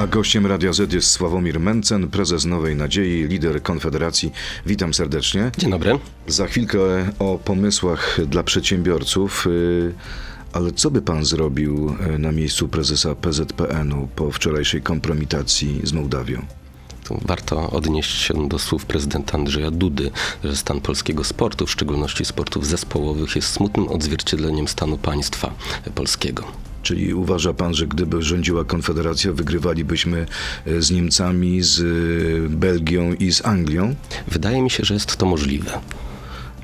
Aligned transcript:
A 0.00 0.06
gościem 0.06 0.46
Radia 0.46 0.72
Z 0.72 0.92
jest 0.92 1.10
Sławomir 1.10 1.60
Mencen, 1.60 2.08
prezes 2.08 2.44
Nowej 2.44 2.76
Nadziei, 2.76 3.28
lider 3.28 3.62
Konfederacji. 3.62 4.32
Witam 4.66 4.94
serdecznie. 4.94 5.50
Dzień 5.58 5.70
dobry. 5.70 5.98
Za 6.26 6.46
chwilkę 6.46 6.78
o 7.18 7.38
pomysłach 7.44 8.20
dla 8.26 8.42
przedsiębiorców. 8.42 9.46
y, 9.46 9.94
Ale 10.52 10.72
co 10.72 10.90
by 10.90 11.02
pan 11.02 11.24
zrobił 11.24 11.96
y, 12.14 12.18
na 12.18 12.32
miejscu 12.32 12.68
prezesa 12.68 13.14
PZPN-u 13.14 14.08
po 14.16 14.30
wczorajszej 14.30 14.82
kompromitacji 14.82 15.80
z 15.84 15.92
Mołdawią? 15.92 16.42
Warto 17.22 17.70
odnieść 17.70 18.22
się 18.22 18.48
do 18.48 18.58
słów 18.58 18.86
prezydenta 18.86 19.38
Andrzeja 19.38 19.70
Dudy, 19.70 20.10
że 20.44 20.56
stan 20.56 20.80
polskiego 20.80 21.24
sportu, 21.24 21.66
w 21.66 21.70
szczególności 21.70 22.24
sportów 22.24 22.66
zespołowych, 22.66 23.36
jest 23.36 23.48
smutnym 23.48 23.88
odzwierciedleniem 23.88 24.68
stanu 24.68 24.98
państwa 24.98 25.54
polskiego. 25.94 26.69
Czyli 26.82 27.14
uważa 27.14 27.54
pan, 27.54 27.74
że 27.74 27.86
gdyby 27.86 28.22
rządziła 28.22 28.64
Konfederacja, 28.64 29.32
wygrywalibyśmy 29.32 30.26
y, 30.66 30.82
z 30.82 30.90
Niemcami, 30.90 31.62
z 31.62 31.78
y, 31.78 32.48
Belgią 32.48 33.14
i 33.14 33.32
z 33.32 33.46
Anglią? 33.46 33.94
Wydaje 34.28 34.62
mi 34.62 34.70
się, 34.70 34.84
że 34.84 34.94
jest 34.94 35.16
to 35.16 35.26
możliwe. 35.26 35.80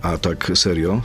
A 0.07 0.19
tak 0.19 0.53
serio? 0.55 1.03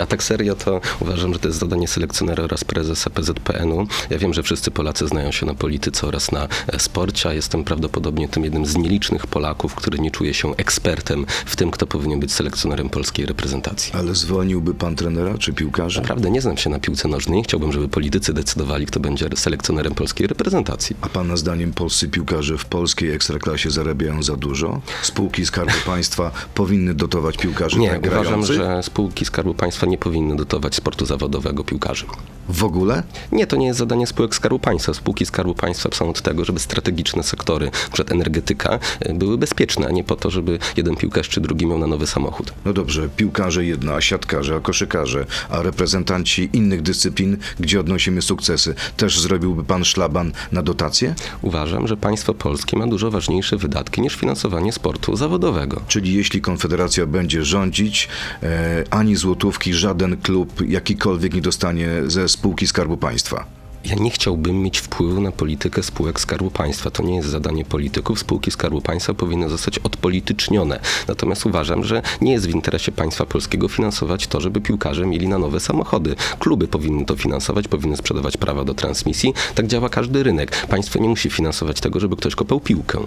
A 0.00 0.06
tak 0.06 0.22
serio 0.22 0.54
to 0.54 0.80
uważam, 1.00 1.32
że 1.32 1.38
to 1.38 1.48
jest 1.48 1.60
zadanie 1.60 1.88
selekcjonera 1.88 2.44
oraz 2.44 2.64
prezesa 2.64 3.10
PZPN-u. 3.10 3.86
Ja 4.10 4.18
wiem, 4.18 4.34
że 4.34 4.42
wszyscy 4.42 4.70
Polacy 4.70 5.06
znają 5.08 5.32
się 5.32 5.46
na 5.46 5.54
polityce 5.54 6.06
oraz 6.06 6.32
na 6.32 6.48
e, 6.66 6.80
sporcie, 6.80 7.28
a 7.28 7.32
jestem 7.32 7.64
prawdopodobnie 7.64 8.28
tym 8.28 8.44
jednym 8.44 8.66
z 8.66 8.76
nielicznych 8.76 9.26
Polaków, 9.26 9.74
który 9.74 9.98
nie 9.98 10.10
czuje 10.10 10.34
się 10.34 10.56
ekspertem 10.56 11.26
w 11.46 11.56
tym, 11.56 11.70
kto 11.70 11.86
powinien 11.86 12.20
być 12.20 12.32
selekcjonerem 12.32 12.88
polskiej 12.88 13.26
reprezentacji. 13.26 13.92
Ale 13.92 14.14
zwolniłby 14.14 14.74
pan 14.74 14.96
trenera 14.96 15.38
czy 15.38 15.52
piłkarzy? 15.52 16.00
Naprawdę 16.00 16.30
nie 16.30 16.40
znam 16.40 16.56
się 16.56 16.70
na 16.70 16.78
piłce 16.78 17.08
nożnej. 17.08 17.42
Chciałbym, 17.42 17.72
żeby 17.72 17.88
politycy 17.88 18.32
decydowali, 18.32 18.86
kto 18.86 19.00
będzie 19.00 19.28
selekcjonerem 19.34 19.94
polskiej 19.94 20.26
reprezentacji. 20.26 20.96
A 21.00 21.08
pana 21.08 21.36
zdaniem 21.36 21.72
polscy 21.72 22.08
piłkarze 22.08 22.58
w 22.58 22.64
polskiej 22.64 23.10
ekstraklasie 23.10 23.70
zarabiają 23.70 24.22
za 24.22 24.36
dużo? 24.36 24.80
Spółki 25.02 25.46
Skarbu 25.46 25.74
Państwa 25.86 26.30
powinny 26.54 26.94
dotować 26.94 27.36
piłkarzy 27.36 27.78
Nie, 27.78 27.90
tak 27.90 28.06
uważam? 28.06 28.43
Że 28.44 28.82
spółki 28.82 29.24
Skarbu 29.24 29.54
Państwa 29.54 29.86
nie 29.86 29.98
powinny 29.98 30.36
dotować 30.36 30.74
sportu 30.74 31.06
zawodowego 31.06 31.64
piłkarzy. 31.64 32.06
W 32.48 32.64
ogóle? 32.64 33.02
Nie, 33.32 33.46
to 33.46 33.56
nie 33.56 33.66
jest 33.66 33.78
zadanie 33.78 34.06
spółek 34.06 34.34
Skarbu 34.34 34.58
Państwa. 34.58 34.94
Spółki 34.94 35.26
Skarbu 35.26 35.54
Państwa 35.54 35.88
są 35.92 36.10
od 36.10 36.22
tego, 36.22 36.44
żeby 36.44 36.60
strategiczne 36.60 37.22
sektory, 37.22 37.70
np. 37.96 38.14
energetyka, 38.14 38.78
y, 39.06 39.14
były 39.14 39.38
bezpieczne, 39.38 39.86
a 39.86 39.90
nie 39.90 40.04
po 40.04 40.16
to, 40.16 40.30
żeby 40.30 40.58
jeden 40.76 40.96
piłkarz 40.96 41.28
czy 41.28 41.40
drugi 41.40 41.66
miał 41.66 41.78
na 41.78 41.86
nowy 41.86 42.06
samochód. 42.06 42.52
No 42.64 42.72
dobrze, 42.72 43.08
piłkarze 43.16 43.64
jedno, 43.64 43.92
a 43.94 44.00
siatkarze, 44.00 44.56
a 44.56 44.60
koszykarze, 44.60 45.26
a 45.48 45.62
reprezentanci 45.62 46.50
innych 46.52 46.82
dyscyplin, 46.82 47.36
gdzie 47.60 47.80
odnosimy 47.80 48.22
sukcesy. 48.22 48.74
Też 48.96 49.20
zrobiłby 49.20 49.64
pan 49.64 49.84
szlaban 49.84 50.32
na 50.52 50.62
dotacje? 50.62 51.14
Uważam, 51.42 51.88
że 51.88 51.96
państwo 51.96 52.34
polskie 52.34 52.76
ma 52.78 52.86
dużo 52.86 53.10
ważniejsze 53.10 53.56
wydatki 53.56 54.00
niż 54.00 54.14
finansowanie 54.14 54.72
sportu 54.72 55.16
zawodowego. 55.16 55.80
Czyli 55.88 56.14
jeśli 56.14 56.40
Konfederacja 56.40 57.06
będzie 57.06 57.44
rządzić, 57.44 58.08
e, 58.42 58.84
ani 58.90 59.16
złotówki 59.16 59.74
żaden 59.74 60.16
klub 60.16 60.68
jakikolwiek 60.68 61.34
nie 61.34 61.40
dostanie 61.40 61.88
ze 62.06 62.28
spółki 62.34 62.66
Skarbu 62.66 62.96
Państwa. 62.96 63.46
Ja 63.84 63.94
nie 63.94 64.10
chciałbym 64.10 64.62
mieć 64.62 64.78
wpływu 64.78 65.20
na 65.20 65.32
politykę 65.32 65.82
spółek 65.82 66.20
Skarbu 66.20 66.50
Państwa. 66.50 66.90
To 66.90 67.02
nie 67.02 67.16
jest 67.16 67.28
zadanie 67.28 67.64
polityków. 67.64 68.18
Spółki 68.18 68.50
Skarbu 68.50 68.80
Państwa 68.80 69.14
powinny 69.14 69.48
zostać 69.48 69.78
odpolitycznione. 69.78 70.80
Natomiast 71.08 71.46
uważam, 71.46 71.84
że 71.84 72.02
nie 72.20 72.32
jest 72.32 72.46
w 72.46 72.50
interesie 72.50 72.92
państwa 72.92 73.26
polskiego 73.26 73.68
finansować 73.68 74.26
to, 74.26 74.40
żeby 74.40 74.60
piłkarze 74.60 75.06
mieli 75.06 75.28
na 75.28 75.38
nowe 75.38 75.60
samochody. 75.60 76.16
Kluby 76.38 76.68
powinny 76.68 77.04
to 77.04 77.16
finansować, 77.16 77.68
powinny 77.68 77.96
sprzedawać 77.96 78.36
prawa 78.36 78.64
do 78.64 78.74
transmisji. 78.74 79.34
Tak 79.54 79.66
działa 79.66 79.88
każdy 79.88 80.22
rynek. 80.22 80.66
Państwo 80.66 80.98
nie 80.98 81.08
musi 81.08 81.30
finansować 81.30 81.80
tego, 81.80 82.00
żeby 82.00 82.16
ktoś 82.16 82.34
kopał 82.34 82.60
piłkę. 82.60 82.98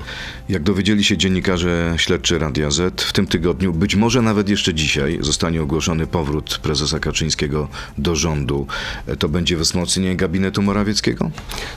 Jak 0.49 0.63
dowiedzieli 0.63 1.03
się 1.03 1.17
dziennikarze 1.17 1.93
śledczy 1.97 2.39
Radia 2.39 2.71
Z, 2.71 3.01
w 3.01 3.13
tym 3.13 3.27
tygodniu, 3.27 3.73
być 3.73 3.95
może 3.95 4.21
nawet 4.21 4.49
jeszcze 4.49 4.73
dzisiaj, 4.73 5.17
zostanie 5.21 5.61
ogłoszony 5.61 6.07
powrót 6.07 6.59
prezesa 6.63 6.99
Kaczyńskiego 6.99 7.67
do 7.97 8.15
rządu. 8.15 8.67
To 9.19 9.29
będzie 9.29 9.57
wzmocnienie 9.57 10.15
gabinetu 10.15 10.66
Morawieckiego? 10.67 11.31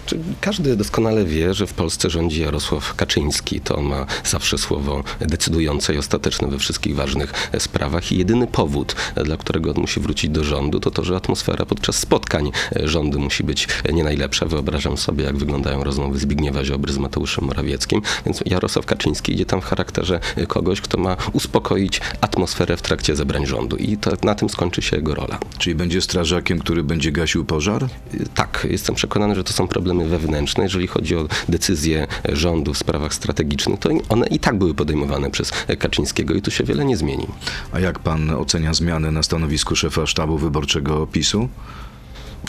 Czy 0.06 0.18
każdy 0.40 0.76
doskonale 0.76 1.24
wie, 1.24 1.54
że 1.54 1.66
w 1.66 1.72
Polsce 1.72 2.10
rządzi 2.10 2.40
Jarosław 2.40 2.94
Kaczyński. 2.94 3.60
To 3.60 3.76
on 3.76 3.84
ma 3.84 4.06
zawsze 4.24 4.58
słowo 4.58 5.04
decydujące 5.20 5.94
i 5.94 5.98
ostateczne 5.98 6.48
we 6.48 6.58
wszystkich 6.58 6.96
ważnych 6.96 7.50
sprawach. 7.58 8.12
I 8.12 8.18
jedyny 8.18 8.46
powód, 8.46 8.96
dla 9.24 9.36
którego 9.36 9.70
on 9.70 9.80
musi 9.80 10.00
wrócić 10.00 10.30
do 10.30 10.44
rządu, 10.44 10.80
to 10.80 10.90
to, 10.90 11.04
że 11.04 11.16
atmosfera 11.16 11.66
podczas 11.66 11.96
spotkań 11.96 12.50
rządu 12.84 13.20
musi 13.20 13.44
być 13.44 13.68
nie 13.92 14.04
najlepsza. 14.04 14.46
Wyobrażam 14.46 14.96
sobie, 14.96 15.24
jak 15.24 15.36
wyglądają 15.36 15.84
rozmowy 15.84 16.18
Zbigniewa 16.18 16.64
Ziobry 16.64 16.92
z 16.92 16.98
Mateuszem 16.98 17.44
Morawieckim. 17.44 18.02
Więc 18.26 18.42
Jarosław 18.46 18.86
Kaczyński 18.86 19.32
idzie 19.32 19.46
tam 19.46 19.60
w 19.60 19.64
charakterze 19.64 20.20
kogoś, 20.48 20.80
kto 20.80 20.98
ma 20.98 21.16
uspokoić 21.32 22.00
atmosferę 22.20 22.76
w 22.76 22.82
trakcie 22.82 23.16
zebrań 23.16 23.46
rządu. 23.46 23.76
I 23.76 23.96
to, 23.96 24.10
na 24.22 24.34
tym 24.34 24.48
skończy 24.48 24.82
się 24.82 24.96
jego 24.96 25.14
rola. 25.14 25.38
Czyli 25.58 25.74
będzie 25.74 26.00
strażakiem, 26.00 26.58
który 26.58 26.82
będzie 26.82 27.12
gasił 27.12 27.44
pożar? 27.44 27.88
Tak, 28.34 28.66
jestem 28.80 28.94
przekonany, 28.94 29.34
że 29.34 29.44
to 29.44 29.52
są 29.52 29.68
problemy 29.68 30.08
wewnętrzne. 30.08 30.62
Jeżeli 30.62 30.86
chodzi 30.86 31.16
o 31.16 31.28
decyzje 31.48 32.06
rządu 32.28 32.74
w 32.74 32.78
sprawach 32.78 33.14
strategicznych, 33.14 33.78
to 33.80 33.90
one 34.08 34.26
i 34.26 34.38
tak 34.38 34.58
były 34.58 34.74
podejmowane 34.74 35.30
przez 35.30 35.52
Kaczyńskiego 35.78 36.34
i 36.34 36.42
tu 36.42 36.50
się 36.50 36.64
wiele 36.64 36.84
nie 36.84 36.96
zmieni. 36.96 37.26
A 37.72 37.80
jak 37.80 37.98
pan 37.98 38.30
ocenia 38.30 38.74
zmiany 38.74 39.12
na 39.12 39.22
stanowisku 39.22 39.76
szefa 39.76 40.06
sztabu 40.06 40.38
wyborczego 40.38 41.06
PiSu? 41.06 41.48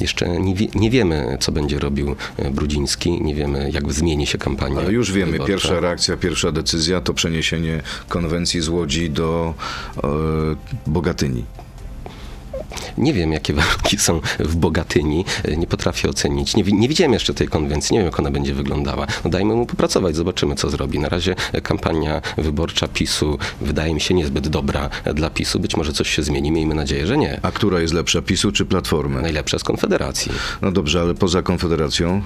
Jeszcze 0.02 0.40
nie, 0.40 0.56
wie, 0.56 0.68
nie 0.76 0.90
wiemy, 0.90 1.38
co 1.40 1.52
będzie 1.52 1.80
robił 1.80 2.16
e, 2.38 2.52
Brudziński, 2.52 3.22
nie 3.22 3.36
wiemy, 3.36 3.70
jak 3.74 3.94
zmieni 3.94 4.28
się 4.28 4.38
kampania. 4.38 4.80
Ale 4.80 4.92
już 4.92 5.12
wiemy, 5.12 5.32
wyborcza. 5.32 5.54
pierwsza 5.54 5.80
reakcja, 5.80 6.18
pierwsza 6.18 6.52
decyzja 6.52 7.02
to 7.02 7.14
przeniesienie 7.14 7.82
konwencji 8.10 8.62
z 8.62 8.68
Łodzi 8.68 9.10
do 9.10 9.54
e, 10.04 10.08
Bogatyni. 10.88 11.46
Nie 12.98 13.14
wiem, 13.14 13.32
jakie 13.32 13.54
warunki 13.62 13.98
są 13.98 14.22
w 14.40 14.56
Bogatyni, 14.56 15.26
e, 15.44 15.58
nie 15.58 15.68
potrafię 15.68 16.10
ocenić. 16.10 16.56
Nie, 16.56 16.64
nie 16.64 16.88
widziałem 16.90 17.14
jeszcze 17.14 17.34
tej 17.34 17.48
konwencji, 17.48 17.94
nie 17.94 18.00
wiem, 18.00 18.06
jak 18.06 18.20
ona 18.20 18.32
będzie 18.32 18.54
wyglądała. 18.54 19.08
No 19.24 19.30
dajmy 19.30 19.56
mu 19.56 19.66
popracować, 19.66 20.16
zobaczymy, 20.16 20.56
co 20.56 20.70
zrobi. 20.70 21.00
Na 21.00 21.10
razie 21.10 21.36
e, 21.54 21.62
kampania 21.62 22.22
wyborcza 22.38 22.88
PiSu 22.88 23.38
wydaje 23.62 23.94
mi 23.94 24.02
się 24.02 24.14
niezbyt 24.14 24.48
dobra 24.48 24.90
e, 25.04 25.14
dla 25.14 25.30
PiSu. 25.30 25.60
Być 25.60 25.78
może 25.78 25.94
coś 25.94 26.10
się 26.10 26.24
zmieni, 26.24 26.52
miejmy 26.52 26.76
nadzieję, 26.76 27.08
że 27.08 27.18
nie. 27.18 27.40
A 27.42 27.52
która 27.52 27.82
jest 27.82 27.94
lepsza, 27.94 28.22
PiSu 28.22 28.52
czy 28.52 28.66
Platformy? 28.66 29.22
Najlepsza 29.22 29.60
z 29.60 29.64
Konfederacji. 29.64 30.32
No 30.62 30.72
dobrze, 30.72 31.02
ale 31.02 31.14
poza 31.14 31.42
Konfederacją? 31.42 32.22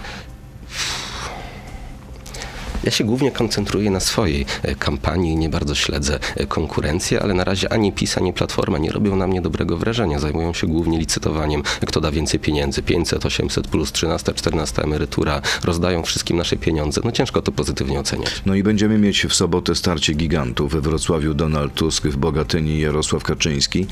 Ja 2.85 2.91
się 2.91 3.03
głównie 3.03 3.31
koncentruję 3.31 3.91
na 3.91 4.00
swojej 4.00 4.46
e, 4.63 4.75
kampanii, 4.75 5.35
nie 5.35 5.50
bardzo 5.50 5.75
śledzę 5.75 6.19
e, 6.35 6.46
konkurencję, 6.46 7.22
ale 7.22 7.34
na 7.34 7.44
razie 7.44 7.73
ani 7.73 7.91
PiS, 7.91 8.18
ani 8.18 8.34
Platforma 8.34 8.78
nie 8.78 8.91
robią 8.91 9.16
na 9.16 9.28
mnie 9.28 9.41
dobrego 9.41 9.78
wrażenia. 9.78 10.19
Zajmują 10.19 10.53
się 10.53 10.68
głównie 10.68 11.00
licytowaniem, 11.00 11.63
kto 11.88 12.01
da 12.01 12.12
więcej 12.12 12.40
pieniędzy. 12.40 12.84
500, 12.84 13.25
800 13.25 13.68
plus 13.68 13.91
13, 13.91 14.34
14 14.34 14.81
emerytura. 14.84 15.41
Rozdają 15.63 16.03
wszystkim 16.03 16.38
nasze 16.38 16.57
pieniądze. 16.57 17.01
No 17.03 17.12
ciężko 17.12 17.41
to 17.41 17.51
pozytywnie 17.51 18.00
oceniać. 18.00 18.41
No 18.46 18.56
i 18.56 18.63
będziemy 18.63 18.97
mieć 18.97 19.25
w 19.25 19.34
sobotę 19.34 19.75
starcie 19.75 20.13
gigantów. 20.13 20.72
We 20.72 20.81
Wrocławiu 20.81 21.34
Donald 21.34 21.73
Tusk, 21.73 22.07
w 22.07 22.17
Bogatyni 22.17 22.79
Jarosław 22.79 23.23
Kaczyński. 23.23 23.85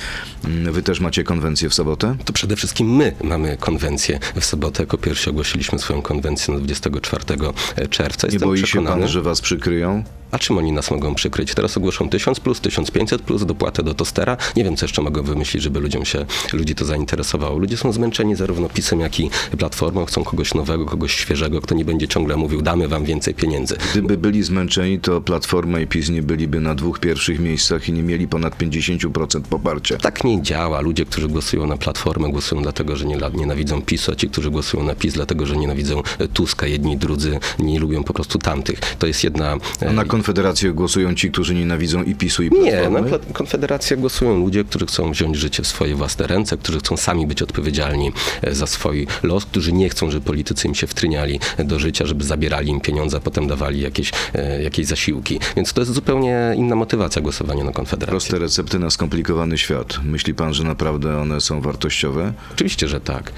Mm, 0.46 0.74
Wy 0.74 0.84
też 0.84 1.00
macie 1.00 1.24
konwencję 1.24 1.70
w 1.70 1.74
sobotę? 1.74 2.16
To 2.25 2.34
przede 2.34 2.56
wszystkim 2.56 2.96
my 2.96 3.16
mamy 3.24 3.58
konwencję 3.58 4.20
w 4.36 4.46
sobotę. 4.46 4.84
Jako 4.84 4.98
pierwsi 4.98 5.30
ogłosiliśmy 5.30 5.80
swoją 5.80 6.02
konwencję 6.02 6.54
na 6.54 6.60
24 6.60 7.24
czerwca. 7.90 8.28
Nie 8.28 8.34
Jestem 8.34 8.50
boi 8.50 8.68
się 8.68 8.82
przekonany. 8.83 9.01
pan, 9.01 9.11
że 9.11 9.21
was 9.21 9.41
przykryją? 9.41 10.03
A 10.33 10.39
czym 10.39 10.57
oni 10.57 10.71
nas 10.71 10.91
mogą 10.91 11.16
przykryć? 11.16 11.53
Teraz 11.55 11.77
ogłoszą 11.77 12.09
1000 12.09 12.39
plus, 12.39 12.61
1500 12.61 13.21
plus, 13.21 13.45
dopłatę 13.45 13.83
do 13.83 13.94
tostera. 13.94 14.38
Nie 14.55 14.63
wiem, 14.63 14.75
co 14.77 14.85
jeszcze 14.85 15.01
mogą 15.01 15.23
wymyślić, 15.23 15.63
żeby 15.63 15.79
ludziom 15.79 16.05
się, 16.05 16.25
ludzi 16.53 16.75
to 16.75 16.85
zainteresowało. 16.85 17.59
Ludzie 17.59 17.77
są 17.77 17.91
zmęczeni 17.91 18.35
zarówno 18.35 18.69
pisem, 18.69 18.99
jak 18.99 19.19
i 19.19 19.29
platformą. 19.57 20.05
Chcą 20.05 20.23
kogoś 20.23 20.53
nowego, 20.53 20.85
kogoś 20.85 21.13
świeżego, 21.13 21.61
kto 21.61 21.75
nie 21.75 21.85
będzie 21.85 22.07
ciągle 22.07 22.35
mówił, 22.35 22.61
damy 22.61 22.88
wam 22.88 23.06
więcej 23.06 23.33
pieniędzy. 23.33 23.77
Gdyby 23.91 24.18
byli 24.18 24.44
zmęczeni, 24.44 25.00
to 25.00 25.21
Platforma 25.21 25.80
i 25.80 25.88
PiS 25.88 26.09
nie 26.09 26.21
byliby 26.21 26.59
na 26.59 26.75
dwóch 26.75 27.00
pierwszych 27.00 27.39
miejscach 27.39 27.89
i 27.89 27.94
nie 27.94 28.03
mieli 28.03 28.27
ponad 28.27 28.57
50% 28.57 29.41
poparcia. 29.41 29.97
Tak 29.97 30.24
nie 30.24 30.41
działa. 30.41 30.81
Ludzie, 30.81 31.06
którzy 31.06 31.27
głosują 31.27 31.68
na 31.68 31.77
Platformę, 31.77 32.29
głosują 32.29 32.62
dlatego, 32.62 32.95
że 32.95 33.06
nie, 33.06 33.18
nienawidzą 33.33 33.81
PiSu, 33.81 34.12
a 34.12 34.15
ci, 34.15 34.29
którzy 34.29 34.51
głosują 34.51 34.83
na 34.83 34.95
PiS, 34.95 35.13
dlatego, 35.13 35.45
że 35.45 35.57
nienawidzą 35.57 36.01
e, 36.19 36.27
Tuska. 36.27 36.68
Jedni 36.68 36.97
drudzy 36.97 37.39
nie 37.59 37.79
lubią 37.79 38.03
po 38.03 38.13
prostu 38.13 38.39
tamtych. 38.39 38.79
To 38.79 39.07
jest 39.07 39.24
jedna... 39.24 39.57
e, 39.81 39.89
A 39.89 39.94
na 39.94 40.06
Konfederację 40.24 40.72
głosują 40.74 41.16
ci, 41.16 41.31
którzy 41.31 41.56
nienawidzą 41.56 42.04
i 42.04 42.16
PiSu 42.16 42.44
i 42.44 42.50
Nie, 42.52 42.90
na 42.90 43.00
Pla- 43.02 43.34
Konfederację 43.34 43.98
głosują 43.98 44.38
ludzie, 44.38 44.64
którzy 44.64 44.86
chcą 44.86 45.12
wziąć 45.12 45.38
życie 45.38 45.64
w 45.64 45.68
swoje 45.68 45.96
własne 45.96 46.28
ręce, 46.28 46.58
którzy 46.58 46.80
chcą 46.80 46.98
sami 46.98 47.28
być 47.28 47.42
odpowiedzialni 47.42 48.12
e, 48.42 48.56
za 48.56 48.68
swój 48.68 49.08
los, 49.24 49.46
którzy 49.46 49.74
nie 49.74 49.90
chcą, 49.90 50.12
żeby 50.12 50.25
politycy 50.25 50.68
im 50.68 50.75
się 50.75 50.88
wtryniali 50.88 51.40
do 51.60 51.80
życia, 51.80 52.06
żeby 52.06 52.24
zabierali 52.24 52.70
im 52.70 52.81
pieniądze, 52.81 53.18
a 53.18 53.20
potem 53.20 53.48
dawali 53.48 53.81
jakieś, 53.81 54.12
e, 54.34 54.64
jakieś 54.64 54.86
zasiłki. 54.86 55.40
Więc 55.56 55.74
to 55.74 55.81
jest 55.81 55.94
zupełnie 55.94 56.54
inna 56.56 56.75
motywacja 56.75 57.22
głosowania 57.22 57.64
na 57.64 57.72
Konfederację. 57.72 58.12
Proste 58.12 58.40
recepty 58.40 58.80
na 58.80 58.90
skomplikowany 58.90 59.58
świat. 59.58 60.00
Myśli 60.04 60.34
pan, 60.34 60.54
że 60.54 60.64
naprawdę 60.64 61.18
one 61.18 61.42
są 61.42 61.62
wartościowe? 61.62 62.34
Oczywiście, 62.54 62.88
że 62.88 63.02
tak. 63.02 63.31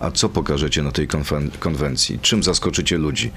A 0.00 0.10
co 0.10 0.28
pokażecie 0.28 0.82
na 0.82 0.92
tej 0.92 1.08
konwen- 1.08 1.50
konwencji? 1.58 2.18
Czym 2.22 2.42
zaskoczycie 2.42 2.98
ludzi? 2.98 3.30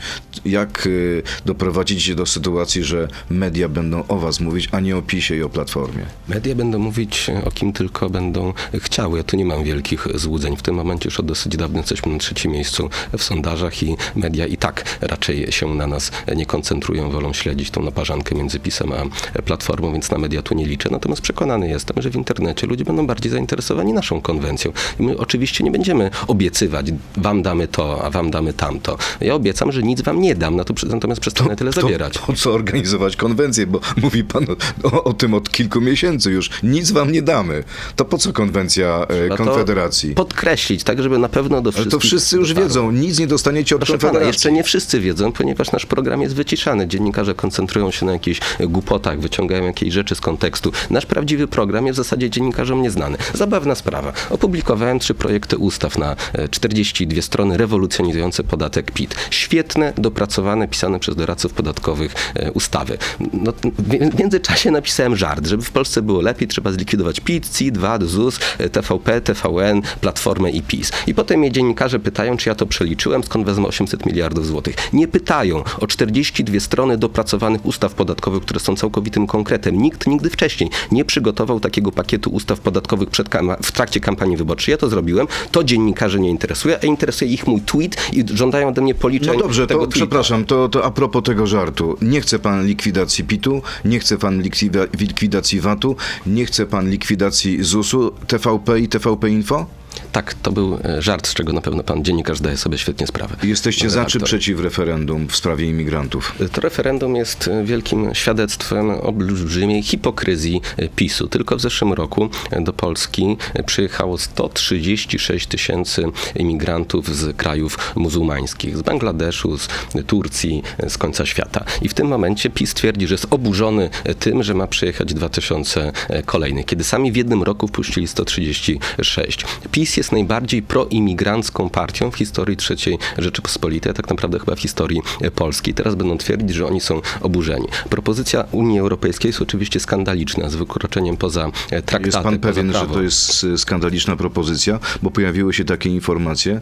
Jak 0.45 0.87
y, 0.87 1.23
doprowadzicie 1.45 2.15
do 2.15 2.25
sytuacji, 2.25 2.83
że 2.83 3.07
media 3.29 3.69
będą 3.69 4.03
o 4.07 4.17
was 4.19 4.39
mówić, 4.39 4.69
a 4.71 4.79
nie 4.79 4.97
o 4.97 5.01
PiSie 5.01 5.35
i 5.37 5.43
o 5.43 5.49
Platformie? 5.49 6.05
Media 6.27 6.55
będą 6.55 6.79
mówić 6.79 7.27
o 7.45 7.51
kim 7.51 7.73
tylko 7.73 8.09
będą 8.09 8.53
chciały. 8.73 9.17
Ja 9.17 9.23
tu 9.23 9.37
nie 9.37 9.45
mam 9.45 9.63
wielkich 9.63 10.07
złudzeń. 10.15 10.57
W 10.57 10.61
tym 10.61 10.75
momencie 10.75 11.07
już 11.07 11.19
od 11.19 11.25
dosyć 11.25 11.57
dawno 11.57 11.77
jesteśmy 11.79 12.11
na 12.11 12.17
trzecim 12.19 12.51
miejscu 12.51 12.89
w 13.17 13.23
sondażach 13.23 13.83
i 13.83 13.95
media 14.15 14.47
i 14.47 14.57
tak 14.57 14.97
raczej 15.01 15.51
się 15.51 15.75
na 15.75 15.87
nas 15.87 16.11
nie 16.35 16.45
koncentrują, 16.45 17.09
wolą 17.11 17.33
śledzić 17.33 17.71
tą 17.71 17.83
naparzankę 17.83 18.35
między 18.35 18.59
PiSem 18.59 18.93
a 18.93 19.41
Platformą, 19.41 19.91
więc 19.93 20.11
na 20.11 20.17
media 20.17 20.41
tu 20.41 20.55
nie 20.55 20.65
liczę. 20.65 20.89
Natomiast 20.91 21.21
przekonany 21.21 21.69
jestem, 21.69 22.01
że 22.01 22.09
w 22.09 22.15
internecie 22.15 22.67
ludzie 22.67 22.85
będą 22.85 23.07
bardziej 23.07 23.31
zainteresowani 23.31 23.93
naszą 23.93 24.21
konwencją. 24.21 24.71
I 24.99 25.03
my 25.03 25.17
oczywiście 25.17 25.63
nie 25.63 25.71
będziemy 25.71 26.09
obiecywać, 26.53 26.85
wam 27.17 27.41
damy 27.41 27.67
to, 27.67 28.05
a 28.05 28.09
wam 28.09 28.31
damy 28.31 28.53
tamto. 28.53 28.97
Ja 29.21 29.35
obiecam, 29.35 29.71
że 29.71 29.83
nic 29.83 30.01
wam 30.01 30.21
nie 30.21 30.35
dam, 30.35 30.55
na 30.55 30.63
to, 30.63 30.73
natomiast 30.87 31.21
przestanę 31.21 31.55
tyle 31.55 31.71
zabierać. 31.71 32.17
Po 32.17 32.33
co 32.33 32.53
organizować 32.53 33.15
konwencję? 33.15 33.67
Bo 33.67 33.79
mówi 34.03 34.23
pan 34.23 34.45
o, 34.83 35.03
o, 35.03 35.13
tym 35.13 35.33
od 35.33 35.49
kilku 35.49 35.81
miesięcy 35.81 36.31
już. 36.31 36.49
Nic 36.63 36.91
wam 36.91 37.11
nie 37.11 37.21
damy. 37.21 37.63
To 37.95 38.05
po 38.05 38.17
co 38.17 38.33
konwencja 38.33 39.01
e, 39.01 39.07
Trzeba 39.07 39.37
to 39.37 39.43
Konfederacji? 39.43 40.15
Podkreślić, 40.15 40.83
tak 40.83 41.03
żeby 41.03 41.17
na 41.17 41.29
pewno 41.29 41.61
do 41.61 41.67
Ale 41.69 41.71
wszystkich... 41.71 41.91
to 41.91 41.99
wszyscy 41.99 42.35
już 42.35 42.49
dotarło. 42.49 42.69
wiedzą. 42.69 42.91
Nic 42.91 43.19
nie 43.19 43.27
dostaniecie 43.27 43.75
od 43.75 43.79
Proszę 43.79 43.93
pana, 43.93 44.01
Konfederacji. 44.01 44.27
jeszcze 44.27 44.51
nie 44.51 44.63
wszyscy 44.63 44.99
wiedzą, 44.99 45.31
ponieważ 45.31 45.71
nasz 45.71 45.85
program 45.85 46.21
jest 46.21 46.35
wyciszany. 46.35 46.87
Dziennikarze 46.87 47.35
koncentrują 47.35 47.91
się 47.91 48.05
na 48.05 48.13
jakichś 48.13 48.39
głupotach, 48.59 49.19
wyciągają 49.19 49.63
jakieś 49.63 49.93
rzeczy 49.93 50.15
z 50.15 50.21
kontekstu. 50.21 50.71
Nasz 50.89 51.05
prawdziwy 51.05 51.47
program 51.47 51.85
jest 51.87 51.99
w 51.99 52.03
zasadzie 52.03 52.29
dziennikarzom 52.29 52.81
nieznany. 52.81 53.17
Zabawna 53.33 53.75
sprawa. 53.75 54.13
Opublikowałem 54.29 54.99
trzy 54.99 55.13
projekty 55.13 55.57
ustaw 55.57 55.97
na 55.97 56.15
e, 56.33 56.42
42 56.49 57.21
strony 57.21 57.57
rewolucjonizujące 57.57 58.43
podatek 58.43 58.91
PIT. 58.91 59.15
Świetne, 59.29 59.93
dopracowane, 59.97 60.67
pisane 60.67 60.99
przez 60.99 61.15
doradców 61.15 61.53
podatkowych 61.53 62.15
e, 62.35 62.51
ustawy. 62.51 62.97
No, 63.33 63.53
w 63.77 64.19
międzyczasie 64.19 64.71
napisałem 64.71 65.15
żart, 65.15 65.47
żeby 65.47 65.63
w 65.63 65.71
Polsce 65.71 66.01
było 66.01 66.21
lepiej, 66.21 66.47
trzeba 66.47 66.71
zlikwidować 66.71 67.19
PIT, 67.19 67.49
CIT, 67.57 67.77
VAT, 67.77 68.03
ZUS, 68.03 68.39
e, 68.57 68.69
TVP, 68.69 69.21
TVN, 69.21 69.81
Platformę 70.01 70.51
i 70.51 70.61
PiS. 70.61 70.91
I 71.07 71.13
potem 71.13 71.39
mnie 71.39 71.51
dziennikarze 71.51 71.99
pytają, 71.99 72.37
czy 72.37 72.49
ja 72.49 72.55
to 72.55 72.65
przeliczyłem, 72.65 73.23
skąd 73.23 73.45
wezmę 73.45 73.67
800 73.67 74.05
miliardów 74.05 74.47
złotych. 74.47 74.75
Nie 74.93 75.07
pytają 75.07 75.63
o 75.79 75.87
42 75.87 76.59
strony 76.59 76.97
dopracowanych 76.97 77.65
ustaw 77.65 77.93
podatkowych, 77.93 78.43
które 78.43 78.59
są 78.59 78.75
całkowitym 78.75 79.27
konkretem. 79.27 79.81
Nikt 79.81 80.07
nigdy 80.07 80.29
wcześniej 80.29 80.69
nie 80.91 81.05
przygotował 81.05 81.59
takiego 81.59 81.91
pakietu 81.91 82.29
ustaw 82.29 82.59
podatkowych 82.59 83.09
przed 83.09 83.29
w 83.63 83.71
trakcie 83.71 83.99
kampanii 83.99 84.37
wyborczej. 84.37 84.71
Ja 84.71 84.77
to 84.77 84.89
zrobiłem. 84.89 85.27
To 85.51 85.63
dziennikarzy 85.63 86.19
nie 86.19 86.29
interesuje, 86.33 86.79
a 86.83 86.85
interesuje 86.85 87.31
ich 87.31 87.47
mój 87.47 87.61
tweet 87.61 87.97
i 88.13 88.23
żądają 88.33 88.67
ode 88.67 88.81
mnie 88.81 88.95
policzeń 88.95 89.33
No 89.33 89.39
dobrze, 89.39 89.67
tego 89.67 89.79
to 89.79 89.85
tweeta. 89.87 89.95
przepraszam, 90.05 90.45
to, 90.45 90.69
to 90.69 90.85
a 90.85 90.91
propos 90.91 91.23
tego 91.23 91.47
żartu. 91.47 91.97
Nie 92.01 92.21
chce 92.21 92.39
pan 92.39 92.65
likwidacji 92.67 93.23
PIT-u, 93.23 93.61
nie 93.85 93.99
chce 93.99 94.17
pan 94.17 94.41
likwida- 94.41 94.87
likwidacji 94.99 95.59
VAT-u, 95.59 95.95
nie 96.25 96.45
chce 96.45 96.65
pan 96.65 96.89
likwidacji 96.89 97.63
ZUS-u, 97.63 98.11
TVP 98.27 98.79
i 98.79 98.87
TVP 98.87 99.29
Info? 99.29 99.65
Tak, 100.13 100.33
to 100.33 100.51
był 100.51 100.79
e, 100.83 101.01
żart, 101.01 101.27
z 101.27 101.33
czego 101.33 101.53
na 101.53 101.61
pewno 101.61 101.83
pan 101.83 102.03
dziennikarz 102.03 102.37
zdaje 102.37 102.57
sobie 102.57 102.77
świetnie 102.77 103.07
sprawę. 103.07 103.35
Jesteście 103.43 103.89
za 103.89 104.05
czy 104.05 104.19
przeciw 104.19 104.59
referendum 104.59 105.27
w 105.27 105.35
sprawie 105.35 105.69
imigrantów? 105.69 106.35
To 106.51 106.61
referendum 106.61 107.15
jest 107.15 107.47
e, 107.47 107.63
wielkim 107.63 108.09
świadectwem 108.13 108.89
olbrzymiej 108.89 109.83
hipokryzji 109.83 110.61
e, 110.77 110.89
PiSu. 110.89 111.27
Tylko 111.27 111.55
w 111.55 111.61
zeszłym 111.61 111.93
roku 111.93 112.29
e, 112.51 112.61
do 112.61 112.73
Polski 112.73 113.37
e, 113.53 113.63
przyjechało 113.63 114.17
136 114.17 115.47
tysięcy 115.47 116.05
imigrantów 116.35 117.15
z 117.15 117.37
krajów 117.37 117.93
muzułmańskich, 117.95 118.77
z 118.77 118.81
Bangladeszu, 118.81 119.57
z 119.57 119.67
Turcji, 120.07 120.63
e, 120.77 120.89
z 120.89 120.97
końca 120.97 121.25
świata. 121.25 121.65
I 121.81 121.89
w 121.89 121.93
tym 121.93 122.07
momencie 122.07 122.49
PiS 122.49 122.73
twierdzi, 122.73 123.07
że 123.07 123.13
jest 123.13 123.27
oburzony 123.29 123.89
e, 124.03 124.15
tym, 124.15 124.43
że 124.43 124.53
ma 124.53 124.67
przyjechać 124.67 125.13
2000 125.13 125.91
kolejnych, 126.25 126.65
kiedy 126.65 126.83
sami 126.83 127.11
w 127.11 127.15
jednym 127.15 127.43
roku 127.43 127.67
wpuścili 127.67 128.07
136. 128.07 129.45
PiS 129.71 129.97
jest 129.97 130.02
najbardziej 130.11 130.61
proimigrancką 130.61 131.69
partią 131.69 132.11
w 132.11 132.15
historii 132.15 132.57
III 132.69 132.97
Rzeczypospolitej, 133.17 133.89
a 133.89 133.93
tak 133.93 134.09
naprawdę 134.09 134.39
chyba 134.39 134.55
w 134.55 134.59
historii 134.59 135.01
e, 135.21 135.31
Polski. 135.31 135.73
Teraz 135.73 135.95
będą 135.95 136.17
twierdzić, 136.17 136.55
że 136.55 136.67
oni 136.67 136.81
są 136.81 137.01
oburzeni. 137.21 137.67
Propozycja 137.89 138.45
Unii 138.51 138.79
Europejskiej 138.79 139.29
jest 139.29 139.41
oczywiście 139.41 139.79
skandaliczna, 139.79 140.49
z 140.49 140.55
wykroczeniem 140.55 141.17
poza 141.17 141.45
e, 141.45 141.81
traktaty, 141.81 142.05
Jest 142.05 142.17
pan 142.17 142.39
pewien, 142.39 142.67
że 142.67 142.79
prawo. 142.79 142.93
to 142.93 143.01
jest 143.01 143.43
y, 143.43 143.57
skandaliczna 143.57 144.15
propozycja, 144.15 144.79
bo 145.01 145.11
pojawiły 145.11 145.53
się 145.53 145.65
takie 145.65 145.89
informacje, 145.89 146.61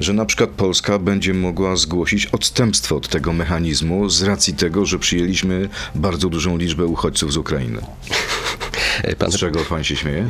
że 0.00 0.12
na 0.12 0.24
przykład 0.24 0.50
Polska 0.50 0.98
będzie 0.98 1.34
mogła 1.34 1.76
zgłosić 1.76 2.26
odstępstwo 2.26 2.96
od 2.96 3.08
tego 3.08 3.32
mechanizmu 3.32 4.08
z 4.08 4.22
racji 4.22 4.54
tego, 4.54 4.86
że 4.86 4.98
przyjęliśmy 4.98 5.68
bardzo 5.94 6.28
dużą 6.28 6.56
liczbę 6.56 6.86
uchodźców 6.86 7.32
z 7.32 7.36
Ukrainy. 7.36 7.80
E, 9.02 9.16
Pan 9.16 9.32
Z 9.32 9.36
czego 9.36 9.60
pan 9.64 9.84
się 9.84 9.96
śmieje? 9.96 10.26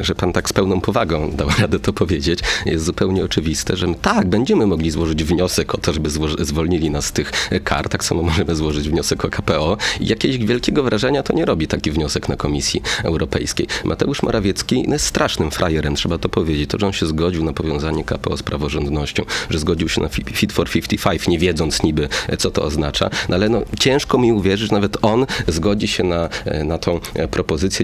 że 0.00 0.14
pan 0.14 0.32
tak 0.32 0.48
z 0.48 0.52
pełną 0.52 0.80
powagą 0.80 1.30
dał 1.30 1.48
radę 1.60 1.80
to 1.80 1.92
powiedzieć, 1.92 2.40
jest 2.66 2.84
zupełnie 2.84 3.24
oczywiste, 3.24 3.76
że 3.76 3.86
my, 3.86 3.94
tak, 3.94 4.26
będziemy 4.28 4.66
mogli 4.66 4.90
złożyć 4.90 5.24
wniosek 5.24 5.74
o 5.74 5.78
to, 5.78 5.92
żeby 5.92 6.10
zwolnili 6.40 6.90
nas 6.90 7.04
z 7.06 7.12
tych 7.12 7.32
kar, 7.64 7.88
tak 7.88 8.04
samo 8.04 8.22
możemy 8.22 8.56
złożyć 8.56 8.88
wniosek 8.88 9.24
o 9.24 9.28
KPO 9.28 9.76
i 10.00 10.06
jakiegoś 10.06 10.38
wielkiego 10.38 10.82
wrażenia 10.82 11.22
to 11.22 11.32
nie 11.32 11.44
robi 11.44 11.66
taki 11.68 11.90
wniosek 11.90 12.28
na 12.28 12.36
Komisji 12.36 12.82
Europejskiej. 13.04 13.66
Mateusz 13.84 14.22
Morawiecki 14.22 14.84
jest 14.88 15.06
strasznym 15.06 15.50
frajerem, 15.50 15.94
trzeba 15.94 16.18
to 16.18 16.28
powiedzieć. 16.28 16.70
To, 16.70 16.78
że 16.78 16.86
on 16.86 16.92
się 16.92 17.06
zgodził 17.06 17.44
na 17.44 17.52
powiązanie 17.52 18.04
KPO 18.04 18.36
z 18.36 18.42
praworządnością, 18.42 19.24
że 19.50 19.58
zgodził 19.58 19.88
się 19.88 20.00
na 20.00 20.08
fi- 20.08 20.24
Fit 20.32 20.52
for 20.52 20.70
55, 20.70 21.28
nie 21.28 21.38
wiedząc 21.38 21.82
niby, 21.82 22.08
e, 22.28 22.36
co 22.36 22.50
to 22.50 22.62
oznacza, 22.62 23.10
no 23.28 23.34
ale 23.34 23.48
no, 23.48 23.62
ciężko 23.80 24.18
mi 24.18 24.32
uwierzyć, 24.32 24.68
że 24.68 24.74
nawet 24.74 24.96
on 25.02 25.26
zgodzi 25.48 25.88
się 25.88 26.04
na, 26.04 26.28
e, 26.44 26.64
na 26.64 26.78
tą 26.78 27.00
e, 27.14 27.28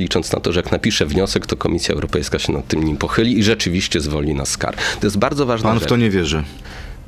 licząc 0.01 0.33
na 0.33 0.41
to, 0.41 0.53
że 0.53 0.61
jak 0.61 0.73
napisze 0.73 1.07
wniosek, 1.07 1.47
to 1.47 1.57
Komisja 1.57 1.95
Europejska 1.95 2.39
się 2.39 2.53
nad 2.53 2.67
tym 2.67 2.85
nim 2.85 2.97
pochyli 2.97 3.39
i 3.39 3.43
rzeczywiście 3.43 4.01
zwolni 4.01 4.35
nas 4.35 4.49
z 4.49 4.57
kar. 4.57 4.77
To 5.01 5.07
jest 5.07 5.19
bardzo 5.19 5.47
ważna 5.47 5.71
Pan 5.71 5.81
w 5.81 5.87
to 5.87 5.97
nie 5.97 6.11
wierzy. 6.11 6.45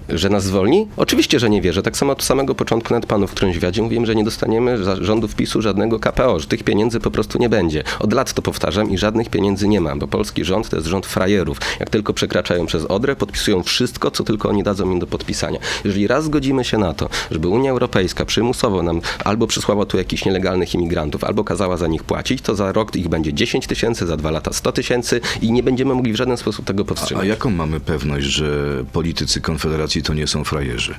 Że 0.08 0.30
nas 0.30 0.44
zwolni? 0.44 0.88
Oczywiście, 0.96 1.38
że 1.40 1.50
nie 1.50 1.62
wierzę. 1.62 1.82
Tak 1.82 1.96
samo 1.96 2.12
od 2.12 2.22
samego 2.22 2.54
początku 2.54 2.94
nawet 2.94 3.06
panu 3.08 3.26
w 3.26 3.30
którymś 3.30 3.56
wywiadzie 3.56 3.82
mówiłem, 3.82 4.06
że 4.06 4.14
nie 4.14 4.24
dostaniemy 4.24 4.78
rządów 5.04 5.34
PiSu 5.34 5.62
żadnego 5.62 5.98
KPO, 6.00 6.40
że 6.40 6.46
tych 6.46 6.62
pieniędzy 6.64 7.00
po 7.00 7.10
prostu 7.10 7.38
nie 7.38 7.48
będzie. 7.48 7.84
Od 7.98 8.12
lat 8.12 8.32
to 8.32 8.42
powtarzam 8.42 8.90
i 8.90 8.98
żadnych 8.98 9.28
pieniędzy 9.30 9.68
nie 9.68 9.80
mam, 9.80 9.98
bo 9.98 10.06
polski 10.06 10.44
rząd 10.44 10.68
to 10.68 10.76
jest 10.76 10.88
rząd 10.88 11.06
frajerów. 11.06 11.58
Jak 11.80 11.90
tylko 11.90 12.12
przekraczają 12.14 12.66
przez 12.66 12.84
Odrę, 12.84 13.16
podpisują 13.16 13.62
wszystko, 13.62 14.10
co 14.10 14.24
tylko 14.24 14.48
oni 14.48 14.62
dadzą 14.62 14.90
im 14.90 14.98
do 14.98 15.06
podpisania. 15.06 15.58
Jeżeli 15.84 16.06
raz 16.06 16.24
zgodzimy 16.24 16.64
się 16.64 16.78
na 16.78 16.92
to, 16.94 17.08
żeby 17.30 17.48
Unia 17.48 17.70
Europejska 17.70 18.24
przymusowo 18.24 18.82
nam 18.82 19.00
albo 19.24 19.46
przysłała 19.46 19.86
tu 19.86 19.96
jakichś 19.98 20.24
nielegalnych 20.24 20.74
imigrantów, 20.74 21.24
albo 21.24 21.44
kazała 21.44 21.76
za 21.76 21.86
nich 21.86 22.04
płacić, 22.04 22.42
to 22.42 22.54
za 22.54 22.72
rok 22.72 22.96
ich 22.96 23.08
będzie 23.08 23.32
10 23.34 23.66
tysięcy, 23.66 24.06
za 24.06 24.16
dwa 24.16 24.30
lata 24.30 24.52
100 24.52 24.72
tysięcy 24.72 25.20
i 25.42 25.52
nie 25.52 25.62
będziemy 25.62 25.94
mogli 25.94 26.12
w 26.12 26.16
żaden 26.16 26.36
sposób 26.36 26.64
tego 26.66 26.82
A 26.82 26.86
powstrzymać. 26.86 27.26
jaką 27.28 27.50
mamy 27.50 27.80
pewność, 27.80 28.26
że 28.26 28.84
politycy 28.92 29.40
Konfederacji 29.40 29.93
to 30.02 30.14
nie 30.14 30.26
są 30.26 30.44
frajerzy? 30.44 30.94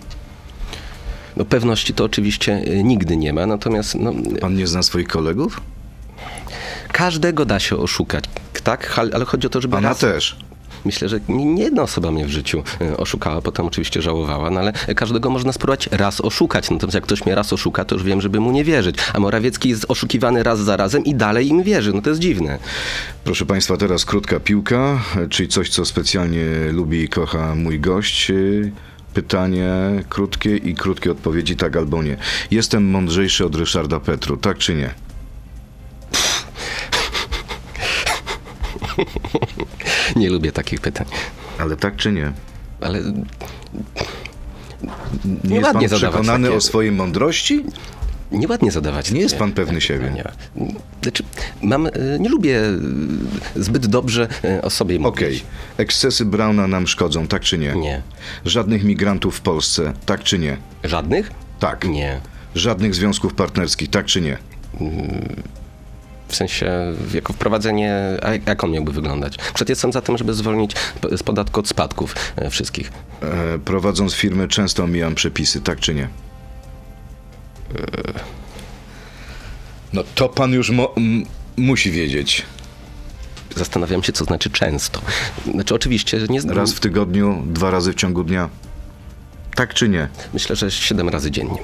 No 1.37 1.45
pewności 1.45 1.93
to 1.93 2.03
oczywiście 2.03 2.61
y, 2.67 2.83
nigdy 2.83 3.17
nie 3.17 3.33
ma, 3.33 3.45
natomiast 3.45 3.95
no, 3.95 4.13
Pan 4.41 4.55
nie 4.55 4.67
zna 4.67 4.83
swoich 4.83 5.07
kolegów? 5.07 5.61
każdego 6.95 7.45
da 7.45 7.59
się 7.59 7.77
oszukać, 7.77 8.23
tak? 8.63 8.99
Ale 9.13 9.25
chodzi 9.25 9.47
o 9.47 9.49
to, 9.49 9.61
żeby 9.61 9.71
Pana 9.71 9.89
raz... 9.89 9.97
też. 9.97 10.35
Myślę, 10.85 11.09
że 11.09 11.19
nie 11.29 11.63
jedna 11.63 11.81
osoba 11.81 12.11
mnie 12.11 12.25
w 12.25 12.29
życiu 12.29 12.63
y, 12.81 12.97
oszukała, 12.97 13.41
potem 13.41 13.65
oczywiście 13.65 14.01
żałowała, 14.01 14.49
no 14.49 14.59
ale 14.59 14.73
każdego 14.95 15.29
można 15.29 15.51
spróbować 15.53 15.89
raz 15.91 16.21
oszukać. 16.21 16.69
Natomiast 16.69 16.95
jak 16.95 17.03
ktoś 17.03 17.25
mnie 17.25 17.35
raz 17.35 17.53
oszuka, 17.53 17.85
to 17.85 17.95
już 17.95 18.03
wiem, 18.03 18.21
żeby 18.21 18.39
mu 18.39 18.51
nie 18.51 18.63
wierzyć. 18.63 18.95
A 19.13 19.19
Morawiecki 19.19 19.69
jest 19.69 19.85
oszukiwany 19.87 20.43
raz 20.43 20.59
za 20.59 20.77
razem 20.77 21.05
i 21.05 21.15
dalej 21.15 21.47
im 21.47 21.63
wierzy. 21.63 21.93
No 21.93 22.01
to 22.01 22.09
jest 22.09 22.21
dziwne. 22.21 22.59
Proszę 23.23 23.45
Państwa, 23.45 23.77
teraz 23.77 24.05
krótka 24.05 24.39
piłka, 24.39 25.01
czyli 25.29 25.49
coś, 25.49 25.69
co 25.69 25.85
specjalnie 25.85 26.45
lubi 26.71 27.01
i 27.01 27.09
kocha 27.09 27.55
mój 27.55 27.79
gość. 27.79 28.31
Pytanie 29.13 29.69
krótkie 30.09 30.57
i 30.57 30.75
krótkie 30.75 31.11
odpowiedzi, 31.11 31.55
tak 31.55 31.77
albo 31.77 32.03
nie. 32.03 32.17
Jestem 32.51 32.89
mądrzejszy 32.89 33.45
od 33.45 33.55
Ryszarda 33.55 33.99
Petru, 33.99 34.37
tak 34.37 34.57
czy 34.57 34.75
nie? 34.75 35.04
Nie 40.15 40.29
lubię 40.29 40.51
takich 40.51 40.79
pytań. 40.79 41.07
Ale 41.59 41.75
tak 41.77 41.95
czy 41.95 42.11
nie? 42.11 42.31
Ale 42.81 43.01
Nie 45.43 45.55
jest 45.55 45.73
pan 45.73 45.87
przekonany 45.87 46.47
takie- 46.47 46.57
o 46.57 46.61
swojej 46.61 46.91
mądrości? 46.91 47.65
nieładnie 48.31 48.71
zadawać. 48.71 49.11
Nie 49.11 49.21
jest 49.21 49.37
pan 49.37 49.51
pewny 49.51 49.81
siebie. 49.81 50.23
Znaczy, 51.01 51.23
mam, 51.61 51.85
y, 51.87 51.91
nie 52.19 52.29
lubię 52.29 52.61
y, 53.55 53.63
zbyt 53.63 53.87
dobrze 53.87 54.27
y, 54.45 54.61
o 54.61 54.69
sobie 54.69 54.99
mówić. 54.99 55.17
Okej. 55.17 55.41
Ekscesy 55.77 56.25
Brauna 56.25 56.67
nam 56.67 56.87
szkodzą, 56.87 57.27
tak 57.27 57.41
czy 57.41 57.57
nie? 57.57 57.73
Nie. 57.73 58.01
Żadnych 58.45 58.83
migrantów 58.83 59.35
w 59.37 59.41
Polsce, 59.41 59.93
tak 60.05 60.23
czy 60.23 60.39
nie? 60.39 60.57
Żadnych? 60.83 61.31
Tak. 61.59 61.87
Nie. 61.87 62.21
Żadnych 62.55 62.95
związków 62.95 63.33
partnerskich, 63.33 63.89
tak 63.89 64.05
czy 64.05 64.21
nie? 64.21 64.37
W 66.35 66.37
sensie, 66.37 66.93
jako 67.13 67.33
wprowadzenie, 67.33 67.95
a 68.23 68.49
jak 68.49 68.63
on 68.63 68.71
miałby 68.71 68.91
wyglądać? 68.91 69.37
Przecież 69.37 69.69
jestem 69.69 69.91
za 69.91 70.01
tym, 70.01 70.17
żeby 70.17 70.33
zwolnić 70.33 70.71
z 71.17 71.23
podatku 71.23 71.59
od 71.59 71.67
spadków 71.67 72.15
e, 72.35 72.49
wszystkich. 72.49 72.91
E, 73.21 73.59
prowadząc 73.59 74.13
firmę 74.13 74.47
często 74.47 74.83
omijam 74.83 75.15
przepisy, 75.15 75.61
tak 75.61 75.79
czy 75.79 75.95
nie? 75.95 76.07
No 79.93 80.03
to 80.15 80.29
pan 80.29 80.53
już 80.53 80.71
musi 81.57 81.91
wiedzieć. 81.91 82.45
Zastanawiam 83.55 84.03
się, 84.03 84.13
co 84.13 84.25
znaczy 84.25 84.49
często. 84.49 85.01
Znaczy, 85.53 85.75
oczywiście, 85.75 86.19
nie 86.29 86.41
znam. 86.41 86.57
Raz 86.57 86.73
w 86.73 86.79
tygodniu, 86.79 87.43
dwa 87.45 87.71
razy 87.71 87.91
w 87.93 87.95
ciągu 87.95 88.23
dnia. 88.23 88.49
Tak 89.55 89.73
czy 89.73 89.89
nie? 89.89 90.07
Myślę, 90.33 90.55
że 90.55 90.71
siedem 90.71 91.09
razy 91.09 91.31
dziennie. 91.31 91.57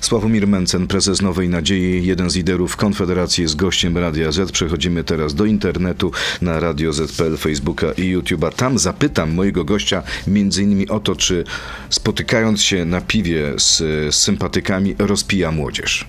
Sławomir 0.00 0.48
Mencen, 0.48 0.86
prezes 0.86 1.22
Nowej 1.22 1.48
Nadziei, 1.48 2.06
jeden 2.06 2.30
z 2.30 2.36
liderów 2.36 2.76
Konfederacji, 2.76 3.42
jest 3.42 3.56
gościem 3.56 3.98
Radia 3.98 4.32
Z. 4.32 4.52
Przechodzimy 4.52 5.04
teraz 5.04 5.34
do 5.34 5.44
internetu 5.44 6.12
na 6.42 6.60
Radio 6.60 6.92
Z.pl, 6.92 7.36
Facebooka 7.36 7.86
i 7.92 8.16
YouTube'a. 8.16 8.52
Tam 8.52 8.78
zapytam 8.78 9.34
mojego 9.34 9.64
gościa 9.64 10.02
między 10.26 10.62
innymi 10.62 10.88
o 10.88 11.00
to, 11.00 11.16
czy 11.16 11.44
spotykając 11.90 12.62
się 12.62 12.84
na 12.84 13.00
piwie 13.00 13.52
z, 13.56 13.78
z 14.14 14.14
sympatykami 14.14 14.94
rozpija 14.98 15.52
młodzież. 15.52 16.06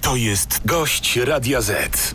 To 0.00 0.16
jest 0.16 0.60
gość 0.64 1.16
Radia 1.16 1.60
Z. 1.60 2.14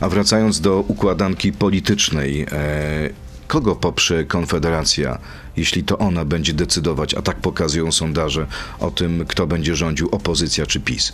A 0.00 0.08
wracając 0.08 0.60
do 0.60 0.80
układanki 0.80 1.52
politycznej, 1.52 2.46
e, 2.52 3.10
kogo 3.46 3.76
poprze 3.76 4.24
Konfederacja, 4.24 5.18
jeśli 5.58 5.84
to 5.84 5.98
ona 5.98 6.24
będzie 6.24 6.52
decydować, 6.52 7.14
a 7.14 7.22
tak 7.22 7.36
pokazują 7.36 7.92
sondaże, 7.92 8.46
o 8.80 8.90
tym, 8.90 9.24
kto 9.28 9.46
będzie 9.46 9.76
rządził, 9.76 10.08
opozycja 10.10 10.66
czy 10.66 10.80
PiS? 10.80 11.12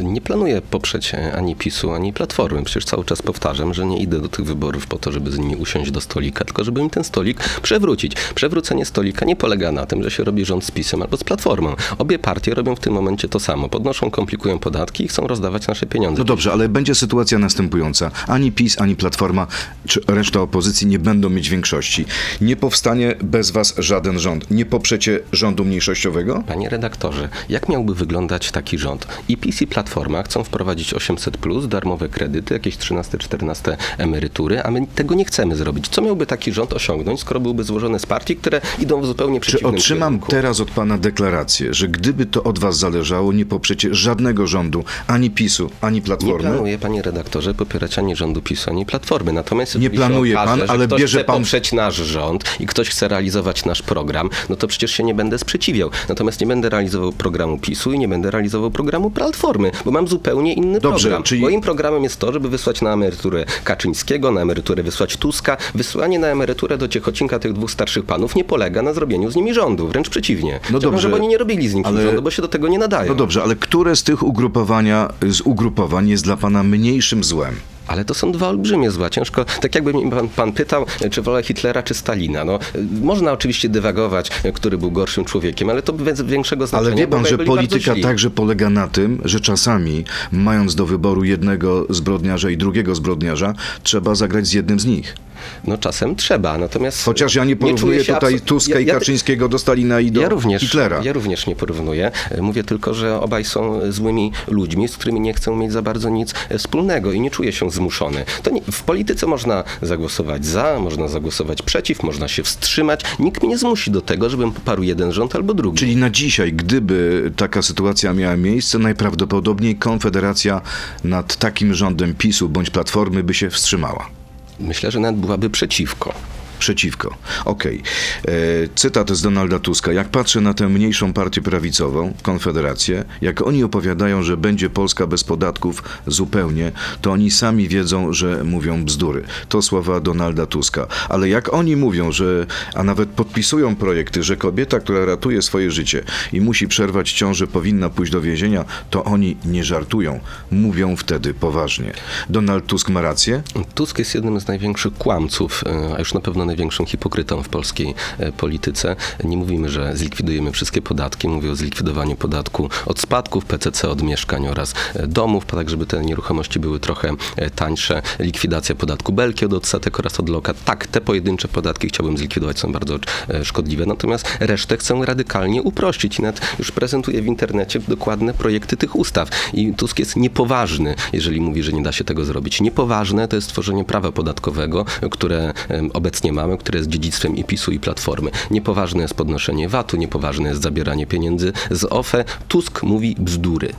Nie 0.00 0.20
planuję 0.20 0.62
poprzeć 0.62 1.14
e, 1.14 1.32
ani 1.36 1.56
PiSu, 1.56 1.92
ani 1.92 2.12
Platformy. 2.12 2.62
Przecież 2.62 2.84
cały 2.84 3.04
czas 3.04 3.22
powtarzam, 3.22 3.74
że 3.74 3.86
nie 3.86 3.98
idę 3.98 4.20
do 4.20 4.28
tych 4.28 4.44
wyborów 4.44 4.86
po 4.86 4.98
to, 4.98 5.12
żeby 5.12 5.30
z 5.30 5.38
nimi 5.38 5.56
usiąść 5.56 5.90
do 5.90 6.00
stolika, 6.00 6.44
tylko 6.44 6.64
żeby 6.64 6.80
im 6.80 6.90
ten 6.90 7.04
stolik 7.04 7.38
przewrócić. 7.62 8.14
Przewrócenie 8.34 8.84
stolika 8.84 9.26
nie 9.26 9.36
polega 9.36 9.72
na 9.72 9.86
tym, 9.86 10.02
że 10.02 10.10
się 10.10 10.24
robi 10.24 10.44
rząd 10.44 10.64
z 10.64 10.70
PiSem 10.70 11.02
albo 11.02 11.16
z 11.16 11.24
Platformą. 11.24 11.76
Obie 11.98 12.18
partie 12.18 12.54
robią 12.54 12.76
w 12.76 12.80
tym 12.80 12.92
momencie 12.92 13.28
to 13.28 13.40
samo. 13.40 13.68
Podnoszą, 13.68 14.10
komplikują 14.10 14.58
podatki 14.58 15.04
i 15.04 15.08
chcą 15.08 15.26
rozdawać 15.26 15.66
nasze 15.66 15.86
pieniądze. 15.86 16.18
No 16.18 16.24
dobrze, 16.24 16.52
ale 16.52 16.68
będzie 16.68 16.94
sytuacja 16.94 17.38
następująca. 17.38 18.10
Ani 18.26 18.52
PiS, 18.52 18.80
ani 18.80 18.96
Platforma, 18.96 19.46
czy 19.86 20.00
reszta 20.06 20.40
opozycji 20.40 20.86
nie 20.86 20.98
będą 20.98 21.30
mieć 21.30 21.50
większości. 21.50 22.04
Nie 22.40 22.56
powstanie 22.56 23.14
bez 23.22 23.50
was 23.50 23.74
żaden 23.78 24.18
rząd. 24.18 24.50
Nie 24.50 24.66
poprzecie 24.66 25.20
rządu 25.32 25.64
mniejszościowego? 25.64 26.42
Panie 26.46 26.68
redaktorze, 26.68 27.28
jak 27.48 27.68
miałby 27.68 27.94
wyglądać 27.94 28.50
taki 28.50 28.78
rząd? 28.78 29.06
I 29.28 29.36
PiS 29.36 29.62
i 29.62 29.66
Platforma 29.66 29.81
chcą 30.24 30.44
wprowadzić 30.44 30.94
800, 30.94 31.36
plus, 31.36 31.68
darmowe 31.68 32.08
kredyty, 32.08 32.54
jakieś 32.54 32.76
13-14 32.76 33.76
emerytury, 33.98 34.62
a 34.62 34.70
my 34.70 34.86
tego 34.94 35.14
nie 35.14 35.24
chcemy 35.24 35.56
zrobić. 35.56 35.88
Co 35.88 36.02
miałby 36.02 36.26
taki 36.26 36.52
rząd 36.52 36.72
osiągnąć, 36.72 37.20
skoro 37.20 37.40
byłby 37.40 37.64
złożony 37.64 37.98
z 37.98 38.06
partii, 38.06 38.36
które 38.36 38.60
idą 38.78 39.00
w 39.00 39.06
zupełnie 39.06 39.40
Czy 39.40 39.46
przeciwnym 39.50 39.74
otrzymam 39.74 40.12
kierunku? 40.12 40.30
teraz 40.30 40.60
od 40.60 40.70
pana 40.70 40.98
deklarację, 40.98 41.74
że 41.74 41.88
gdyby 41.88 42.26
to 42.26 42.42
od 42.42 42.58
was 42.58 42.78
zależało, 42.78 43.32
nie 43.32 43.46
poprzecie 43.46 43.94
żadnego 43.94 44.46
rządu, 44.46 44.84
ani 45.06 45.30
PiSu, 45.30 45.70
ani 45.80 45.96
Nie 45.96 46.02
Platformy? 46.02 46.38
planuję, 46.40 46.78
panie 46.78 47.02
redaktorze, 47.02 47.54
popierać 47.54 47.98
ani 47.98 48.16
rządu 48.16 48.42
PiSu, 48.42 48.70
ani 48.70 48.86
Platformy. 48.86 49.32
Natomiast 49.32 49.78
Nie 49.78 49.90
planuje 49.90 50.40
okaże, 50.40 50.60
pan, 50.66 50.70
ale 50.70 50.86
ktoś 50.86 51.00
bierze 51.00 51.18
chce 51.18 51.24
pan- 51.24 51.36
poprzeć 51.36 51.72
nasz 51.72 51.96
rząd 51.96 52.44
i 52.60 52.66
ktoś 52.66 52.88
chce 52.90 53.08
realizować 53.08 53.64
nasz 53.64 53.82
program, 53.82 54.30
no 54.48 54.56
to 54.56 54.66
przecież 54.68 54.90
się 54.92 55.02
nie 55.04 55.14
będę 55.14 55.38
sprzeciwiał. 55.38 55.90
Natomiast 56.08 56.40
nie 56.40 56.46
będę 56.46 56.68
realizował 56.68 57.12
programu 57.12 57.58
PiSu 57.58 57.92
i 57.92 57.98
nie 57.98 58.08
będę 58.08 58.30
realizował 58.30 58.70
programu 58.70 59.10
Platformy, 59.10 59.70
bo 59.84 59.90
mam 59.90 60.08
zupełnie 60.08 60.54
inny 60.54 60.80
Dobrze, 60.80 61.08
program. 61.08 61.22
czyli- 61.22 61.40
Moim 61.40 61.60
programem 61.60 62.02
jest 62.02 62.16
to, 62.18 62.32
żeby 62.32 62.48
wysłać 62.48 62.82
na 62.82 62.92
emeryturę 62.92 63.44
Kaczyńskiego, 63.64 64.30
na 64.32 64.40
emeryturę 64.40 64.82
wysłać 64.82 65.16
Tuska. 65.16 65.56
Wysłanie 65.74 66.18
na 66.18 66.26
emeryturę 66.26 66.78
do 66.78 66.88
Ciechocinka 66.88 67.38
tych 67.38 67.52
dwóch 67.52 67.70
starszych 67.70 68.04
panów 68.04 68.36
nie 68.36 68.44
polega 68.44 68.82
na 68.82 68.92
zrobieniu 68.92 69.30
z 69.30 69.36
nimi 69.36 69.54
rządu, 69.54 69.88
wręcz 69.88 70.08
przeciwnie. 70.08 70.60
Chciałbym, 70.62 70.80
dobrze, 70.80 71.00
żeby 71.00 71.14
oni 71.14 71.28
nie 71.28 71.38
robili 71.38 71.68
z 71.68 71.74
nich 71.74 71.86
ale- 71.86 72.02
rządu, 72.02 72.22
bo 72.22 72.30
się 72.30 72.42
do 72.42 72.48
tego 72.48 72.68
nie 72.68 72.78
nadają. 72.78 73.08
No 73.08 73.14
dobrze, 73.14 73.42
ale 73.42 73.56
które 73.56 73.96
z 73.96 74.02
tych 74.02 74.22
ugrupowania, 74.22 75.12
z 75.28 75.40
ugrupowań 75.40 76.08
jest 76.08 76.24
dla 76.24 76.36
pana 76.36 76.62
mniejszym 76.62 77.24
złem? 77.24 77.54
Ale 77.86 78.04
to 78.04 78.14
są 78.14 78.32
dwa 78.32 78.48
olbrzymie 78.48 78.90
zła. 78.90 79.10
Ciężko, 79.10 79.44
tak 79.44 79.74
jakby 79.74 79.92
mnie 79.92 80.10
pan, 80.10 80.28
pan 80.28 80.52
pytał, 80.52 80.86
czy 81.10 81.22
wolę 81.22 81.42
Hitlera 81.42 81.82
czy 81.82 81.94
Stalina. 81.94 82.44
No, 82.44 82.58
można 83.02 83.32
oczywiście 83.32 83.68
dywagować, 83.68 84.30
który 84.54 84.78
był 84.78 84.90
gorszym 84.90 85.24
człowiekiem, 85.24 85.70
ale 85.70 85.82
to 85.82 85.92
bez 85.92 86.22
większego 86.22 86.66
znaczenia. 86.66 86.90
Ale 86.90 87.00
wie 87.00 87.08
pan, 87.08 87.26
że 87.26 87.38
polityka 87.38 87.94
także 88.02 88.30
polega 88.30 88.70
na 88.70 88.88
tym, 88.88 89.20
że 89.24 89.40
czasami, 89.40 90.04
mając 90.32 90.74
do 90.74 90.86
wyboru 90.86 91.24
jednego 91.24 91.86
zbrodniarza 91.90 92.50
i 92.50 92.56
drugiego 92.56 92.94
zbrodniarza, 92.94 93.54
trzeba 93.82 94.14
zagrać 94.14 94.46
z 94.46 94.52
jednym 94.52 94.80
z 94.80 94.84
nich. 94.84 95.16
No 95.64 95.78
czasem 95.78 96.16
trzeba, 96.16 96.58
natomiast... 96.58 97.04
Chociaż 97.04 97.34
ja 97.34 97.44
nie 97.44 97.56
porównuję 97.56 98.04
się 98.04 98.14
tutaj 98.14 98.40
Tuska 98.40 98.74
ja- 98.74 98.80
i 98.80 98.86
ja- 98.86 98.94
Kaczyńskiego 98.94 99.48
do 99.48 99.58
Stalina 99.58 100.00
i 100.00 100.10
do 100.10 100.20
ja 100.20 100.28
również, 100.28 100.62
Hitlera. 100.62 101.00
Ja 101.04 101.12
również 101.12 101.46
nie 101.46 101.56
porównuję. 101.56 102.10
Mówię 102.40 102.64
tylko, 102.64 102.94
że 102.94 103.20
obaj 103.20 103.44
są 103.44 103.80
złymi 103.92 104.32
ludźmi, 104.48 104.88
z 104.88 104.96
którymi 104.96 105.20
nie 105.20 105.34
chcę 105.34 105.56
mieć 105.56 105.72
za 105.72 105.82
bardzo 105.82 106.08
nic 106.08 106.34
wspólnego 106.58 107.12
i 107.12 107.20
nie 107.20 107.30
czuję 107.30 107.52
się 107.52 107.70
zmuszony. 107.70 108.24
To 108.42 108.50
nie, 108.50 108.60
w 108.72 108.82
polityce 108.82 109.26
można 109.26 109.64
zagłosować 109.82 110.46
za, 110.46 110.78
można 110.80 111.08
zagłosować 111.08 111.62
przeciw, 111.62 112.02
można 112.02 112.28
się 112.28 112.42
wstrzymać. 112.42 113.00
Nikt 113.18 113.42
mnie 113.42 113.50
nie 113.50 113.58
zmusi 113.58 113.90
do 113.90 114.00
tego, 114.00 114.30
żebym 114.30 114.52
poparł 114.52 114.82
jeden 114.82 115.12
rząd 115.12 115.36
albo 115.36 115.54
drugi. 115.54 115.78
Czyli 115.78 115.96
na 115.96 116.10
dzisiaj, 116.10 116.52
gdyby 116.52 117.30
taka 117.36 117.62
sytuacja 117.62 118.12
miała 118.12 118.36
miejsce, 118.36 118.78
najprawdopodobniej 118.78 119.76
Konfederacja 119.76 120.60
nad 121.04 121.36
takim 121.36 121.74
rządem 121.74 122.14
PiSu 122.14 122.48
bądź 122.48 122.70
Platformy 122.70 123.22
by 123.22 123.34
się 123.34 123.50
wstrzymała. 123.50 124.21
Myślę, 124.60 124.90
że 124.90 125.00
nawet 125.00 125.20
byłaby 125.20 125.50
przeciwko. 125.50 126.14
Przeciwko. 126.62 127.16
Okej. 127.44 127.82
E, 128.28 128.32
Cytat 128.74 129.10
z 129.10 129.22
Donalda 129.22 129.58
Tuska. 129.58 129.92
Jak 129.92 130.08
patrzę 130.08 130.40
na 130.40 130.54
tę 130.54 130.68
mniejszą 130.68 131.12
partię 131.12 131.40
prawicową, 131.40 132.14
Konfederację, 132.22 133.04
jak 133.22 133.46
oni 133.46 133.64
opowiadają, 133.64 134.22
że 134.22 134.36
będzie 134.36 134.70
Polska 134.70 135.06
bez 135.06 135.24
podatków 135.24 135.82
zupełnie, 136.06 136.72
to 137.00 137.12
oni 137.12 137.30
sami 137.30 137.68
wiedzą, 137.68 138.12
że 138.12 138.44
mówią 138.44 138.84
bzdury. 138.84 139.22
To 139.48 139.62
słowa 139.62 140.00
Donalda 140.00 140.46
Tuska. 140.46 140.86
Ale 141.08 141.28
jak 141.28 141.54
oni 141.54 141.76
mówią, 141.76 142.12
że, 142.12 142.46
a 142.74 142.82
nawet 142.82 143.08
podpisują 143.08 143.76
projekty, 143.76 144.22
że 144.22 144.36
kobieta, 144.36 144.80
która 144.80 145.04
ratuje 145.04 145.42
swoje 145.42 145.70
życie 145.70 146.02
i 146.32 146.40
musi 146.40 146.68
przerwać 146.68 147.12
ciążę, 147.12 147.46
powinna 147.46 147.90
pójść 147.90 148.12
do 148.12 148.20
więzienia, 148.20 148.64
to 148.90 149.04
oni 149.04 149.36
nie 149.44 149.64
żartują. 149.64 150.20
Mówią 150.50 150.96
wtedy 150.96 151.34
poważnie. 151.34 151.92
Donald 152.28 152.66
Tusk 152.66 152.88
ma 152.88 153.02
rację? 153.02 153.42
Tusk 153.74 153.98
jest 153.98 154.14
jednym 154.14 154.40
z 154.40 154.46
największych 154.46 154.94
kłamców, 154.94 155.64
e, 155.66 155.94
a 155.96 155.98
już 155.98 156.14
na 156.14 156.20
pewno 156.20 156.44
największą 156.52 156.86
hipokrytą 156.86 157.42
w 157.42 157.48
polskiej 157.48 157.94
e, 158.18 158.32
polityce. 158.32 158.96
Nie 159.24 159.36
mówimy, 159.36 159.68
że 159.68 159.96
zlikwidujemy 159.96 160.52
wszystkie 160.52 160.82
podatki, 160.82 161.28
mówię 161.28 161.50
o 161.50 161.56
zlikwidowaniu 161.56 162.16
podatku 162.16 162.68
od 162.86 163.00
spadków, 163.00 163.44
PCC 163.44 163.88
od 163.88 164.02
mieszkań 164.02 164.48
oraz 164.48 164.74
e, 164.94 165.06
domów, 165.06 165.46
tak 165.46 165.70
żeby 165.70 165.86
te 165.86 166.04
nieruchomości 166.04 166.60
były 166.60 166.80
trochę 166.80 167.14
e, 167.36 167.50
tańsze. 167.50 168.02
Likwidacja 168.18 168.74
podatku 168.74 169.12
Belki 169.12 169.44
od 169.44 169.52
odsetek 169.52 169.98
oraz 169.98 170.20
od 170.20 170.28
lokat. 170.28 170.64
Tak, 170.64 170.86
te 170.86 171.00
pojedyncze 171.00 171.48
podatki 171.48 171.88
chciałbym 171.88 172.18
zlikwidować, 172.18 172.58
są 172.58 172.72
bardzo 172.72 172.98
szkodliwe, 173.42 173.86
natomiast 173.86 174.36
resztę 174.40 174.76
chcę 174.76 175.04
radykalnie 175.04 175.62
uprościć 175.62 176.18
i 176.18 176.22
nawet 176.22 176.40
już 176.58 176.72
prezentuję 176.72 177.22
w 177.22 177.26
internecie 177.26 177.80
dokładne 177.88 178.34
projekty 178.34 178.76
tych 178.76 178.96
ustaw. 178.96 179.28
I 179.54 179.74
Tusk 179.74 179.98
jest 179.98 180.16
niepoważny, 180.16 180.94
jeżeli 181.12 181.40
mówi, 181.40 181.62
że 181.62 181.72
nie 181.72 181.82
da 181.82 181.92
się 181.92 182.04
tego 182.04 182.24
zrobić. 182.24 182.60
Niepoważne 182.60 183.28
to 183.28 183.36
jest 183.36 183.48
tworzenie 183.48 183.84
prawa 183.84 184.12
podatkowego, 184.12 184.84
które 185.10 185.52
obecnie 185.92 186.32
mamy, 186.42 186.58
które 186.58 186.78
jest 186.78 186.90
dziedzictwem 186.90 187.36
i 187.36 187.44
PiSu 187.44 187.72
i 187.72 187.80
Platformy. 187.80 188.30
Niepoważne 188.50 189.02
jest 189.02 189.14
podnoszenie 189.14 189.68
VAT-u, 189.68 189.96
niepoważne 189.96 190.48
jest 190.48 190.62
zabieranie 190.62 191.06
pieniędzy 191.06 191.52
z 191.70 191.84
OFE. 191.84 192.24
Tusk 192.48 192.82
mówi 192.82 193.16
bzdury. 193.18 193.72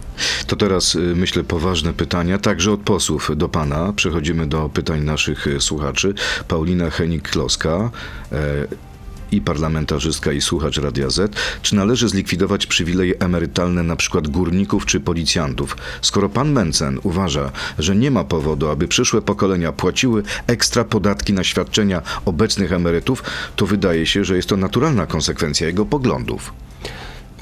To 0.48 0.56
teraz 0.56 0.96
y, 0.96 1.00
myślę 1.00 1.44
poważne 1.44 1.94
pytania, 1.94 2.38
także 2.38 2.72
od 2.72 2.80
posłów 2.80 3.32
do 3.36 3.50
pana. 3.50 3.94
Przechodzimy 3.96 4.48
do 4.48 4.70
pytań 4.70 5.02
naszych 5.02 5.48
y, 5.48 5.62
słuchaczy. 5.62 6.14
Paulina 6.48 6.90
Henik-Kloska. 6.90 7.90
E, 8.32 8.93
i 9.36 9.42
parlamentarzystka 9.42 10.32
i 10.32 10.42
słuchacz 10.42 10.78
Radia 10.78 11.10
Z, 11.10 11.36
czy 11.62 11.76
należy 11.76 12.10
zlikwidować 12.10 12.66
przywileje 12.68 13.20
emerytalne 13.20 13.84
na 13.84 13.96
przykład 13.96 14.28
górników 14.28 14.86
czy 14.86 15.00
policjantów? 15.00 15.78
Skoro 16.02 16.30
pan 16.30 16.52
Mencen 16.52 17.00
uważa, 17.04 17.52
że 17.80 17.96
nie 17.96 18.12
ma 18.12 18.24
powodu, 18.24 18.70
aby 18.70 18.88
przyszłe 18.88 19.22
pokolenia 19.22 19.72
płaciły 19.72 20.24
ekstra 20.48 20.84
podatki 20.84 21.34
na 21.34 21.44
świadczenia 21.44 22.02
obecnych 22.26 22.72
emerytów, 22.72 23.24
to 23.56 23.66
wydaje 23.66 24.06
się, 24.06 24.26
że 24.26 24.36
jest 24.36 24.50
to 24.50 24.58
naturalna 24.58 25.06
konsekwencja 25.06 25.68
jego 25.68 25.86
poglądów. 25.86 26.54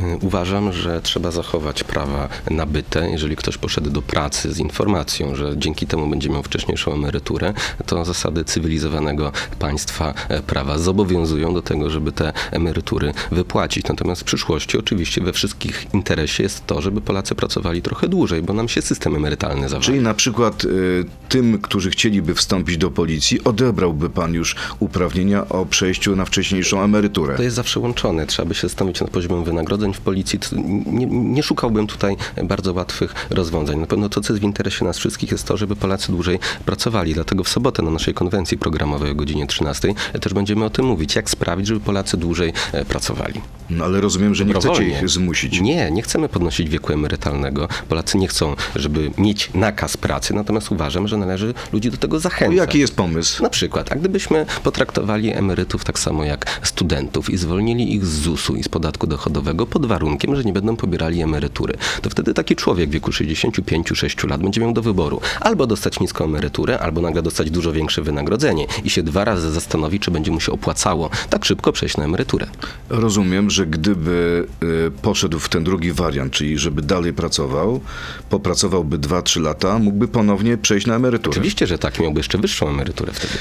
Y, 0.01 0.17
Uważam, 0.21 0.73
że 0.73 1.01
trzeba 1.01 1.31
zachować 1.31 1.83
prawa 1.83 2.29
nabyte. 2.51 3.09
Jeżeli 3.09 3.35
ktoś 3.35 3.57
poszedł 3.57 3.89
do 3.89 4.01
pracy 4.01 4.53
z 4.53 4.59
informacją, 4.59 5.35
że 5.35 5.53
dzięki 5.57 5.87
temu 5.87 6.07
będzie 6.07 6.29
miał 6.29 6.43
wcześniejszą 6.43 6.93
emeryturę, 6.93 7.53
to 7.85 8.05
zasady 8.05 8.43
cywilizowanego 8.43 9.31
państwa 9.59 10.13
e, 10.29 10.41
prawa 10.41 10.77
zobowiązują 10.77 11.53
do 11.53 11.61
tego, 11.61 11.89
żeby 11.89 12.11
te 12.11 12.33
emerytury 12.51 13.13
wypłacić. 13.31 13.87
Natomiast 13.87 14.21
w 14.21 14.25
przyszłości 14.25 14.77
oczywiście 14.77 15.21
we 15.21 15.33
wszystkich 15.33 15.87
interesie 15.93 16.43
jest 16.43 16.67
to, 16.67 16.81
żeby 16.81 17.01
Polacy 17.01 17.35
pracowali 17.35 17.81
trochę 17.81 18.07
dłużej, 18.07 18.41
bo 18.41 18.53
nam 18.53 18.69
się 18.69 18.81
system 18.81 19.15
emerytalny 19.15 19.69
zawali. 19.69 19.85
Czyli 19.85 19.99
na 19.99 20.13
przykład 20.13 20.65
y, 20.65 21.05
tym, 21.29 21.59
którzy 21.61 21.89
chcieliby 21.89 22.35
wstąpić 22.35 22.77
do 22.77 22.91
policji, 22.91 23.43
odebrałby 23.43 24.09
pan 24.09 24.33
już 24.33 24.55
uprawnienia 24.79 25.49
o 25.49 25.65
przejściu 25.65 26.15
na 26.15 26.25
wcześniejszą 26.25 26.81
emeryturę. 26.81 27.35
To 27.35 27.43
jest 27.43 27.55
zawsze 27.55 27.79
łączone. 27.79 28.27
Trzeba 28.27 28.47
by 28.47 28.55
się 28.55 28.67
zastanowić 28.67 29.01
nad 29.01 29.09
poziomem 29.09 29.43
wynagrodzeń 29.43 29.90
w 29.93 29.99
policji. 30.01 30.39
Nie, 30.85 31.05
nie 31.05 31.43
szukałbym 31.43 31.87
tutaj 31.87 32.15
bardzo 32.43 32.73
łatwych 32.73 33.13
rozwiązań. 33.29 33.79
Na 33.79 33.87
pewno 33.87 34.09
to, 34.09 34.21
co 34.21 34.33
jest 34.33 34.41
w 34.41 34.45
interesie 34.45 34.85
nas 34.85 34.97
wszystkich, 34.97 35.31
jest 35.31 35.43
to, 35.43 35.57
żeby 35.57 35.75
Polacy 35.75 36.11
dłużej 36.11 36.39
pracowali. 36.65 37.13
Dlatego 37.13 37.43
w 37.43 37.49
sobotę 37.49 37.83
na 37.83 37.91
naszej 37.91 38.13
konwencji 38.13 38.57
programowej 38.57 39.11
o 39.11 39.15
godzinie 39.15 39.47
13 39.47 39.93
też 40.21 40.33
będziemy 40.33 40.65
o 40.65 40.69
tym 40.69 40.85
mówić, 40.85 41.15
jak 41.15 41.29
sprawić, 41.29 41.67
żeby 41.67 41.79
Polacy 41.79 42.17
dłużej 42.17 42.53
e, 42.71 42.85
pracowali. 42.85 43.41
No, 43.69 43.85
ale 43.85 44.01
rozumiem, 44.01 44.35
że 44.35 44.45
nie 44.45 44.53
chcecie 44.53 44.67
Dobrowolnie. 44.67 44.99
ich 45.01 45.09
zmusić. 45.09 45.61
Nie, 45.61 45.91
nie 45.91 46.01
chcemy 46.01 46.29
podnosić 46.29 46.69
wieku 46.69 46.93
emerytalnego. 46.93 47.67
Polacy 47.89 48.17
nie 48.17 48.27
chcą, 48.27 48.55
żeby 48.75 49.11
mieć 49.17 49.49
nakaz 49.53 49.97
pracy, 49.97 50.33
natomiast 50.33 50.71
uważam, 50.71 51.07
że 51.07 51.17
należy 51.17 51.53
ludzi 51.73 51.91
do 51.91 51.97
tego 51.97 52.15
No, 52.15 52.19
zachęcać. 52.19 52.57
jaki 52.57 52.79
jest 52.79 52.95
pomysł? 52.95 53.43
Na 53.43 53.49
przykład, 53.49 53.91
a 53.91 53.95
gdybyśmy 53.95 54.45
potraktowali 54.63 55.31
emerytów 55.33 55.83
tak 55.85 55.99
samo 55.99 56.23
jak 56.23 56.59
studentów 56.63 57.29
i 57.29 57.37
zwolnili 57.37 57.93
ich 57.95 58.05
z 58.05 58.19
ZUS-u 58.21 58.55
i 58.55 58.63
z 58.63 58.69
podatku 58.69 59.07
dochodowego 59.07 59.67
pod 59.71 59.85
warunkiem, 59.85 60.35
że 60.35 60.43
nie 60.43 60.53
będą 60.53 60.75
pobierali 60.75 61.21
emerytury, 61.21 61.73
to 62.01 62.09
wtedy 62.09 62.33
taki 62.33 62.55
człowiek 62.55 62.89
w 62.89 62.93
wieku 62.93 63.11
65-6 63.11 64.29
lat 64.29 64.41
będzie 64.41 64.61
miał 64.61 64.73
do 64.73 64.81
wyboru 64.81 65.21
albo 65.39 65.67
dostać 65.67 65.99
niską 65.99 66.25
emeryturę, 66.25 66.79
albo 66.79 67.01
nagle 67.01 67.21
dostać 67.21 67.51
dużo 67.51 67.71
większe 67.71 68.01
wynagrodzenie 68.01 68.67
i 68.83 68.89
się 68.89 69.03
dwa 69.03 69.25
razy 69.25 69.51
zastanowi, 69.51 69.99
czy 69.99 70.11
będzie 70.11 70.31
mu 70.31 70.39
się 70.39 70.51
opłacało 70.51 71.09
tak 71.29 71.45
szybko 71.45 71.71
przejść 71.71 71.97
na 71.97 72.03
emeryturę. 72.03 72.47
Rozumiem, 72.89 73.49
że 73.49 73.65
gdyby 73.65 74.47
y, 74.63 74.91
poszedł 75.01 75.39
w 75.39 75.49
ten 75.49 75.63
drugi 75.63 75.91
wariant, 75.93 76.33
czyli 76.33 76.57
żeby 76.57 76.81
dalej 76.81 77.13
pracował, 77.13 77.81
popracowałby 78.29 78.99
2-3 78.99 79.41
lata, 79.41 79.79
mógłby 79.79 80.07
ponownie 80.07 80.57
przejść 80.57 80.87
na 80.87 80.95
emeryturę. 80.95 81.31
Oczywiście, 81.31 81.67
że 81.67 81.77
tak, 81.77 81.99
miałby 81.99 82.19
jeszcze 82.19 82.37
wyższą 82.37 82.69
emeryturę 82.69 83.11
wtedy. 83.13 83.33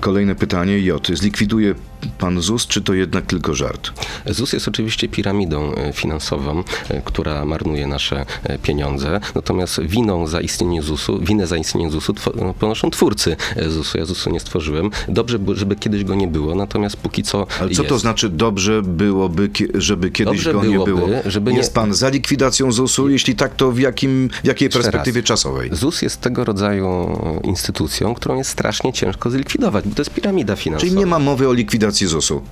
Kolejne 0.00 0.34
pytanie, 0.34 0.78
J. 0.78 1.08
Zlikwiduje 1.14 1.74
pan 2.18 2.40
ZUS, 2.40 2.66
czy 2.66 2.82
to 2.82 2.94
jednak 2.94 3.26
tylko 3.26 3.54
żart? 3.54 3.90
ZUS 4.26 4.52
jest 4.52 4.68
oczywiście 4.68 5.08
piramidą 5.08 5.72
finansową, 5.92 6.62
e, 6.88 7.02
która 7.02 7.44
marnuje 7.44 7.86
nasze 7.86 8.26
e, 8.44 8.58
pieniądze, 8.58 9.20
natomiast 9.34 9.80
winą 9.82 10.26
za 10.26 10.40
istnienie 10.40 10.82
ZUS-u, 10.82 11.18
winę 11.18 11.46
za 11.46 11.56
istnienie 11.56 11.90
ZUS-u 11.90 12.14
no, 12.34 12.54
ponoszą 12.54 12.90
twórcy 12.90 13.36
e, 13.56 13.70
ZUS-u. 13.70 13.98
Ja 13.98 14.04
ZUS-u 14.04 14.30
nie 14.30 14.40
stworzyłem. 14.40 14.90
Dobrze, 15.08 15.38
by- 15.38 15.56
żeby 15.56 15.76
kiedyś 15.76 16.04
go 16.04 16.14
nie 16.14 16.28
było, 16.28 16.54
natomiast 16.54 16.96
póki 16.96 17.22
co 17.22 17.46
Ale 17.60 17.70
co 17.70 17.82
jest. 17.82 17.88
to 17.88 17.98
znaczy 17.98 18.28
dobrze 18.28 18.82
byłoby, 18.82 19.50
żeby 19.74 20.10
kiedyś 20.10 20.32
Dobrze 20.44 20.52
go 20.52 20.64
nie 20.64 20.70
byłoby, 20.70 20.92
było? 20.94 21.08
żeby 21.26 21.52
nie- 21.52 21.58
Jest 21.58 21.74
pan 21.74 21.94
za 21.94 22.08
likwidacją 22.08 22.72
ZUS-u? 22.72 23.08
Jeśli 23.08 23.36
tak, 23.36 23.54
to 23.56 23.72
w, 23.72 23.78
jakim, 23.78 24.30
w 24.42 24.46
jakiej 24.46 24.68
perspektywie 24.68 25.22
czasowej? 25.22 25.70
ZUS 25.72 26.02
jest 26.02 26.20
tego 26.20 26.44
rodzaju 26.44 27.18
instytucją, 27.44 28.14
którą 28.14 28.36
jest 28.36 28.50
strasznie 28.50 28.92
ciężko 28.92 29.30
zlikwidować, 29.30 29.84
bo 29.88 29.94
to 29.94 30.00
jest 30.02 30.10
piramida 30.10 30.56
finansowa. 30.56 30.88
Czyli 30.88 30.98
nie 31.00 31.06
ma 31.06 31.18
mowy 31.18 31.48
o 31.48 31.52
likwidacji 31.52 32.06
ZUS-u. 32.06 32.42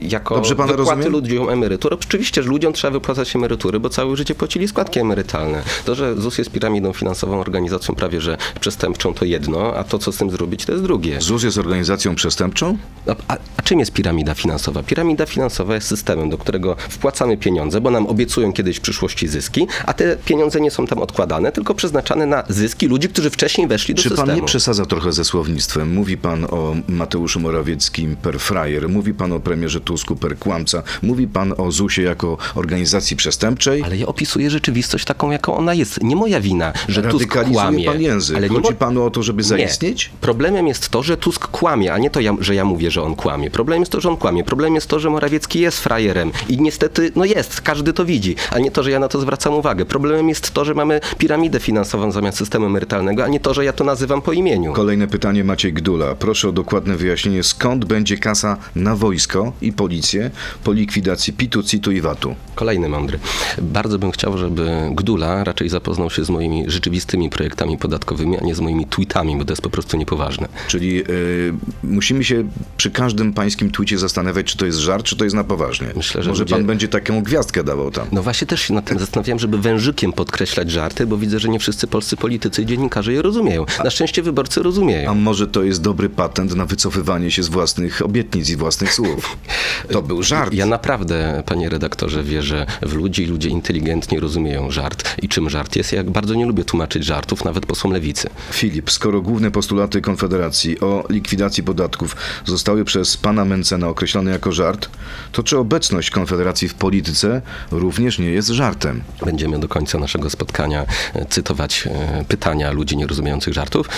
Jako 0.00 0.34
Dobrze 0.34 0.56
pana 0.56 0.72
wypłaty 0.72 0.90
rozumiem? 0.90 1.12
ludziom 1.12 1.48
emerytur. 1.48 1.94
Oczywiście, 1.94 2.42
że 2.42 2.48
ludziom 2.48 2.72
trzeba 2.72 2.90
wypłacać 2.90 3.36
emerytury, 3.36 3.80
bo 3.80 3.88
całe 3.88 4.16
życie 4.16 4.34
płacili 4.34 4.68
składki 4.68 5.00
emerytalne. 5.00 5.62
To, 5.84 5.94
że 5.94 6.16
ZUS 6.20 6.38
jest 6.38 6.50
piramidą 6.50 6.92
finansową, 6.92 7.40
organizacją 7.40 7.94
prawie 7.94 8.20
że 8.20 8.36
przestępczą, 8.60 9.14
to 9.14 9.24
jedno, 9.24 9.74
a 9.76 9.84
to, 9.84 9.98
co 9.98 10.12
z 10.12 10.16
tym 10.16 10.30
zrobić, 10.30 10.64
to 10.64 10.72
jest 10.72 10.84
drugie. 10.84 11.20
ZUS 11.20 11.42
jest 11.42 11.58
organizacją 11.58 12.14
przestępczą? 12.14 12.78
A, 13.06 13.10
a, 13.28 13.36
a 13.56 13.62
czym 13.62 13.78
jest 13.80 13.92
piramida 13.92 14.34
finansowa? 14.34 14.82
Piramida 14.82 15.26
finansowa 15.26 15.74
jest 15.74 15.86
systemem, 15.86 16.30
do 16.30 16.38
którego 16.38 16.76
wpłacamy 16.88 17.36
pieniądze, 17.36 17.80
bo 17.80 17.90
nam 17.90 18.06
obiecują 18.06 18.52
kiedyś 18.52 18.76
w 18.76 18.80
przyszłości 18.80 19.28
zyski, 19.28 19.66
a 19.86 19.92
te 19.92 20.16
pieniądze 20.16 20.60
nie 20.60 20.70
są 20.70 20.86
tam 20.86 20.98
odkładane, 20.98 21.52
tylko 21.52 21.74
przeznaczane 21.74 22.26
na 22.26 22.44
zyski 22.48 22.86
ludzi, 22.86 23.08
którzy 23.08 23.30
wcześniej 23.30 23.66
weszli 23.66 23.94
do 23.94 24.02
Czy 24.02 24.08
systemu. 24.08 24.26
pan 24.28 24.36
nie 24.36 24.42
przesadza 24.42 24.86
trochę 24.86 25.12
ze 25.12 25.24
słownictwem? 25.24 25.94
Mówi 25.94 26.16
pan 26.16 26.44
o 26.44 26.74
Mateuszu 26.88 27.40
Morawieckim 27.40 28.16
per 28.16 28.40
frajer, 28.40 28.88
mówi 28.88 29.14
pan 29.14 29.32
o 29.32 29.40
premierze 29.40 29.80
Tusku 29.90 30.16
per 30.16 30.38
kłamca, 30.38 30.82
mówi 31.02 31.26
pan 31.28 31.54
o 31.58 31.72
ZUS-ie 31.72 32.06
jako 32.06 32.38
organizacji 32.54 33.16
przestępczej. 33.16 33.82
Ale 33.82 33.96
ja 33.96 34.06
opisuję 34.06 34.50
rzeczywistość 34.50 35.04
taką, 35.04 35.30
jaką 35.30 35.56
ona 35.56 35.74
jest. 35.74 36.02
Nie 36.02 36.16
moja 36.16 36.40
wina, 36.40 36.72
że 36.88 37.02
Tusk 37.02 37.38
kłamie. 37.52 37.84
pan 37.84 38.00
język. 38.00 38.36
Ale 38.36 38.48
Chodzi 38.48 38.70
mo- 38.70 38.76
panu 38.76 39.04
o 39.04 39.10
to, 39.10 39.22
żeby 39.22 39.42
zaistnieć? 39.42 40.10
Nie. 40.12 40.18
Problemem 40.20 40.66
jest 40.68 40.88
to, 40.88 41.02
że 41.02 41.16
Tusk 41.16 41.46
kłamie, 41.46 41.92
a 41.92 41.98
nie 41.98 42.10
to, 42.10 42.20
ja, 42.20 42.36
że 42.40 42.54
ja 42.54 42.64
mówię, 42.64 42.90
że 42.90 43.02
on 43.02 43.16
kłamie. 43.16 43.50
Problem 43.50 43.80
jest 43.80 43.92
to, 43.92 44.00
że 44.00 44.08
on 44.08 44.16
kłamie. 44.16 44.44
Problem 44.44 44.74
jest 44.74 44.86
to, 44.86 45.00
że 45.00 45.10
Morawiecki 45.10 45.60
jest 45.60 45.80
frajerem 45.80 46.32
i 46.48 46.58
niestety, 46.62 47.12
no 47.16 47.24
jest, 47.24 47.60
każdy 47.60 47.92
to 47.92 48.04
widzi, 48.04 48.36
a 48.52 48.58
nie 48.58 48.70
to, 48.70 48.82
że 48.82 48.90
ja 48.90 48.98
na 48.98 49.08
to 49.08 49.20
zwracam 49.20 49.54
uwagę. 49.54 49.84
Problemem 49.84 50.28
jest 50.28 50.50
to, 50.50 50.64
że 50.64 50.74
mamy 50.74 51.00
piramidę 51.18 51.60
finansową 51.60 52.12
zamiast 52.12 52.38
systemu 52.38 52.66
emerytalnego, 52.66 53.24
a 53.24 53.28
nie 53.28 53.40
to, 53.40 53.54
że 53.54 53.64
ja 53.64 53.72
to 53.72 53.84
nazywam 53.84 54.22
po 54.22 54.32
imieniu. 54.32 54.72
Kolejne 54.72 55.06
pytanie 55.08 55.44
Maciej 55.44 55.72
Gdula. 55.72 56.14
Proszę 56.14 56.48
o 56.48 56.52
dokładne 56.52 56.96
wyjaśnienie, 56.96 57.42
skąd 57.42 57.84
będzie 57.84 58.18
kasa 58.18 58.56
na 58.74 58.96
wojsko 58.96 59.52
i 59.62 59.72
policję 59.80 60.30
po 60.64 60.72
likwidacji 60.72 61.32
PIT-u, 61.32 61.62
CIT-u 61.62 61.90
i 61.90 62.00
VAT-u? 62.00 62.34
Kolejny 62.54 62.88
mądry. 62.88 63.18
Bardzo 63.62 63.98
bym 63.98 64.10
chciał, 64.10 64.38
żeby 64.38 64.90
Gdula 64.94 65.44
raczej 65.44 65.68
zapoznał 65.68 66.10
się 66.10 66.24
z 66.24 66.30
moimi 66.30 66.64
rzeczywistymi 66.70 67.30
projektami 67.30 67.78
podatkowymi, 67.78 68.38
a 68.38 68.44
nie 68.44 68.54
z 68.54 68.60
moimi 68.60 68.86
tweetami, 68.86 69.36
bo 69.36 69.44
to 69.44 69.52
jest 69.52 69.62
po 69.62 69.70
prostu 69.70 69.96
niepoważne. 69.96 70.48
Czyli 70.68 71.02
y, 71.10 71.54
musimy 71.82 72.24
się 72.24 72.48
przy 72.76 72.90
każdym 72.90 73.32
pańskim 73.32 73.70
twicie 73.70 73.98
zastanawiać, 73.98 74.46
czy 74.46 74.56
to 74.56 74.66
jest 74.66 74.78
żart, 74.78 75.04
czy 75.04 75.16
to 75.16 75.24
jest 75.24 75.36
na 75.36 75.44
poważnie. 75.44 75.86
Myślę, 75.96 76.22
że 76.22 76.30
Może 76.30 76.46
pan 76.46 76.64
będzie 76.66 76.88
taką 76.88 77.22
gwiazdkę 77.22 77.64
dawał 77.64 77.90
tam. 77.90 78.06
No 78.12 78.22
właśnie 78.22 78.46
też 78.46 78.60
się 78.60 78.74
nad 78.74 78.84
tym 78.84 78.98
zastanawiałem, 78.98 79.38
żeby 79.38 79.58
wężykiem 79.58 80.12
podkreślać 80.12 80.70
żarty, 80.70 81.06
bo 81.06 81.16
widzę, 81.16 81.38
że 81.38 81.48
nie 81.48 81.58
wszyscy 81.58 81.86
polscy 81.86 82.16
politycy 82.16 82.62
i 82.62 82.66
dziennikarze 82.66 83.12
je 83.12 83.22
rozumieją. 83.22 83.66
Na 83.84 83.90
szczęście 83.90 84.22
wyborcy 84.22 84.60
A 84.60 84.62
rozumieją. 84.62 85.14
może 85.14 85.46
to 85.46 85.62
jest 85.62 85.82
dobry 85.82 86.08
patent 86.08 86.54
na 86.56 86.66
wycofywanie 86.66 87.30
się 87.30 87.42
z 87.42 87.48
własnych 87.48 88.02
obietnic 88.02 88.50
i 88.50 88.56
własnych 88.56 88.92
słów? 88.92 89.36
To 89.92 90.02
był 90.02 90.22
żart. 90.22 90.52
Ja 90.52 90.66
naprawdę, 90.66 91.42
panie 91.46 91.68
redaktorze, 91.68 92.22
wierzę 92.22 92.66
w 92.82 92.92
ludzi 92.92 93.22
i 93.22 93.26
ludzie 93.26 93.48
inteligentnie 93.48 94.20
rozumieją 94.20 94.70
żart. 94.70 95.16
I 95.22 95.28
czym 95.28 95.50
żart 95.50 95.76
jest? 95.76 95.92
Ja 95.92 96.04
bardzo 96.04 96.34
nie 96.34 96.46
lubię 96.46 96.64
tłumaczyć 96.64 97.04
żartów, 97.04 97.44
nawet 97.44 97.66
posłom 97.66 97.92
lewicy. 97.92 98.30
Filip, 98.52 98.90
skoro 98.90 99.20
główne 99.22 99.50
postulaty 99.50 100.00
Konfederacji 100.00 100.80
o 100.80 101.04
likwidacji 101.08 101.62
podatków 101.62 102.16
zostały 102.44 102.84
przez 102.84 103.16
pana 103.16 103.44
Mencena 103.44 103.88
określone 103.88 104.30
jako 104.30 104.52
żart, 104.52 104.90
to 105.32 105.42
czy 105.42 105.58
obecność 105.58 106.10
Konfederacji 106.10 106.68
w 106.68 106.74
polityce 106.74 107.42
również 107.70 108.18
nie 108.18 108.30
jest 108.30 108.48
żartem? 108.48 109.02
Będziemy 109.24 109.58
do 109.58 109.68
końca 109.68 109.98
naszego 109.98 110.30
spotkania 110.30 110.86
e, 111.14 111.26
cytować 111.26 111.86
e, 111.86 112.24
pytania 112.28 112.72
ludzi 112.72 112.96
nierozumiejących 112.96 113.54
żartów. 113.54 113.88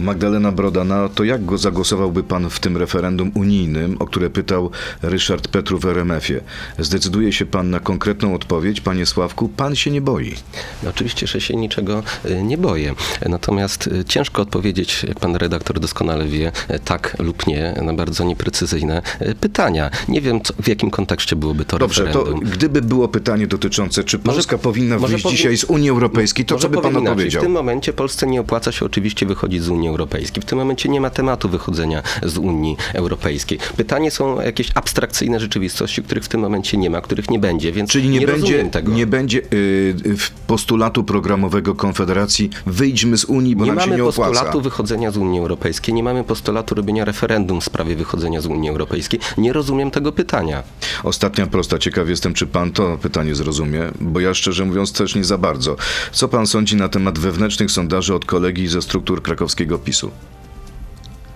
Magdalena 0.00 0.52
Brodana, 0.52 1.08
to 1.08 1.24
jak 1.24 1.44
go 1.44 1.58
zagłosowałby 1.58 2.22
pan 2.22 2.50
w 2.50 2.60
tym 2.60 2.76
referendum 2.76 3.30
unijnym, 3.34 3.96
o 3.98 4.06
które 4.06 4.30
pytał 4.30 4.70
Ryszard 5.02 5.17
Petru 5.52 5.78
w 5.78 5.84
RMF-ie? 5.84 6.40
Zdecyduje 6.78 7.32
się 7.32 7.46
pan 7.46 7.70
na 7.70 7.80
konkretną 7.80 8.34
odpowiedź, 8.34 8.80
panie 8.80 9.06
Sławku, 9.06 9.48
pan 9.48 9.76
się 9.76 9.90
nie 9.90 10.00
boi. 10.00 10.34
No 10.82 10.90
oczywiście, 10.90 11.26
że 11.26 11.40
się 11.40 11.56
niczego 11.56 12.02
e, 12.24 12.42
nie 12.42 12.58
boję. 12.58 12.94
Natomiast 13.28 13.86
e, 14.00 14.04
ciężko 14.04 14.42
odpowiedzieć, 14.42 15.04
jak 15.08 15.20
pan 15.20 15.36
redaktor 15.36 15.80
doskonale 15.80 16.26
wie, 16.26 16.52
e, 16.68 16.78
tak 16.78 17.16
lub 17.18 17.46
nie, 17.46 17.74
na 17.82 17.92
bardzo 17.94 18.24
nieprecyzyjne 18.24 19.02
pytania. 19.40 19.90
Nie 20.08 20.20
wiem, 20.20 20.40
co, 20.40 20.54
w 20.62 20.68
jakim 20.68 20.90
kontekście 20.90 21.36
byłoby 21.36 21.64
to 21.64 21.78
Dobrze, 21.78 22.06
to 22.06 22.18
referendum. 22.18 22.50
gdyby 22.50 22.82
było 22.82 23.08
pytanie 23.08 23.46
dotyczące, 23.46 24.04
czy 24.04 24.18
Może- 24.18 24.36
Polska 24.36 24.58
powinna 24.58 24.98
może 24.98 25.12
wyjść 25.12 25.26
powi- 25.26 25.30
dzisiaj 25.30 25.56
z 25.56 25.64
Unii 25.64 25.90
Europejskiej, 25.90 26.44
to 26.44 26.56
co 26.56 26.68
by 26.68 26.80
pan 26.80 26.96
odpowiedział? 26.96 27.42
W 27.42 27.44
tym 27.44 27.52
momencie 27.52 27.92
Polsce 27.92 28.26
nie 28.26 28.40
opłaca 28.40 28.72
się 28.72 28.84
oczywiście 28.86 29.26
wychodzić 29.26 29.62
z 29.62 29.68
Unii 29.68 29.88
Europejskiej. 29.88 30.42
W 30.42 30.46
tym 30.46 30.58
momencie 30.58 30.88
nie 30.88 31.00
ma 31.00 31.10
tematu 31.10 31.48
wychodzenia 31.48 32.02
z 32.22 32.38
Unii 32.38 32.76
Europejskiej. 32.94 33.58
Pytanie 33.76 34.10
są 34.10 34.40
jakieś 34.40 34.68
abstrakcyjne 34.74 34.97
rzeczywistości, 35.40 36.02
których 36.02 36.24
w 36.24 36.28
tym 36.28 36.40
momencie 36.40 36.76
nie 36.76 36.90
ma, 36.90 37.00
których 37.00 37.30
nie 37.30 37.38
będzie, 37.38 37.72
więc 37.72 37.90
Czyli 37.90 38.08
nie, 38.08 38.20
będzie, 38.26 38.32
rozumiem 38.42 38.70
tego. 38.70 38.92
nie 38.92 39.06
będzie 39.06 39.38
y, 39.38 39.94
y, 40.06 40.16
w 40.16 40.30
postulatu 40.30 41.04
programowego 41.04 41.74
Konfederacji 41.74 42.50
wyjdźmy 42.66 43.18
z 43.18 43.24
Unii, 43.24 43.56
bo 43.56 43.64
nie 43.64 43.70
nam 43.70 43.80
się 43.80 43.86
mamy 43.86 43.96
nie 43.96 44.08
opłaca. 44.08 44.30
postulatu 44.30 44.60
wychodzenia 44.60 45.10
z 45.10 45.16
Unii 45.16 45.40
Europejskiej, 45.40 45.94
nie 45.94 46.02
mamy 46.02 46.24
postulatu 46.24 46.74
robienia 46.74 47.04
referendum 47.04 47.60
w 47.60 47.64
sprawie 47.64 47.96
wychodzenia 47.96 48.40
z 48.40 48.46
Unii 48.46 48.70
Europejskiej. 48.70 49.20
Nie 49.38 49.52
rozumiem 49.52 49.90
tego 49.90 50.12
pytania. 50.12 50.62
Ostatnia 51.04 51.46
prosta. 51.46 51.78
Ciekaw 51.78 52.08
jestem, 52.08 52.34
czy 52.34 52.46
pan 52.46 52.72
to 52.72 52.98
pytanie 53.02 53.34
zrozumie, 53.34 53.80
bo 54.00 54.20
ja 54.20 54.34
szczerze 54.34 54.64
mówiąc 54.64 54.92
też 54.92 55.14
nie 55.14 55.24
za 55.24 55.38
bardzo. 55.38 55.76
Co 56.12 56.28
pan 56.28 56.46
sądzi 56.46 56.76
na 56.76 56.88
temat 56.88 57.18
wewnętrznych 57.18 57.70
sondaży 57.70 58.14
od 58.14 58.24
kolegi 58.24 58.68
ze 58.68 58.82
struktur 58.82 59.22
krakowskiego 59.22 59.78
PiSu? 59.78 60.10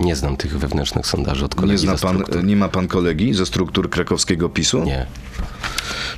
Nie 0.04 0.16
znam 0.16 0.36
tych 0.36 0.58
wewnętrznych 0.58 1.06
sondaży 1.06 1.44
od 1.44 1.54
kolegi 1.54 1.86
Nie, 1.86 1.96
zna 1.96 2.08
pan, 2.08 2.24
nie 2.42 2.56
ma 2.56 2.68
pan 2.68 2.88
kolegi 2.88 3.34
ze 3.34 3.46
struktur 3.46 3.90
krakowskiego 3.90 4.48
PiSu? 4.48 4.84
Nie. 4.84 5.06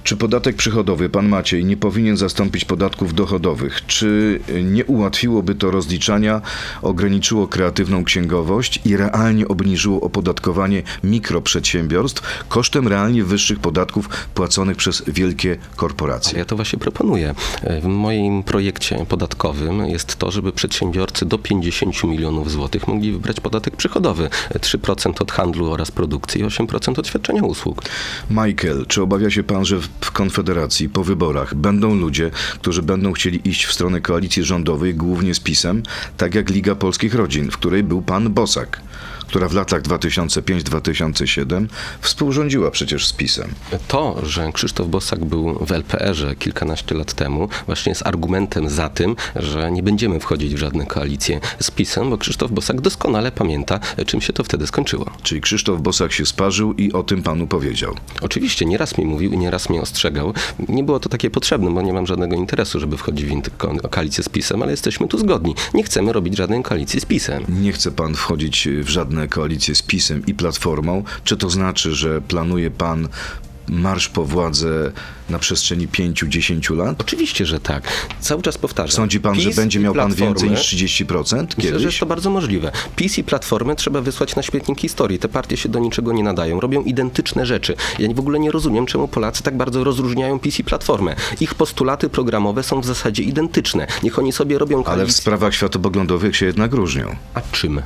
Czy 0.04 0.16
podatek 0.16 0.56
przychodowy, 0.56 1.08
pan 1.08 1.28
Maciej, 1.28 1.64
nie 1.64 1.76
powinien 1.76 2.16
zastąpić 2.16 2.64
podatków 2.64 3.14
dochodowych? 3.14 3.86
Czy 3.86 4.40
nie 4.64 4.84
ułatwiłoby 4.84 5.54
to 5.54 5.70
rozliczania, 5.70 6.40
ograniczyło 6.82 7.48
kreatywną 7.48 8.04
księgowość 8.04 8.80
i 8.84 8.96
realnie 8.96 9.48
obniżyło 9.48 10.00
opodatkowanie 10.00 10.82
mikroprzedsiębiorstw 11.04 12.44
kosztem 12.48 12.88
realnie 12.88 13.24
wyższych 13.24 13.58
podatków 13.58 14.08
płaconych 14.34 14.76
przez 14.76 15.02
wielkie 15.06 15.56
korporacje? 15.76 16.38
Ja 16.38 16.44
to 16.44 16.56
właśnie 16.56 16.78
proponuję. 16.78 17.34
W 17.82 17.86
moim 17.86 18.42
projekcie 18.42 19.06
podatkowym 19.08 19.86
jest 19.86 20.16
to, 20.16 20.30
żeby 20.30 20.52
przedsiębiorcy 20.52 21.26
do 21.26 21.38
50 21.38 22.04
milionów 22.04 22.50
złotych 22.50 22.88
mogli 22.88 23.12
wybrać 23.12 23.40
podatek 23.40 23.76
przychodowy. 23.76 24.28
3% 24.54 25.22
od 25.22 25.32
handlu 25.32 25.72
oraz 25.72 25.90
produkcji 25.90 26.40
i 26.40 26.44
8% 26.44 26.98
od 26.98 27.06
świadczenia 27.06 27.42
usług. 27.42 27.82
Michael, 28.30 28.86
czy 28.88 29.02
obawia 29.14 29.30
się 29.30 29.42
pan, 29.42 29.64
że 29.64 29.80
w 30.00 30.10
Konfederacji 30.10 30.88
po 30.88 31.04
wyborach 31.04 31.54
będą 31.54 31.94
ludzie, 31.94 32.30
którzy 32.54 32.82
będą 32.82 33.12
chcieli 33.12 33.48
iść 33.48 33.64
w 33.64 33.72
stronę 33.72 34.00
koalicji 34.00 34.44
rządowej, 34.44 34.94
głównie 34.94 35.34
z 35.34 35.40
PiSem, 35.40 35.82
tak 36.16 36.34
jak 36.34 36.50
Liga 36.50 36.74
Polskich 36.74 37.14
Rodzin, 37.14 37.50
w 37.50 37.56
której 37.56 37.82
był 37.82 38.02
pan 38.02 38.32
Bosak, 38.32 38.80
która 39.34 39.48
w 39.48 39.52
latach 39.54 39.82
2005-2007 39.82 41.66
współrządziła 42.00 42.70
przecież 42.70 43.06
z 43.06 43.12
PiSem? 43.12 43.54
To, 43.88 44.26
że 44.26 44.52
Krzysztof 44.52 44.88
Bosak 44.88 45.24
był 45.24 45.54
w 45.66 45.72
LPR-ze 45.72 46.36
kilkanaście 46.36 46.94
lat 46.94 47.12
temu, 47.12 47.48
właśnie 47.66 47.90
jest 47.90 48.06
argumentem 48.06 48.68
za 48.68 48.88
tym, 48.88 49.16
że 49.36 49.72
nie 49.72 49.82
będziemy 49.82 50.20
wchodzić 50.20 50.54
w 50.54 50.58
żadne 50.58 50.86
koalicje 50.86 51.40
z 51.60 51.70
PiSem, 51.70 52.10
bo 52.10 52.18
Krzysztof 52.18 52.50
Bosak 52.50 52.80
doskonale 52.80 53.32
pamięta, 53.32 53.80
czym 54.06 54.20
się 54.20 54.32
to 54.32 54.44
wtedy 54.44 54.66
skończyło. 54.66 55.10
Czyli 55.22 55.40
Krzysztof 55.40 55.80
Bosak 55.80 56.12
się 56.12 56.26
sparzył 56.26 56.72
i 56.72 56.92
o 56.92 57.02
tym 57.02 57.22
panu 57.22 57.46
powiedział. 57.46 57.94
Oczywiście, 58.20 58.66
nieraz 58.66 58.98
mi 58.98 59.04
mówił 59.04 59.32
i 59.32 59.38
nieraz 59.38 59.68
mnie 59.70 59.80
ostrzegał. 59.80 60.34
Nie 60.68 60.82
było 60.84 61.00
to 61.00 61.08
takie 61.08 61.30
potrzebne, 61.30 61.70
bo 61.70 61.82
nie 61.82 61.92
mam 61.92 62.06
żadnego 62.06 62.36
interesu, 62.36 62.80
żeby 62.80 62.96
wchodzić 62.96 63.26
w 63.26 63.56
ko- 63.56 63.88
koalicję 63.90 64.24
z 64.24 64.28
PiSem, 64.28 64.62
ale 64.62 64.70
jesteśmy 64.70 65.08
tu 65.08 65.18
zgodni. 65.18 65.54
Nie 65.74 65.82
chcemy 65.82 66.12
robić 66.12 66.36
żadnej 66.36 66.62
koalicji 66.62 67.00
z 67.00 67.04
PiSem. 67.04 67.44
Nie 67.48 67.72
chce 67.72 67.90
pan 67.90 68.14
wchodzić 68.14 68.68
w 68.82 68.88
żadne 68.88 69.23
koalicje 69.28 69.74
z 69.74 69.82
PiSem 69.82 70.26
i 70.26 70.34
Platformą. 70.34 71.04
Czy 71.24 71.36
to 71.36 71.50
znaczy, 71.50 71.94
że 71.94 72.20
planuje 72.20 72.70
pan 72.70 73.08
marsz 73.68 74.08
po 74.08 74.24
władzę 74.24 74.92
na 75.30 75.38
przestrzeni 75.38 75.88
5-10 75.88 76.76
lat? 76.76 77.00
Oczywiście, 77.00 77.46
że 77.46 77.60
tak. 77.60 78.08
Cały 78.20 78.42
czas 78.42 78.58
powtarzam. 78.58 78.96
Sądzi 78.96 79.20
pan, 79.20 79.34
że 79.40 79.48
PiS 79.48 79.56
będzie 79.56 79.78
i 79.78 79.82
miał 79.82 79.94
pan 79.94 80.14
więcej 80.14 80.50
niż 80.50 80.60
30% 80.60 81.06
Myślę, 81.10 81.46
że 81.56 81.62
kiedyś? 81.62 81.82
jest 81.84 81.98
to 82.00 82.06
bardzo 82.06 82.30
możliwe. 82.30 82.72
PiS 82.96 83.18
i 83.18 83.24
Platformę 83.24 83.76
trzeba 83.76 84.00
wysłać 84.00 84.36
na 84.36 84.42
śmietnik 84.42 84.80
historii. 84.80 85.18
Te 85.18 85.28
partie 85.28 85.56
się 85.56 85.68
do 85.68 85.78
niczego 85.78 86.12
nie 86.12 86.22
nadają. 86.22 86.60
Robią 86.60 86.82
identyczne 86.82 87.46
rzeczy. 87.46 87.76
Ja 87.98 88.14
w 88.14 88.18
ogóle 88.18 88.38
nie 88.38 88.50
rozumiem, 88.50 88.86
czemu 88.86 89.08
Polacy 89.08 89.42
tak 89.42 89.56
bardzo 89.56 89.84
rozróżniają 89.84 90.38
PiS 90.38 90.58
i 90.60 90.64
Platformę. 90.64 91.16
Ich 91.40 91.54
postulaty 91.54 92.08
programowe 92.08 92.62
są 92.62 92.80
w 92.80 92.86
zasadzie 92.86 93.22
identyczne. 93.22 93.86
Niech 94.02 94.18
oni 94.18 94.32
sobie 94.32 94.58
robią 94.58 94.76
Ale 94.76 94.84
w 94.84 94.86
koalicję. 94.86 95.12
sprawach 95.12 95.54
światopoglądowych 95.54 96.36
się 96.36 96.46
jednak 96.46 96.72
różnią. 96.74 97.16
A 97.34 97.40
czym? 97.52 97.82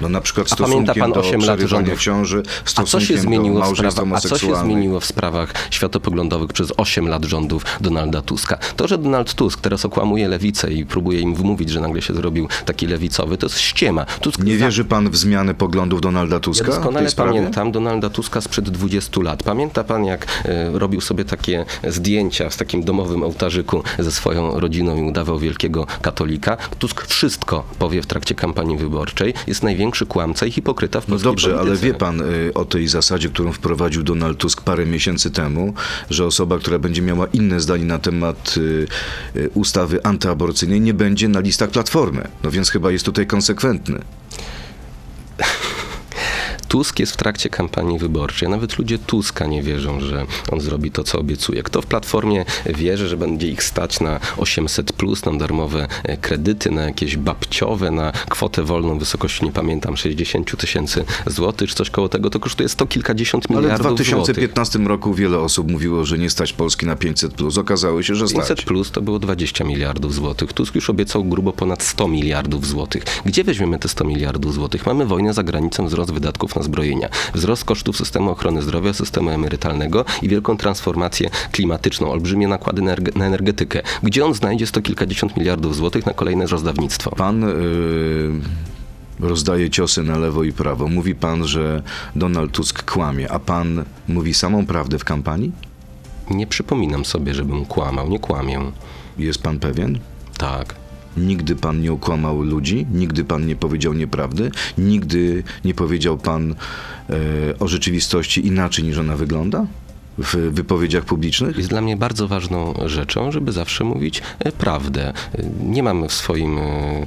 No 0.00 0.08
na 0.08 0.20
przykład 0.20 0.46
A 0.52 0.56
pamięta 0.56 0.94
pan 0.94 1.12
do 1.12 1.20
8 1.20 1.40
lat 1.44 1.60
rządów? 1.60 2.00
ciąży, 2.00 2.42
A 2.76 2.82
co 2.84 3.00
się 3.00 3.18
zmieniło 3.18 3.62
w 3.62 3.78
sprawach, 3.78 4.14
a 4.14 4.20
co 4.20 4.38
się 4.38 4.54
zmieniło 4.56 5.00
w 5.00 5.04
sprawach 5.04 5.54
światopoglądowych 5.70 6.52
przez 6.52 6.72
8 6.76 7.08
lat 7.08 7.24
rządów 7.24 7.64
Donalda 7.80 8.22
Tuska? 8.22 8.58
To, 8.76 8.88
że 8.88 8.98
Donald 8.98 9.34
Tusk 9.34 9.60
teraz 9.60 9.84
okłamuje 9.84 10.28
lewicę 10.28 10.72
i 10.72 10.86
próbuje 10.86 11.20
im 11.20 11.34
wmówić, 11.34 11.70
że 11.70 11.80
nagle 11.80 12.02
się 12.02 12.14
zrobił 12.14 12.48
taki 12.64 12.86
lewicowy, 12.86 13.38
to 13.38 13.46
jest 13.46 13.58
ściema. 13.60 14.04
Tusk 14.20 14.38
Nie 14.44 14.58
za- 14.58 14.64
wierzy 14.64 14.84
pan 14.84 15.10
w 15.10 15.16
zmianę 15.16 15.54
poglądów 15.54 16.00
Donalda 16.00 16.36
Ja 16.36 16.40
Tuska? 16.40 16.64
tej 16.64 16.74
doskonale 16.74 17.08
pamiętam 17.16 17.72
Donalda 17.72 18.10
Tuska 18.10 18.40
sprzed 18.40 18.70
20 18.70 19.20
lat. 19.22 19.42
Pamięta 19.42 19.84
pan, 19.84 20.04
jak 20.04 20.26
e, 20.44 20.78
robił 20.78 21.00
sobie 21.00 21.24
takie 21.24 21.64
zdjęcia 21.88 22.50
z 22.50 22.56
takim 22.56 22.84
domowym 22.84 23.22
ołtarzyku 23.22 23.82
ze 23.98 24.12
swoją 24.12 24.60
rodziną 24.60 24.96
i 24.96 25.02
udawał 25.02 25.38
wielkiego 25.38 25.86
katolika? 26.02 26.56
Tusk 26.78 27.06
wszystko 27.06 27.64
powie 27.78 28.02
w 28.02 28.06
trakcie 28.06 28.34
kampanii 28.34 28.76
wyborczej. 28.76 29.34
Jest 29.46 29.62
największy 29.82 30.06
kłamca 30.06 30.46
i 30.46 30.50
hipokryta 30.52 31.00
w 31.00 31.08
No 31.08 31.12
polskiej 31.12 31.30
dobrze, 31.30 31.50
ale 31.50 31.58
polityce. 31.58 31.86
wie 31.86 31.94
pan 31.94 32.20
y, 32.20 32.54
o 32.54 32.64
tej 32.64 32.88
zasadzie, 32.88 33.28
którą 33.28 33.52
wprowadził 33.52 34.02
Donald 34.02 34.38
Tusk 34.38 34.60
parę 34.62 34.86
miesięcy 34.86 35.30
temu, 35.30 35.74
że 36.10 36.26
osoba, 36.26 36.58
która 36.58 36.78
będzie 36.78 37.02
miała 37.02 37.26
inne 37.26 37.60
zdanie 37.60 37.84
na 37.84 37.98
temat 37.98 38.54
y, 38.56 38.86
y, 39.36 39.50
ustawy 39.54 40.02
antyaborcyjnej, 40.04 40.80
nie 40.80 40.94
będzie 40.94 41.28
na 41.28 41.40
listach 41.40 41.70
Platformy. 41.70 42.28
No 42.44 42.50
więc 42.50 42.70
chyba 42.70 42.90
jest 42.90 43.04
tutaj 43.04 43.26
konsekwentny. 43.26 44.00
Tusk 46.72 46.98
jest 46.98 47.12
w 47.12 47.16
trakcie 47.16 47.48
kampanii 47.48 47.98
wyborczej. 47.98 48.48
Nawet 48.48 48.78
ludzie 48.78 48.98
Tuska 48.98 49.46
nie 49.46 49.62
wierzą, 49.62 50.00
że 50.00 50.26
on 50.50 50.60
zrobi 50.60 50.90
to, 50.90 51.04
co 51.04 51.18
obiecuje. 51.18 51.62
Kto 51.62 51.82
w 51.82 51.86
Platformie 51.86 52.44
wierzy, 52.66 53.08
że 53.08 53.16
będzie 53.16 53.48
ich 53.48 53.62
stać 53.62 54.00
na 54.00 54.20
800, 54.36 54.92
plus, 54.92 55.24
na 55.24 55.32
darmowe 55.32 55.88
e, 56.04 56.16
kredyty, 56.16 56.70
na 56.70 56.82
jakieś 56.82 57.16
babciowe, 57.16 57.90
na 57.90 58.12
kwotę 58.12 58.62
wolną 58.62 58.96
w 58.96 58.98
wysokości, 58.98 59.44
nie 59.44 59.52
pamiętam, 59.52 59.96
60 59.96 60.56
tysięcy 60.56 61.04
złotych, 61.26 61.68
czy 61.68 61.74
coś 61.74 61.90
koło 61.90 62.08
tego, 62.08 62.30
to 62.30 62.40
kosztuje 62.40 62.68
sto 62.68 62.86
kilkadziesiąt 62.86 63.46
Ale 63.50 63.58
w 63.58 63.62
miliardów 63.62 63.86
złotych. 63.86 64.06
2015 64.06 64.78
roku 64.78 65.14
wiele 65.14 65.38
osób 65.38 65.70
mówiło, 65.70 66.04
że 66.04 66.18
nie 66.18 66.30
stać 66.30 66.52
Polski 66.52 66.86
na 66.86 66.96
500. 66.96 67.34
Plus. 67.34 67.58
Okazało 67.58 68.02
się, 68.02 68.14
że 68.14 68.28
stać. 68.28 68.48
500 68.48 68.62
plus 68.62 68.90
to 68.90 69.02
było 69.02 69.18
20 69.18 69.64
miliardów 69.64 70.14
złotych. 70.14 70.52
Tusk 70.52 70.74
już 70.74 70.90
obiecał 70.90 71.24
grubo 71.24 71.52
ponad 71.52 71.82
100 71.82 72.08
miliardów 72.08 72.66
złotych. 72.66 73.02
Gdzie 73.24 73.44
weźmiemy 73.44 73.78
te 73.78 73.88
100 73.88 74.04
miliardów 74.04 74.54
złotych? 74.54 74.86
Mamy 74.86 75.06
wojnę 75.06 75.34
za 75.34 75.42
granicą, 75.42 75.86
wzrost 75.86 76.12
wydatków 76.12 76.56
na 76.56 76.61
zbrojenia, 76.62 77.08
wzrost 77.34 77.64
kosztów 77.64 77.96
systemu 77.96 78.30
ochrony 78.30 78.62
zdrowia, 78.62 78.92
systemu 78.92 79.30
emerytalnego 79.30 80.04
i 80.22 80.28
wielką 80.28 80.56
transformację 80.56 81.30
klimatyczną, 81.52 82.10
olbrzymie 82.10 82.48
nakłady 82.48 82.82
na 82.82 82.92
na 83.14 83.26
energetykę. 83.26 83.82
Gdzie 84.02 84.24
on 84.24 84.34
znajdzie 84.34 84.66
sto 84.66 84.82
kilkadziesiąt 84.82 85.36
miliardów 85.36 85.76
złotych 85.76 86.06
na 86.06 86.12
kolejne 86.12 86.46
rozdawnictwo? 86.46 87.10
Pan 87.10 87.44
y, 87.44 87.52
rozdaje 89.20 89.70
ciosy 89.70 90.02
na 90.02 90.18
lewo 90.18 90.44
i 90.44 90.52
prawo. 90.52 90.88
Mówi 90.88 91.14
pan, 91.14 91.46
że 91.46 91.82
Donald 92.16 92.52
Tusk 92.52 92.92
kłamie, 92.92 93.32
a 93.32 93.38
pan 93.38 93.84
mówi 94.08 94.34
samą 94.34 94.66
prawdę 94.66 94.98
w 94.98 95.04
kampanii? 95.04 95.52
Nie 96.30 96.46
przypominam 96.46 97.04
sobie, 97.04 97.34
żebym 97.34 97.64
kłamał. 97.66 98.08
Nie 98.08 98.18
kłamię. 98.18 98.60
Jest 99.18 99.42
pan 99.42 99.58
pewien? 99.58 99.98
Tak. 100.38 100.81
Nigdy 101.16 101.56
pan 101.56 101.80
nie 101.80 101.92
okłamał 101.92 102.42
ludzi, 102.42 102.86
nigdy 102.94 103.24
pan 103.24 103.46
nie 103.46 103.56
powiedział 103.56 103.92
nieprawdy, 103.92 104.50
nigdy 104.78 105.42
nie 105.64 105.74
powiedział 105.74 106.18
pan 106.18 106.54
e, 107.10 107.14
o 107.58 107.68
rzeczywistości 107.68 108.46
inaczej 108.46 108.84
niż 108.84 108.98
ona 108.98 109.16
wygląda 109.16 109.66
w 110.18 110.36
wypowiedziach 110.36 111.04
publicznych? 111.04 111.56
Jest 111.56 111.68
dla 111.68 111.80
mnie 111.80 111.96
bardzo 111.96 112.28
ważną 112.28 112.74
rzeczą, 112.86 113.32
żeby 113.32 113.52
zawsze 113.52 113.84
mówić 113.84 114.22
e, 114.38 114.52
prawdę. 114.52 115.08
E, 115.08 115.42
Nie 115.64 115.82
mam 115.82 116.08
w 116.08 116.12
swoim 116.12 116.58
e, 116.58 117.06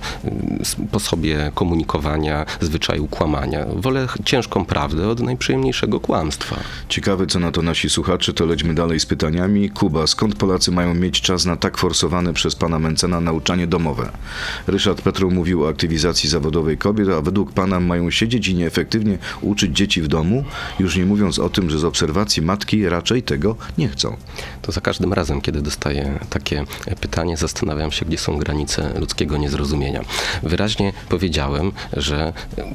sposobie 0.63 1.51
komunikowania 1.55 2.45
zwyczaju 2.61 3.07
kłamania. 3.07 3.65
Wolę 3.75 4.07
ciężką 4.25 4.65
prawdę 4.65 5.09
od 5.09 5.19
najprzyjemniejszego 5.19 5.99
kłamstwa. 5.99 6.55
Ciekawe, 6.89 7.27
co 7.27 7.39
na 7.39 7.51
to 7.51 7.61
nasi 7.61 7.89
słuchacze, 7.89 8.33
to 8.33 8.45
lećmy 8.45 8.75
dalej 8.75 8.99
z 8.99 9.05
pytaniami. 9.05 9.69
Kuba, 9.69 10.07
skąd 10.07 10.35
Polacy 10.35 10.71
mają 10.71 10.93
mieć 10.93 11.21
czas 11.21 11.45
na 11.45 11.55
tak 11.55 11.77
forsowane 11.77 12.33
przez 12.33 12.55
pana 12.55 12.79
Mencena 12.79 13.21
nauczanie 13.21 13.67
domowe? 13.67 14.11
Ryszard 14.67 15.01
Petru 15.01 15.31
mówił 15.31 15.63
o 15.63 15.69
aktywizacji 15.69 16.29
zawodowej 16.29 16.77
kobiet, 16.77 17.09
a 17.09 17.21
według 17.21 17.51
pana 17.51 17.79
mają 17.79 18.11
siedzieć 18.11 18.47
i 18.47 18.55
nieefektywnie 18.55 19.17
uczyć 19.41 19.77
dzieci 19.77 20.01
w 20.01 20.07
domu, 20.07 20.43
już 20.79 20.97
nie 20.97 21.05
mówiąc 21.05 21.39
o 21.39 21.49
tym, 21.49 21.69
że 21.69 21.79
z 21.79 21.83
obserwacji 21.83 22.41
matki 22.41 22.89
raczej 22.89 23.04
tego 23.25 23.55
nie 23.77 23.87
chcą. 23.87 24.17
To 24.61 24.71
za 24.71 24.81
każdym 24.81 25.13
razem, 25.13 25.41
kiedy 25.41 25.61
dostaję 25.61 26.19
takie 26.29 26.65
pytanie, 27.01 27.37
zastanawiam 27.37 27.91
się, 27.91 28.05
gdzie 28.05 28.17
są 28.17 28.37
granice 28.37 28.99
ludzkiego 28.99 29.37
niezrozumienia. 29.37 30.01
Wyraźnie 30.43 30.93
powiedziałem, 31.09 31.71
że 31.93 32.33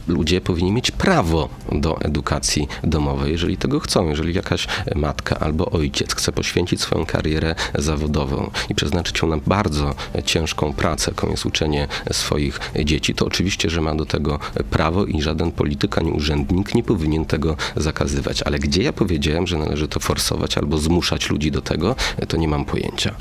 ludzie 0.08 0.40
powinni 0.40 0.72
mieć 0.72 0.90
prawo 0.90 1.48
do 1.72 2.00
edukacji 2.00 2.68
domowej, 2.84 3.32
jeżeli 3.32 3.56
tego 3.56 3.80
chcą. 3.80 4.08
Jeżeli 4.08 4.34
jakaś 4.34 4.66
matka 4.94 5.38
albo 5.38 5.70
ojciec 5.70 6.14
chce 6.14 6.32
poświęcić 6.32 6.80
swoją 6.80 7.06
karierę 7.06 7.54
zawodową 7.74 8.50
i 8.68 8.74
przeznaczyć 8.74 9.22
ją 9.22 9.28
na 9.28 9.36
bardzo 9.36 9.94
ciężką 10.24 10.72
pracę, 10.72 11.10
jaką 11.10 11.30
jest 11.30 11.46
uczenie 11.46 11.88
swoich 12.12 12.60
dzieci, 12.84 13.14
to 13.14 13.26
oczywiście, 13.26 13.70
że 13.70 13.80
ma 13.80 13.94
do 13.94 14.06
tego 14.06 14.38
prawo 14.70 15.04
i 15.04 15.22
żaden 15.22 15.52
polityk 15.52 15.98
ani 15.98 16.12
urzędnik 16.12 16.74
nie 16.74 16.82
powinien 16.82 17.24
tego 17.24 17.56
zakazywać. 17.76 18.42
Ale 18.42 18.58
gdzie 18.58 18.82
ja 18.82 18.92
powiedziałem, 18.92 19.46
że 19.46 19.58
należy 19.58 19.88
to 19.88 20.00
forsować 20.10 20.58
albo 20.58 20.78
zmuszać 20.78 21.30
ludzi 21.30 21.50
do 21.50 21.60
tego, 21.60 21.96
to 22.28 22.36
nie 22.36 22.48
mam 22.48 22.64
pojęcia. 22.64 23.14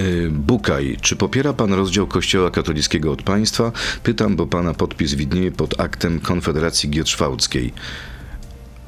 Y, 0.00 0.28
Bukaj, 0.30 0.96
czy 1.00 1.16
popiera 1.16 1.52
pan 1.52 1.72
rozdział 1.72 2.06
Kościoła 2.06 2.50
katolickiego 2.50 3.12
od 3.12 3.22
państwa? 3.22 3.72
Pytam, 4.02 4.36
bo 4.36 4.46
pana 4.46 4.74
podpis 4.74 5.14
widnieje 5.14 5.50
pod 5.52 5.80
aktem 5.80 6.20
Konfederacji 6.20 6.90
Gierczwałckiej. 6.90 7.72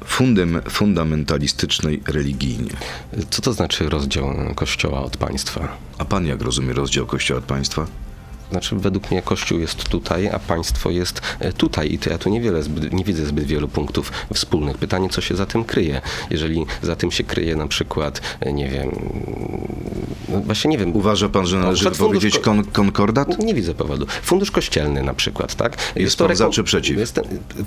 Fundem 0.05 0.61
fundamentalistycznej 0.69 2.01
religijnie. 2.07 2.71
Co 3.29 3.41
to 3.41 3.53
znaczy 3.53 3.89
rozdział 3.89 4.35
Kościoła 4.55 5.01
od 5.01 5.17
państwa? 5.17 5.77
A 5.97 6.05
pan 6.05 6.25
jak 6.25 6.41
rozumie 6.41 6.73
rozdział 6.73 7.05
Kościoła 7.05 7.37
od 7.39 7.45
państwa? 7.45 7.87
Znaczy, 8.51 8.75
według 8.75 9.11
mnie 9.11 9.21
Kościół 9.21 9.59
jest 9.59 9.83
tutaj, 9.83 10.27
a 10.29 10.39
państwo 10.39 10.89
jest 10.89 11.21
e, 11.39 11.53
tutaj. 11.53 11.93
I 11.93 11.99
to 11.99 12.09
ja 12.09 12.17
tu 12.17 12.29
niewiele, 12.29 12.63
zbyt, 12.63 12.93
nie 12.93 13.03
widzę 13.03 13.25
zbyt 13.25 13.45
wielu 13.45 13.67
punktów 13.67 14.11
wspólnych. 14.33 14.77
Pytanie, 14.77 15.09
co 15.09 15.21
się 15.21 15.35
za 15.35 15.45
tym 15.45 15.63
kryje? 15.63 16.01
Jeżeli 16.29 16.65
za 16.81 16.95
tym 16.95 17.11
się 17.11 17.23
kryje 17.23 17.55
na 17.55 17.67
przykład, 17.67 18.21
e, 18.39 18.53
nie 18.53 18.69
wiem, 18.69 18.91
no 20.29 20.39
właśnie 20.39 20.71
nie 20.71 20.77
wiem. 20.77 20.95
Uważa 20.95 21.29
pan, 21.29 21.47
że 21.47 21.57
należy 21.57 21.75
przykład 21.79 21.97
fundusz 21.97 22.17
powiedzieć 22.17 22.39
ko- 22.39 22.43
kon 22.43 22.63
konkordat? 22.63 23.39
Nie 23.39 23.53
widzę 23.53 23.73
powodu. 23.73 24.05
Fundusz 24.21 24.51
kościelny 24.51 25.03
na 25.03 25.13
przykład, 25.13 25.55
tak? 25.55 25.77
Jest 25.95 26.17
to 26.17 26.27
pan 26.27 26.35
za 26.35 26.49
czy 26.49 26.63
przeciw? 26.63 26.97
Jest, 26.97 27.19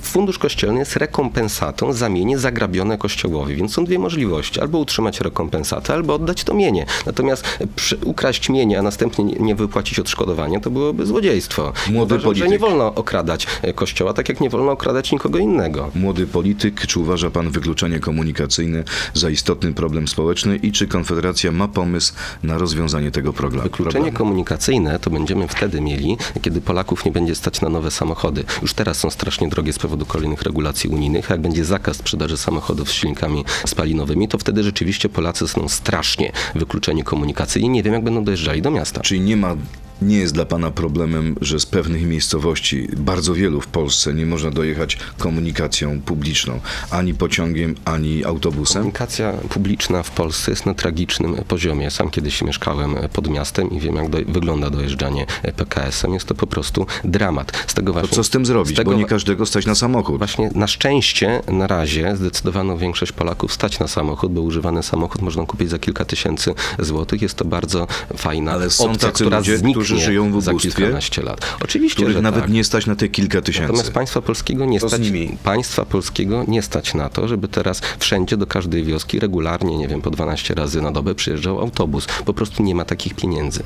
fundusz 0.03 0.39
kościelny 0.39 0.79
jest 0.79 0.97
rekompensatą 0.97 1.93
za 1.93 2.09
mienie 2.09 2.39
zagrabione 2.39 2.99
kościołowi, 2.99 3.57
więc 3.57 3.75
są 3.75 3.85
dwie 3.85 3.99
możliwości. 3.99 4.61
Albo 4.61 4.79
utrzymać 4.79 5.21
rekompensatę, 5.21 5.95
albo 5.95 6.15
oddać 6.15 6.45
to 6.45 6.55
mienie. 6.55 6.87
Natomiast 7.07 7.59
ukraść 8.05 8.49
mienie, 8.49 8.79
a 8.79 8.83
następnie 8.83 9.25
nie, 9.25 9.35
nie 9.35 9.55
wypłacić 9.55 9.99
odszkodowania, 9.99 10.61
to 10.61 10.71
byłoby 10.73 11.07
złodziejstwo. 11.07 11.73
Młody 11.91 12.15
Uważam, 12.15 12.35
że 12.35 12.45
nie 12.45 12.49
polityk. 12.49 12.61
wolno 12.61 12.95
okradać 12.95 13.47
e, 13.63 13.73
kościoła, 13.73 14.13
tak 14.13 14.29
jak 14.29 14.41
nie 14.41 14.51
wolno 14.51 14.73
okradać 14.73 15.13
nikogo 15.13 15.39
innego. 15.39 15.91
Młody 15.95 16.27
polityk, 16.27 16.87
czy 16.87 17.01
uważa 17.01 17.31
pan 17.31 17.51
wykluczenie 17.51 18.01
komunikacyjne 18.01 18.85
za 19.15 19.31
istotny 19.31 19.73
problem 19.73 20.09
społeczny 20.09 20.57
i 20.57 20.73
czy 20.73 20.87
Konfederacja 20.87 21.53
ma 21.53 21.69
pomysł 21.69 22.13
na 22.43 22.59
rozwiązanie 22.59 23.11
tego 23.11 23.33
progra- 23.33 23.63
Wykluczenie 23.63 23.93
problemu? 23.93 24.19
komunikacyjne 24.19 24.99
to 24.99 25.11
będziemy 25.11 25.49
wtedy 25.49 25.81
mieli, 25.81 26.17
kiedy 26.43 26.61
Polaków 26.61 27.05
nie 27.05 27.13
będzie 27.13 27.35
stać 27.35 27.61
na 27.61 27.69
nowe 27.69 27.91
samochody. 27.91 28.45
Już 28.63 28.75
teraz 28.75 28.99
są 28.99 29.11
strasznie 29.11 29.49
drogie 29.49 29.73
z 29.73 29.79
powodu 29.79 30.07
kolejnych 30.07 30.43
regulacji 30.43 30.91
unijnych. 30.91 31.31
a 31.31 31.35
Jak 31.35 31.41
będzie 31.43 31.65
zakaz 31.65 31.97
sprzedaży 31.97 32.37
samochodów 32.37 32.89
z 32.91 32.93
silnikami 32.93 33.45
spalinowymi, 33.67 34.29
to 34.29 34.39
wtedy 34.39 34.63
rzeczywiście 34.63 35.09
Polacy 35.09 35.49
są 35.49 35.69
strasznie 35.69 36.33
wykluczeni 36.55 37.03
komunikacyjnie. 37.05 37.69
Nie 37.71 37.83
wiem, 37.83 37.95
jak 37.95 38.05
będą 38.05 38.25
dojeżdżali 38.25 38.63
do 38.63 38.71
miasta. 38.71 39.01
Czyli 39.01 39.21
nie 39.21 39.37
ma, 39.37 39.55
nie 40.03 40.17
jest 40.17 40.35
dla 40.35 40.45
pana 40.45 40.71
problemem, 40.71 41.37
że 41.41 41.61
z 41.61 41.67
pewnych 41.67 42.07
miejscowości, 42.07 42.89
bardzo 42.97 43.35
wielu 43.35 43.61
w 43.61 43.67
Polsce, 43.67 44.15
nie 44.15 44.27
można 44.27 44.51
dojechać 44.51 44.99
komunikacją 45.19 46.01
publiczną, 46.01 46.61
ani 46.91 47.15
pociągiem, 47.15 47.75
ani 47.85 48.25
autobusem? 48.25 48.83
Komunikacja 48.83 49.33
publiczna 49.33 50.03
w 50.03 50.11
Polsce 50.11 50.51
jest 50.51 50.67
na 50.67 50.75
tragicznym 50.75 51.35
poziomie. 51.49 51.91
Sam 51.91 52.11
kiedyś 52.11 52.43
mieszkałem 52.43 52.97
pod 53.13 53.31
miastem 53.31 53.71
i 53.71 53.81
wiem, 53.81 53.97
jak 53.97 54.11
do, 54.11 54.19
wygląda 54.29 54.71
dojeżdżanie 54.71 55.27
PKS-em. 55.57 56.15
Jest 56.15 56.27
to 56.27 56.35
po 56.35 56.47
prostu 56.47 56.87
dramat. 57.05 57.53
Z 57.67 57.75
tego 57.75 57.93
To 57.93 58.01
właśnie, 58.01 58.17
co 58.17 58.25
z 58.25 58.31
tym 58.31 58.47
zrobić? 58.47 58.75
z 58.75 58.77
tego 58.77 58.91
Bo 58.91 58.97
nie 58.97 59.05
każdego 59.05 59.47
stać 59.47 59.67
na 59.67 59.75
samochód. 59.75 60.19
Właśnie 60.19 60.51
na 60.55 60.67
szczęście 60.67 61.43
na 61.49 61.67
razie 61.67 62.17
zdecydowaną 62.17 62.77
większość 62.77 63.13
Polaków 63.13 63.53
stać 63.53 63.79
na 63.79 63.89
samochód, 63.89 64.33
bo 64.33 64.41
używany 64.41 64.83
samochód 64.83 65.23
można 65.23 65.47
kupić 65.47 65.71
za 65.71 65.79
kilka 65.79 66.05
tysięcy 66.05 66.55
złotych. 66.79 67.23
Jest 67.23 67.35
to 67.35 67.45
bardzo 67.45 67.87
fajna 68.17 68.53
Ale 68.53 68.71
są 68.71 68.85
opcja, 68.85 69.09
tacy 69.09 69.25
która 69.25 69.39
ludzie, 69.39 69.59
zniknie 69.59 69.83
którzy 69.93 70.07
żyją 70.07 70.41
w 70.41 70.43
za 70.43 70.51
ubóstwie, 70.51 70.73
kilkanaście 70.73 71.23
lat. 71.23 71.57
Oczywiście, 71.61 71.97
których 71.97 72.13
że 72.13 72.23
nawet 72.23 72.43
tak. 72.43 72.51
nie 72.51 72.65
stać 72.65 72.87
na 72.87 72.97
te 72.97 73.09
kilka 73.09 73.43
tysięcy. 73.43 73.63
Natomiast 73.63 73.93
państwa 73.93 74.23
polskiego 74.23 74.65
nie 74.65 74.81
stać, 74.81 75.03
państwa 75.45 75.85
polskiego 75.85 76.45
nie 76.49 76.63
stać 76.63 76.95
na 76.95 77.09
to, 77.09 77.29
żeby 77.29 77.49
teraz 77.49 77.83
wszędzie 77.99 78.37
do 78.37 78.47
każdej 78.47 78.85
wioski 78.85 79.19
regularnie, 79.19 79.79
nie 79.79 79.89
wiem, 79.89 80.03
po 80.03 80.11
12 80.11 80.55
razy 80.55 80.83
na 80.83 80.93
dobę 80.93 81.15
przyjeżdżał 81.15 81.61
autobus. 81.61 82.07
Po 82.25 82.35
prostu 82.35 82.63
nie 82.63 82.75
ma 82.75 82.85
takich 82.85 83.15
pieniędzy. 83.15 83.63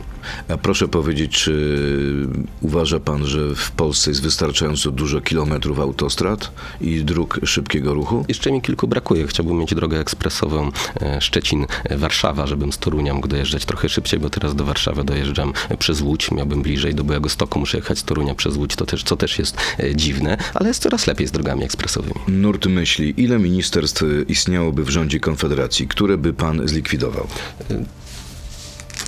A 0.49 0.57
proszę 0.57 0.89
powiedzieć, 0.89 1.33
czy 1.33 2.29
uważa 2.61 3.01
pan, 3.01 3.27
że 3.27 3.55
w 3.55 3.71
Polsce 3.71 4.11
jest 4.11 4.23
wystarczająco 4.23 4.91
dużo 4.91 5.21
kilometrów 5.21 5.81
autostrad 5.81 6.53
i 6.81 7.05
dróg 7.05 7.41
szybkiego 7.45 7.95
ruchu? 7.95 8.25
Jeszcze 8.29 8.53
mi 8.53 8.62
kilku 8.62 8.89
brakuje. 8.89 9.27
Chciałbym 9.27 9.57
mieć 9.57 9.75
drogę 9.75 10.01
ekspresową 10.01 10.71
e, 11.01 11.19
Szczecin-Warszawa, 11.21 12.47
żebym 12.47 12.73
z 12.73 12.79
Torunia 12.79 13.15
mógł 13.15 13.29
dojeżdżać 13.29 13.65
trochę 13.65 13.89
szybciej, 13.89 14.21
bo 14.21 14.31
teraz 14.31 14.55
do 14.55 14.65
Warszawy 14.65 15.05
dojeżdżam 15.05 15.53
e, 15.69 15.77
przez 15.77 16.01
Łódź. 16.07 16.31
Miałbym 16.31 16.62
bliżej 16.62 16.95
do 16.95 17.05
Białego 17.05 17.29
Stoku, 17.29 17.59
muszę 17.59 17.77
jechać 17.79 17.99
z 17.99 18.05
Torunia 18.05 18.35
przez 18.35 18.57
Łódź, 18.57 18.77
to 18.77 18.87
też, 18.87 19.03
co 19.03 19.16
też 19.16 19.38
jest 19.38 19.57
e, 19.81 19.97
dziwne, 19.97 20.37
ale 20.55 20.69
jest 20.69 20.83
coraz 20.83 21.07
lepiej 21.07 21.27
z 21.27 21.31
drogami 21.31 21.64
ekspresowymi. 21.64 22.21
Nurt 22.29 22.66
myśli, 22.66 23.14
ile 23.16 23.38
ministerstw 23.38 24.05
istniałoby 24.29 24.85
w 24.85 24.88
rządzie 24.88 25.21
Konfederacji, 25.21 25.88
które 25.88 26.19
by 26.19 26.33
pan 26.33 26.69
zlikwidował? 26.69 27.27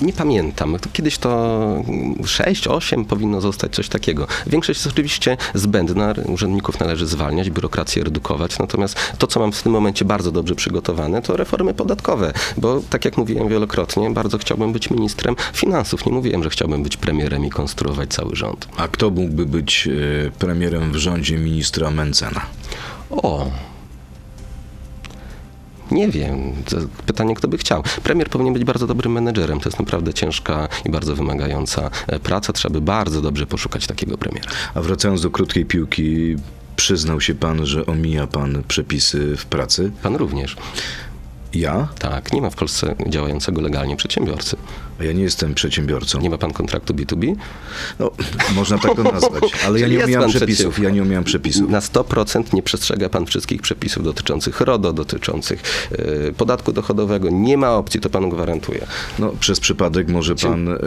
Nie 0.03 0.13
pamiętam. 0.13 0.79
To 0.81 0.89
Kiedyś 0.93 1.19
to 1.19 1.85
6, 2.25 2.67
8 2.67 3.05
powinno 3.05 3.41
zostać 3.41 3.75
coś 3.75 3.89
takiego. 3.89 4.27
Większość 4.47 4.81
jest 4.81 4.95
oczywiście 4.95 5.37
zbędna. 5.55 6.15
Urzędników 6.27 6.81
należy 6.81 7.07
zwalniać, 7.07 7.51
biurokrację 7.51 8.05
redukować. 8.05 8.59
Natomiast 8.59 8.97
to, 9.19 9.27
co 9.27 9.41
mam 9.41 9.53
w 9.53 9.63
tym 9.63 9.73
momencie 9.73 10.05
bardzo 10.05 10.33
dobrze 10.33 10.55
przygotowane, 10.55 11.23
to 11.23 11.37
reformy 11.37 11.75
podatkowe. 11.75 12.33
Bo 12.57 12.81
tak 12.91 13.05
jak 13.05 13.17
mówiłem 13.17 13.49
wielokrotnie, 13.49 14.11
bardzo 14.11 14.39
chciałbym 14.39 14.73
być 14.73 14.91
ministrem 14.91 15.37
finansów. 15.53 16.07
Nie 16.07 16.13
mówiłem, 16.13 16.43
że 16.43 16.51
chciałbym 16.51 16.83
być 16.83 16.97
premierem 16.97 17.45
i 17.45 17.51
konstruować 17.51 18.09
cały 18.11 18.37
rząd. 18.37 18.69
A 18.77 18.89
kto 18.89 19.11
mógłby 19.11 19.47
być 19.47 19.89
e, 20.27 20.31
premierem 20.31 20.93
w 20.93 20.97
rządzie 20.97 21.39
ministra 21.39 21.91
Mencena? 21.91 22.41
O! 23.11 23.47
Nie 25.91 26.09
wiem. 26.09 26.53
Pytanie, 27.07 27.35
kto 27.35 27.49
by 27.49 27.59
chciał. 27.59 27.83
Premier 28.03 28.29
powinien 28.29 28.55
być 28.55 28.65
bardzo 28.65 28.87
dobrym 28.87 29.13
menedżerem. 29.13 29.61
To 29.61 29.69
jest 29.69 29.79
naprawdę 29.79 30.15
ciężka 30.15 30.69
i 30.85 30.91
bardzo 30.91 31.17
wymagająca 31.17 31.91
e, 32.07 32.19
praca. 32.19 32.53
Trzeba 32.53 32.73
by 32.73 32.81
bardzo 32.81 33.23
dobrze 33.23 33.47
poszukać 33.47 33.87
takiego 33.87 34.19
premiera. 34.19 34.51
A 34.75 34.81
wracając 34.81 35.23
do 35.23 35.31
krótkiej 35.31 35.65
piłki, 35.67 36.37
przyznał 36.77 37.21
się 37.21 37.35
pan, 37.35 37.67
że 37.67 37.87
omija 37.87 38.27
pan 38.27 38.63
przepisy 38.69 39.37
w 39.37 39.47
pracy? 39.47 39.91
Pan 40.03 40.17
również. 40.17 40.57
Ja? 41.55 41.89
Tak, 41.99 42.33
nie 42.33 42.43
ma 42.43 42.51
w 42.51 42.57
Polsce 42.57 42.95
działającego 43.07 43.61
legalnie 43.61 43.97
przedsiębiorcy. 43.97 44.57
A 45.01 45.05
ja 45.05 45.13
nie 45.13 45.23
jestem 45.23 45.55
przedsiębiorcą. 45.55 46.21
Nie 46.21 46.31
ma 46.31 46.39
pan 46.39 46.53
kontraktu 46.53 46.95
B2B? 46.95 47.35
No, 47.99 48.11
można 48.55 48.79
tak 48.79 48.97
to 48.97 49.03
nazwać, 49.03 49.45
ale 49.67 49.81
ja 49.81 50.07
nie 50.07 50.19
pan 50.19 50.31
przepisów. 50.31 50.79
Ja 50.79 50.91
nie 50.91 51.03
omijam 51.03 51.25
przepisów. 51.25 51.71
Na 51.71 51.81
100% 51.81 52.55
nie 52.55 52.63
przestrzega 52.63 53.09
pan 53.09 53.27
wszystkich 53.27 53.63
przepisów 53.63 54.05
dotyczących 54.05 54.61
RODO, 54.61 54.93
dotyczących 54.93 55.89
e, 55.93 56.33
podatku 56.33 56.73
dochodowego. 56.73 57.29
Nie 57.31 57.57
ma 57.57 57.75
opcji, 57.75 58.01
to 58.01 58.11
panu 58.11 58.29
gwarantuję. 58.29 58.87
No, 59.19 59.33
przez 59.41 59.61
przypadek 59.61 60.09
może 60.09 60.35
pan 60.35 60.69
e, 60.69 60.79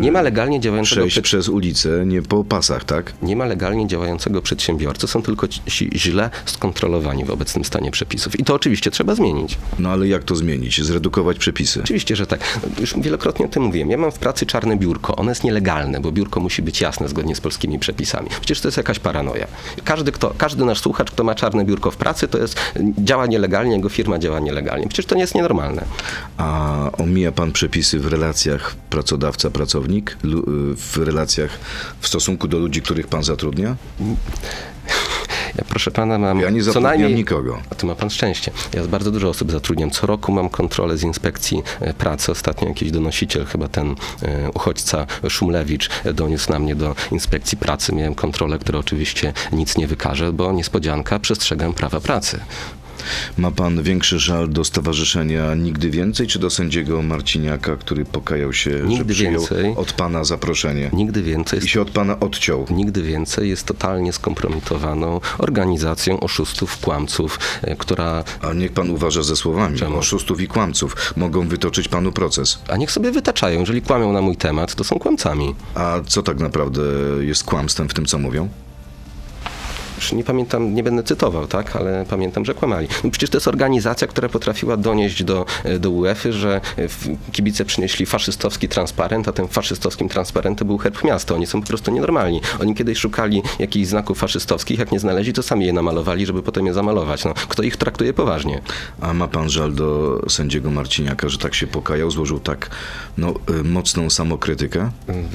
Nie 0.00 0.12
ma 0.12 0.22
legalnie 0.22 0.60
działającego 0.60 1.00
przejść 1.00 1.20
przez 1.20 1.48
ulicę, 1.48 2.06
nie 2.06 2.22
po 2.22 2.44
pasach, 2.44 2.84
tak? 2.84 3.12
Nie 3.22 3.36
ma 3.36 3.44
legalnie 3.44 3.86
działającego 3.86 4.42
przedsiębiorcy, 4.42 5.06
są 5.06 5.22
tylko 5.22 5.48
ci 5.48 5.90
źle 5.94 6.30
skontrolowani 6.46 7.24
w 7.24 7.30
obecnym 7.30 7.64
stanie 7.64 7.90
przepisów. 7.90 8.40
I 8.40 8.44
to 8.44 8.54
oczywiście 8.54 8.90
trzeba 8.90 9.14
zmienić. 9.14 9.58
No 9.78 9.90
ale 9.90 10.08
jak 10.08 10.24
to 10.24 10.36
zmienić? 10.36 10.84
Zredukować 10.84 11.38
przepisy. 11.38 11.80
Oczywiście, 11.82 12.16
że 12.16 12.26
tak. 12.26 12.60
Już 12.80 12.94
wielokrotnie 13.00 13.47
o 13.48 13.50
tym 13.50 13.62
mówiłem. 13.62 13.90
Ja 13.90 13.98
mam 13.98 14.12
w 14.12 14.18
pracy 14.18 14.46
czarne 14.46 14.76
biurko. 14.76 15.16
Ono 15.16 15.30
jest 15.30 15.44
nielegalne, 15.44 16.00
bo 16.00 16.12
biurko 16.12 16.40
musi 16.40 16.62
być 16.62 16.80
jasne 16.80 17.08
zgodnie 17.08 17.36
z 17.36 17.40
polskimi 17.40 17.78
przepisami. 17.78 18.28
Przecież 18.30 18.60
to 18.60 18.68
jest 18.68 18.76
jakaś 18.76 18.98
paranoja. 18.98 19.46
Każdy, 19.84 20.12
kto, 20.12 20.34
każdy 20.38 20.64
nasz 20.64 20.80
słuchacz, 20.80 21.10
kto 21.10 21.24
ma 21.24 21.34
czarne 21.34 21.64
biurko 21.64 21.90
w 21.90 21.96
pracy, 21.96 22.28
to 22.28 22.38
jest 22.38 22.60
działa 22.98 23.26
nielegalnie, 23.26 23.72
jego 23.72 23.88
firma 23.88 24.18
działa 24.18 24.40
nielegalnie. 24.40 24.88
Przecież 24.88 25.06
to 25.06 25.14
nie 25.14 25.20
jest 25.20 25.34
nienormalne. 25.34 25.84
A 26.36 26.90
omija 26.98 27.32
pan 27.32 27.52
przepisy 27.52 27.98
w 27.98 28.06
relacjach 28.06 28.76
pracodawca-pracownik, 28.90 30.16
w 30.76 30.96
relacjach 30.96 31.58
w 32.00 32.08
stosunku 32.08 32.48
do 32.48 32.58
ludzi, 32.58 32.82
których 32.82 33.06
pan 33.06 33.22
zatrudnia? 33.22 33.76
Proszę 35.68 35.90
pana, 35.90 36.18
mam 36.18 36.40
Ja 36.40 36.50
nie 36.50 36.62
co 36.62 36.80
najmniej... 36.80 37.14
nikogo. 37.14 37.58
A 37.70 37.74
tu 37.74 37.86
ma 37.86 37.94
pan 37.94 38.10
szczęście. 38.10 38.50
Ja 38.74 38.86
bardzo 38.86 39.10
dużo 39.10 39.28
osób 39.28 39.52
zatrudniam. 39.52 39.90
Co 39.90 40.06
roku 40.06 40.32
mam 40.32 40.48
kontrolę 40.48 40.96
z 40.96 41.02
inspekcji 41.02 41.62
e, 41.80 41.94
pracy. 41.94 42.32
Ostatnio 42.32 42.68
jakiś 42.68 42.90
donosiciel, 42.90 43.44
chyba 43.44 43.68
ten 43.68 43.94
e, 44.22 44.50
uchodźca 44.50 45.06
Szumlewicz, 45.28 45.90
e, 46.04 46.12
doniósł 46.12 46.52
na 46.52 46.58
mnie 46.58 46.74
do 46.74 46.94
inspekcji 47.12 47.58
pracy. 47.58 47.94
Miałem 47.94 48.14
kontrolę, 48.14 48.58
która 48.58 48.78
oczywiście 48.78 49.32
nic 49.52 49.76
nie 49.76 49.86
wykaże, 49.86 50.32
bo 50.32 50.52
niespodzianka, 50.52 51.18
przestrzegam 51.18 51.72
prawa 51.72 52.00
pracy. 52.00 52.40
Ma 53.38 53.50
pan 53.50 53.82
większy 53.82 54.18
żal 54.18 54.48
do 54.48 54.64
Stowarzyszenia 54.64 55.54
Nigdy 55.54 55.90
Więcej, 55.90 56.26
czy 56.26 56.38
do 56.38 56.50
sędziego 56.50 57.02
Marciniaka, 57.02 57.76
który 57.76 58.04
pokajał 58.04 58.52
się, 58.52 58.70
że 58.78 58.84
Nigdy 58.84 59.14
przyjął 59.14 59.32
więcej. 59.32 59.74
od 59.76 59.92
pana 59.92 60.24
zaproszenie 60.24 60.90
Nigdy 60.92 61.22
więcej 61.22 61.64
i 61.64 61.68
się 61.68 61.80
od 61.80 61.90
pana 61.90 62.20
odciął? 62.20 62.66
Nigdy 62.70 63.02
więcej 63.02 63.48
jest 63.48 63.66
totalnie 63.66 64.12
skompromitowaną 64.12 65.20
organizacją 65.38 66.20
oszustów, 66.20 66.78
kłamców, 66.78 67.38
e, 67.62 67.76
która 67.76 68.24
A 68.42 68.52
niech 68.52 68.72
pan 68.72 68.90
uważa 68.90 69.22
ze 69.22 69.36
słowami. 69.36 69.78
Czemu? 69.78 69.98
Oszustów 69.98 70.40
i 70.40 70.46
kłamców 70.48 71.12
mogą 71.16 71.48
wytoczyć 71.48 71.88
panu 71.88 72.12
proces. 72.12 72.58
a 72.68 72.76
niech 72.76 72.90
sobie 72.90 73.10
wytaczają. 73.10 73.60
Jeżeli 73.60 73.82
kłamią 73.82 74.12
na 74.12 74.20
mój 74.20 74.36
temat, 74.36 74.74
to 74.74 74.84
są 74.84 74.98
kłamcami. 74.98 75.54
A 75.74 76.00
co 76.06 76.22
tak 76.22 76.38
naprawdę 76.40 76.82
jest 77.20 77.44
kłamstwem 77.44 77.88
w 77.88 77.94
tym, 77.94 78.06
co 78.06 78.18
mówią? 78.18 78.48
Już 79.98 80.12
nie 80.12 80.24
pamiętam, 80.24 80.74
nie 80.74 80.82
będę 80.82 81.02
cytował, 81.02 81.46
tak, 81.46 81.76
ale 81.76 82.04
pamiętam, 82.10 82.44
że 82.44 82.54
kłamali. 82.54 82.88
No 83.04 83.10
przecież 83.10 83.30
to 83.30 83.36
jest 83.36 83.48
organizacja, 83.48 84.06
która 84.06 84.28
potrafiła 84.28 84.76
donieść 84.76 85.24
do, 85.24 85.46
do 85.80 85.90
UEFA, 85.90 86.32
że 86.32 86.60
w- 86.76 87.08
kibice 87.32 87.64
przynieśli 87.64 88.06
faszystowski 88.06 88.68
transparent, 88.68 89.28
a 89.28 89.32
tym 89.32 89.48
faszystowskim 89.48 90.08
transparentem 90.08 90.66
był 90.68 90.78
herb 90.78 91.04
miasta. 91.04 91.34
Oni 91.34 91.46
są 91.46 91.60
po 91.60 91.66
prostu 91.66 91.90
nienormalni. 91.90 92.40
Oni 92.60 92.74
kiedyś 92.74 92.98
szukali 92.98 93.42
jakichś 93.58 93.86
znaków 93.88 94.18
faszystowskich, 94.18 94.78
jak 94.78 94.92
nie 94.92 95.00
znaleźli, 95.00 95.32
to 95.32 95.42
sami 95.42 95.66
je 95.66 95.72
namalowali, 95.72 96.26
żeby 96.26 96.42
potem 96.42 96.66
je 96.66 96.74
zamalować. 96.74 97.24
No, 97.24 97.34
kto 97.48 97.62
ich 97.62 97.76
traktuje 97.76 98.12
poważnie? 98.12 98.60
A 99.00 99.14
ma 99.14 99.28
pan 99.28 99.50
żal 99.50 99.72
do 99.74 100.20
sędziego 100.28 100.70
Marciniaka, 100.70 101.28
że 101.28 101.38
tak 101.38 101.54
się 101.54 101.66
pokajał, 101.66 102.10
złożył 102.10 102.40
tak 102.40 102.70
no, 103.18 103.34
y, 103.60 103.64
mocną 103.64 104.10
samokrytykę? 104.10 104.90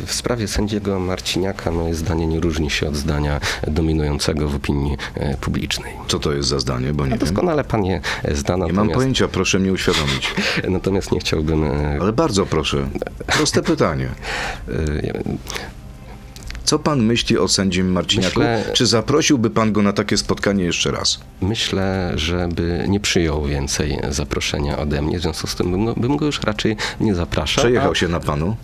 W 0.06 0.14
sprawie 0.14 0.48
sędziego 0.48 1.00
Marciniaka 1.00 1.72
moje 1.72 1.96
zdanie 1.96 2.28
nie 2.28 2.40
różni 2.40 2.70
się 2.70 2.88
od 2.88 2.96
zdania 2.96 3.40
dominującego 3.68 4.48
w 4.54 4.56
opinii 4.56 4.98
e, 5.16 5.38
publicznej. 5.38 5.94
Co 6.08 6.20
to 6.20 6.34
jest 6.34 6.50
za 6.50 6.60
zdanie, 6.60 6.94
bo 6.94 7.04
nie 7.04 7.10
wiem. 7.10 7.20
Doskonale 7.20 7.64
pan 7.64 7.86
je 7.86 8.02
zna, 8.32 8.58
Nie 8.58 8.74
mam 8.74 8.90
pojęcia, 8.90 9.28
proszę 9.28 9.60
mnie 9.60 9.72
uświadomić. 9.74 10.34
natomiast 10.70 11.12
nie 11.12 11.20
chciałbym 11.20 11.64
e, 11.64 11.98
Ale 12.02 12.14
bardzo 12.14 12.46
proszę, 12.46 12.90
proste 13.28 13.62
pytanie. 13.64 14.10
e, 14.70 14.74
Co 16.64 16.80
pan 16.80 17.04
myśli 17.04 17.38
o 17.38 17.48
sędzim 17.48 17.92
Marciniaku? 17.92 18.40
Myślę- 18.40 18.64
Czy 18.74 18.86
zaprosiłby 18.86 19.50
pan 19.50 19.74
go 19.74 19.82
na 19.82 19.94
takie 19.94 20.18
spotkanie 20.18 20.64
jeszcze 20.64 20.92
raz? 20.92 21.20
Myślę, 21.42 22.12
żeby 22.16 22.86
nie 22.88 23.00
przyjął 23.00 23.44
więcej 23.46 23.98
zaproszenia 24.10 24.78
ode 24.78 25.02
mnie, 25.02 25.20
w 25.20 25.22
związku 25.22 25.48
z 25.48 25.56
tym 25.56 25.72
bym, 25.72 25.84
no, 25.86 25.94
bym 25.94 26.18
go 26.18 26.26
już 26.26 26.42
raczej 26.42 26.76
nie 27.00 27.16
zapraszał. 27.16 27.62
Przejechał 27.64 27.92
a 27.92 27.96
się 27.96 28.08
na 28.08 28.20
panu? 28.20 28.56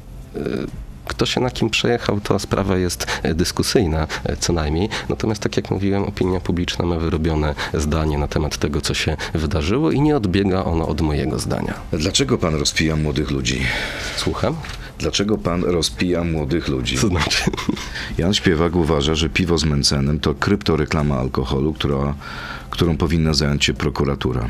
Kto 1.09 1.25
się 1.25 1.41
na 1.41 1.51
kim 1.51 1.69
przejechał, 1.69 2.19
to 2.19 2.39
sprawa 2.39 2.77
jest 2.77 3.07
e, 3.23 3.33
dyskusyjna 3.33 4.07
e, 4.23 4.37
co 4.37 4.53
najmniej. 4.53 4.89
Natomiast 5.09 5.41
tak 5.41 5.57
jak 5.57 5.71
mówiłem, 5.71 6.03
opinia 6.03 6.39
publiczna 6.39 6.85
ma 6.85 6.95
wyrobione 6.95 7.55
zdanie 7.73 8.17
na 8.17 8.27
temat 8.27 8.57
tego, 8.57 8.81
co 8.81 8.93
się 8.93 9.17
wydarzyło 9.33 9.91
i 9.91 10.01
nie 10.01 10.17
odbiega 10.17 10.65
ono 10.65 10.87
od 10.87 11.01
mojego 11.01 11.39
zdania. 11.39 11.73
Dlaczego 11.93 12.37
pan 12.37 12.55
rozpija 12.55 12.95
młodych 12.95 13.31
ludzi? 13.31 13.61
Słucham? 14.17 14.55
Dlaczego 14.99 15.37
pan 15.37 15.63
rozpija 15.63 16.23
młodych 16.23 16.67
ludzi? 16.67 16.97
To 16.97 17.07
znaczy... 17.07 17.43
Jan 18.17 18.33
Śpiewak 18.33 18.75
uważa, 18.75 19.15
że 19.15 19.29
piwo 19.29 19.57
z 19.57 19.65
Mencenem 19.65 20.19
to 20.19 20.33
kryptoreklama 20.35 21.17
alkoholu, 21.17 21.73
która, 21.73 22.13
którą 22.69 22.97
powinna 22.97 23.33
zająć 23.33 23.65
się 23.65 23.73
prokuratura. 23.73 24.49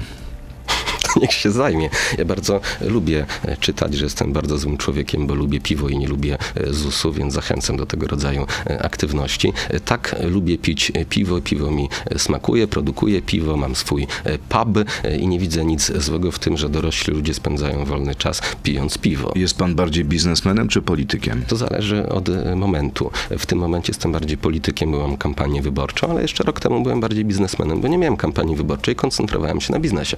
niech 1.22 1.34
się 1.34 1.52
zajmie. 1.52 1.90
Ja 2.18 2.26
bardzo 2.26 2.62
lubię 2.82 3.26
e, 3.46 3.58
czytać, 3.58 3.94
że 3.94 4.04
jestem 4.04 4.34
bardzo 4.34 4.58
złym 4.58 4.78
człowiekiem, 4.78 5.28
bo 5.28 5.36
lubię 5.36 5.60
piwo 5.60 5.90
i 5.90 5.98
nie 5.98 6.08
lubię 6.08 6.38
e, 6.56 6.74
ZUS-u, 6.74 7.12
więc 7.12 7.34
zachęcam 7.34 7.78
do 7.78 7.86
tego 7.86 8.08
rodzaju 8.08 8.46
e, 8.70 8.84
aktywności. 8.84 9.54
Tak, 9.86 10.16
lubię 10.24 10.58
pić 10.58 10.92
piwo, 11.10 11.42
piwo 11.42 11.72
mi 11.72 11.90
smakuje, 12.18 12.68
produkuję 12.68 13.22
piwo, 13.22 13.58
mam 13.58 13.76
swój 13.76 14.08
pub 14.50 14.86
i 15.20 15.28
nie 15.28 15.40
widzę 15.40 15.66
nic 15.66 15.92
złego 15.96 16.32
w 16.32 16.40
tym, 16.40 16.58
że 16.58 16.70
dorośli 16.70 17.14
ludzie 17.14 17.34
spędzają 17.34 17.86
wolny 17.86 18.16
czas 18.16 18.42
pijąc 18.64 18.98
piwo. 18.98 19.32
Jest 19.36 19.58
pan 19.58 19.76
bardziej 19.76 20.06
biznesmenem 20.06 20.68
czy 20.68 20.82
politykiem? 20.82 21.44
To 21.48 21.56
zależy 21.56 22.10
od 22.10 22.30
momentu. 22.56 23.12
W 23.40 23.46
tym 23.46 23.60
momencie 23.60 23.92
jestem 23.92 24.12
bardziej 24.12 24.38
politykiem, 24.38 24.92
byłam 24.92 25.18
kampanię 25.18 25.62
wyborczą, 25.62 26.08
ale 26.08 26.22
jeszcze 26.22 26.44
rok 26.44 26.60
temu 26.60 26.84
byłem 26.84 27.00
bardziej 27.00 27.26
biznesmenem, 27.26 27.82
bo 27.82 27.88
nie 27.88 27.98
miałem 27.98 28.18
kampanii 28.18 28.56
wyborczej, 28.56 28.96
koncentrowałem 28.96 29.62
się 29.62 29.74
na 29.74 29.80
biznesie. 29.80 30.18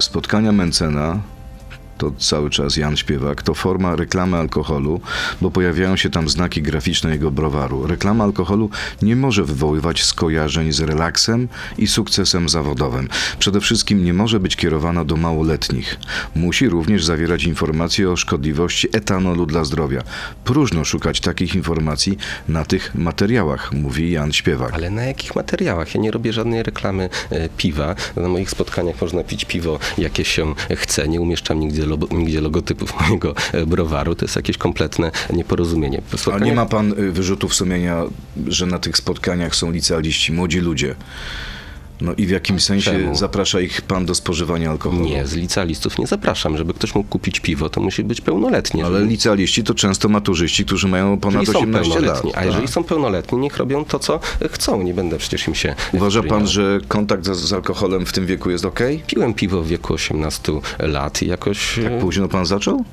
Spotkania 0.00 0.52
Mencena 0.52 1.20
to 2.00 2.10
cały 2.18 2.50
czas 2.50 2.76
Jan 2.76 2.96
Śpiewak, 2.96 3.42
to 3.42 3.54
forma 3.54 3.96
reklamy 3.96 4.36
alkoholu, 4.36 5.00
bo 5.40 5.50
pojawiają 5.50 5.96
się 5.96 6.10
tam 6.10 6.28
znaki 6.28 6.62
graficzne 6.62 7.10
jego 7.10 7.30
browaru. 7.30 7.86
Reklama 7.86 8.24
alkoholu 8.24 8.70
nie 9.02 9.16
może 9.16 9.44
wywoływać 9.44 10.04
skojarzeń 10.04 10.72
z 10.72 10.80
relaksem 10.80 11.48
i 11.78 11.86
sukcesem 11.86 12.48
zawodowym. 12.48 13.08
Przede 13.38 13.60
wszystkim 13.60 14.04
nie 14.04 14.14
może 14.14 14.40
być 14.40 14.56
kierowana 14.56 15.04
do 15.04 15.16
małoletnich. 15.16 15.96
Musi 16.34 16.68
również 16.68 17.04
zawierać 17.04 17.44
informacje 17.44 18.10
o 18.10 18.16
szkodliwości 18.16 18.88
etanolu 18.92 19.46
dla 19.46 19.64
zdrowia. 19.64 20.02
Próżno 20.44 20.84
szukać 20.84 21.20
takich 21.20 21.54
informacji 21.54 22.18
na 22.48 22.64
tych 22.64 22.94
materiałach, 22.94 23.72
mówi 23.72 24.10
Jan 24.10 24.32
Śpiewak. 24.32 24.74
Ale 24.74 24.90
na 24.90 25.02
jakich 25.02 25.36
materiałach? 25.36 25.94
Ja 25.94 26.00
nie 26.00 26.10
robię 26.10 26.32
żadnej 26.32 26.62
reklamy 26.62 27.08
e, 27.30 27.48
piwa. 27.48 27.94
Na 28.16 28.28
moich 28.28 28.50
spotkaniach 28.50 29.00
można 29.00 29.22
pić 29.22 29.44
piwo, 29.44 29.78
jakie 29.98 30.24
się 30.24 30.54
chce. 30.76 31.08
Nie 31.08 31.20
umieszczam 31.20 31.60
nigdzie, 31.60 31.86
logo, 31.90 32.06
nigdzie 32.16 32.40
logotypów 32.40 32.94
mojego 33.00 33.34
e, 33.52 33.66
browaru. 33.66 34.14
To 34.14 34.24
jest 34.24 34.36
jakieś 34.36 34.58
kompletne 34.58 35.10
nieporozumienie. 35.32 36.02
A 36.12 36.16
Spotkania- 36.16 36.44
nie 36.44 36.54
ma 36.54 36.66
pan 36.66 36.92
y, 36.98 37.12
wyrzutów 37.12 37.54
sumienia, 37.54 38.02
że 38.46 38.66
na 38.66 38.78
tych 38.78 38.96
spotkaniach 38.96 39.54
są 39.54 39.70
licealiści, 39.70 40.32
młodzi 40.32 40.60
ludzie? 40.60 40.94
No 42.00 42.14
i 42.16 42.26
w 42.26 42.30
jakim 42.30 42.60
sensie 42.60 42.90
Czemu? 42.90 43.14
zaprasza 43.14 43.60
ich 43.60 43.82
pan 43.82 44.06
do 44.06 44.14
spożywania 44.14 44.70
alkoholu? 44.70 45.04
Nie, 45.04 45.26
z 45.26 45.34
licealistów 45.34 45.98
nie 45.98 46.06
zapraszam. 46.06 46.56
Żeby 46.56 46.74
ktoś 46.74 46.94
mógł 46.94 47.08
kupić 47.08 47.40
piwo, 47.40 47.70
to 47.70 47.80
musi 47.80 48.04
być 48.04 48.20
pełnoletni. 48.20 48.82
Ale 48.82 48.98
Żeby- 48.98 49.10
licealiści 49.10 49.64
to 49.64 49.74
często 49.74 50.08
maturzyści, 50.08 50.64
którzy 50.64 50.88
mają 50.88 51.20
ponad 51.20 51.40
jeżeli 51.40 51.58
są 51.58 51.60
18 51.60 52.00
lat. 52.00 52.22
a 52.34 52.44
jeżeli 52.44 52.64
tak? 52.66 52.74
są 52.74 52.84
pełnoletni, 52.84 53.38
niech 53.38 53.56
robią 53.56 53.84
to, 53.84 53.98
co 53.98 54.20
chcą. 54.50 54.82
Nie 54.82 54.94
będę 54.94 55.18
przecież 55.18 55.48
im 55.48 55.54
się 55.54 55.74
Uważa 55.92 56.22
pan, 56.22 56.46
że 56.46 56.80
kontakt 56.88 57.26
z, 57.26 57.38
z 57.38 57.52
alkoholem 57.52 58.06
w 58.06 58.12
tym 58.12 58.26
wieku 58.26 58.50
jest 58.50 58.64
ok? 58.64 58.80
Piłem 59.06 59.34
piwo 59.34 59.62
w 59.62 59.66
wieku 59.66 59.94
18 59.94 60.52
lat 60.78 61.22
i 61.22 61.26
jakoś... 61.26 61.78
Tak 61.84 61.98
późno 61.98 62.28
pan 62.28 62.46
zaczął? 62.46 62.84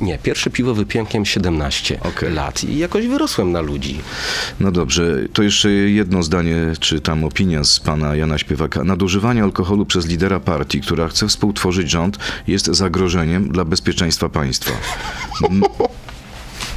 Nie, 0.00 0.18
pierwsze 0.18 0.50
piwo 0.50 0.74
miałem 1.14 1.26
17 1.26 2.00
Okej. 2.00 2.32
lat 2.32 2.64
i 2.64 2.78
jakoś 2.78 3.06
wyrosłem 3.06 3.52
na 3.52 3.60
ludzi. 3.60 3.98
No 4.60 4.72
dobrze, 4.72 5.18
to 5.32 5.42
jeszcze 5.42 5.70
jedno 5.70 6.22
zdanie, 6.22 6.56
czy 6.80 7.00
tam 7.00 7.24
opinia 7.24 7.64
z 7.64 7.80
pana 7.80 8.16
Jana 8.16 8.38
Śpiewaka. 8.38 8.84
Nadużywanie 8.84 9.42
alkoholu 9.42 9.86
przez 9.86 10.06
lidera 10.06 10.40
partii, 10.40 10.80
która 10.80 11.08
chce 11.08 11.28
współtworzyć 11.28 11.90
rząd, 11.90 12.18
jest 12.46 12.66
zagrożeniem 12.66 13.48
dla 13.48 13.64
bezpieczeństwa 13.64 14.28
państwa. 14.28 14.72
M- 15.50 15.62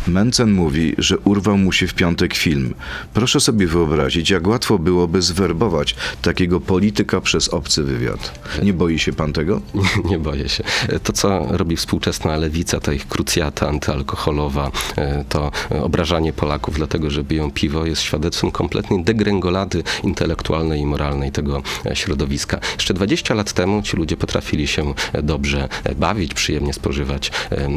Mencen 0.08 0.52
mówi, 0.52 0.96
że 0.98 1.18
urwał 1.18 1.58
mu 1.58 1.72
się 1.72 1.88
w 1.88 1.94
piątek 1.94 2.34
film. 2.34 2.74
Proszę 3.14 3.40
sobie 3.40 3.68
wyobrazić, 3.68 4.30
jak 4.30 4.48
łatwo 4.48 4.80
byłoby 4.80 5.22
zwerbować 5.22 5.96
takiego 6.22 6.60
polityka 6.60 7.22
przez 7.22 7.50
obcy 7.50 7.84
wywiad. 7.84 8.40
Nie 8.64 8.74
boi 8.74 9.00
się 9.00 9.14
pan 9.14 9.34
tego? 9.34 9.62
Nie, 10.06 10.10
nie 10.10 10.20
boję 10.20 10.50
się. 10.50 10.64
To, 11.04 11.14
co 11.14 11.48
robi 11.50 11.76
współczesna 11.76 12.38
lewica, 12.38 12.80
ta 12.80 12.94
ich 12.94 13.08
krucjata 13.08 13.68
antyalkoholowa, 13.68 14.72
e, 14.98 15.26
to 15.30 15.52
obrażanie 15.70 16.34
Polaków 16.34 16.76
dlatego, 16.76 17.10
że 17.10 17.24
piją 17.24 17.52
piwo, 17.52 17.86
jest 17.86 18.02
świadectwem 18.02 18.52
kompletnej 18.52 19.04
degrengolady 19.04 19.84
intelektualnej 20.04 20.82
i 20.82 20.86
moralnej 20.86 21.32
tego 21.32 21.62
e, 21.86 21.96
środowiska. 21.96 22.60
Jeszcze 22.76 22.94
20 22.94 23.34
lat 23.34 23.54
temu 23.54 23.82
ci 23.82 23.98
ludzie 23.98 24.18
potrafili 24.18 24.68
się 24.68 24.94
e, 25.14 25.24
dobrze 25.24 25.70
bawić, 25.96 26.34
przyjemnie 26.34 26.74
spożywać 26.74 27.32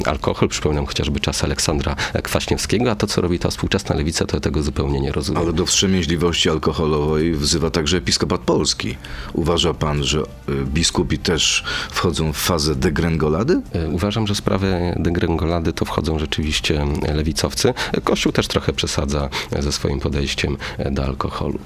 alkohol. 0.04 0.48
Przypominam 0.48 0.86
chociażby 0.86 1.20
czas 1.20 1.44
Aleksandra 1.44 1.96
Kwaśniewskiego, 2.22 2.90
a 2.90 2.94
to, 2.94 3.06
co 3.06 3.20
robi 3.20 3.38
ta 3.38 3.50
współczesna 3.50 3.96
lewica, 3.96 4.26
to 4.26 4.36
ja 4.36 4.40
tego 4.40 4.62
zupełnie 4.62 5.00
nie 5.00 5.12
rozumiem. 5.12 5.42
Ale 5.42 5.52
do 5.52 5.66
wstrzemięźliwości 5.66 6.50
alkoholowej 6.50 7.32
wzywa 7.32 7.70
także 7.70 7.96
episkopat 7.96 8.40
polski. 8.40 8.96
Uważa 9.32 9.74
pan, 9.74 10.04
że 10.04 10.20
y, 10.20 10.24
biskupi 10.64 11.18
też 11.18 11.64
wchodzą 11.90 12.32
w 12.32 12.36
fazę 12.36 12.74
degrengolady? 12.74 13.60
E, 13.72 13.88
Uważam, 13.88 14.26
że 14.26 14.34
w 14.34 14.38
sprawę 14.38 14.94
degrengolady 15.00 15.72
to 15.72 15.84
wchodzą 15.84 16.18
rzeczywiście 16.18 16.86
lewicowcy. 17.14 17.74
Kościół 18.04 18.32
też 18.32 18.48
trochę 18.48 18.72
przesadza 18.72 19.28
ze 19.58 19.72
swoim 19.72 20.00
podejściem 20.00 20.56
do 20.90 21.04
alkoholu. 21.04 21.58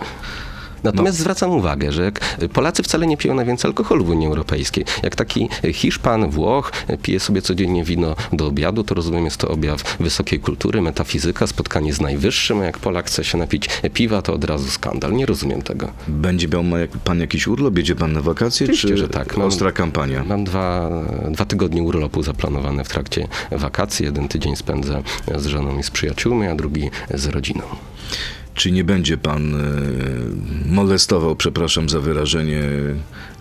Natomiast 0.84 1.18
zwracam 1.18 1.50
uwagę, 1.50 1.92
że 1.92 2.02
jak 2.02 2.20
Polacy 2.52 2.82
wcale 2.82 3.06
nie 3.06 3.16
piją 3.16 3.34
najwięcej 3.34 3.68
alkoholu 3.68 4.04
w 4.04 4.10
Unii 4.10 4.26
Europejskiej. 4.26 4.84
Jak 5.02 5.16
taki 5.16 5.48
Hiszpan, 5.72 6.30
Włoch 6.30 6.72
pije 7.02 7.20
sobie 7.20 7.42
codziennie 7.42 7.84
wino 7.84 8.16
do 8.32 8.46
obiadu, 8.46 8.84
to 8.84 8.94
rozumiem 8.94 9.24
jest 9.24 9.36
to 9.36 9.48
objaw 9.48 9.96
wysokiej 10.00 10.40
kultury, 10.40 10.82
metafizyka, 10.82 11.46
spotkanie 11.46 11.92
z 11.92 12.00
najwyższym, 12.00 12.60
a 12.60 12.64
jak 12.64 12.78
Polak 12.78 13.06
chce 13.06 13.24
się 13.24 13.38
napić 13.38 13.68
piwa, 13.94 14.22
to 14.22 14.34
od 14.34 14.44
razu 14.44 14.70
skandal. 14.70 15.12
Nie 15.12 15.26
rozumiem 15.26 15.62
tego. 15.62 15.92
Będzie 16.08 16.48
miał 16.48 16.64
pan 17.04 17.20
jakiś 17.20 17.46
urlop? 17.46 17.76
Jedzie 17.78 17.94
pan 17.94 18.12
na 18.12 18.22
wakacje? 18.22 18.64
Oczywiście, 18.64 18.88
czy 18.88 18.96
że 18.96 19.08
tak. 19.08 19.36
Mam- 19.36 19.46
ostra 19.48 19.72
kampania? 19.72 20.24
Mam 20.24 20.44
dwa, 20.44 20.90
dwa 21.30 21.44
tygodnie 21.44 21.82
urlopu 21.82 22.22
zaplanowane 22.22 22.84
w 22.84 22.88
trakcie 22.88 23.28
wakacji. 23.50 24.04
Jeden 24.04 24.28
tydzień 24.28 24.56
spędzę 24.56 25.02
z 25.36 25.46
żoną 25.46 25.78
i 25.78 25.82
z 25.82 25.90
przyjaciółmi, 25.90 26.46
a 26.46 26.54
drugi 26.54 26.90
z 27.14 27.26
rodziną. 27.26 27.62
Czy 28.60 28.72
nie 28.72 28.84
będzie 28.84 29.18
pan 29.18 29.54
y, 29.54 29.58
molestował, 30.66 31.36
przepraszam 31.36 31.88
za 31.88 32.00
wyrażenie, 32.00 32.62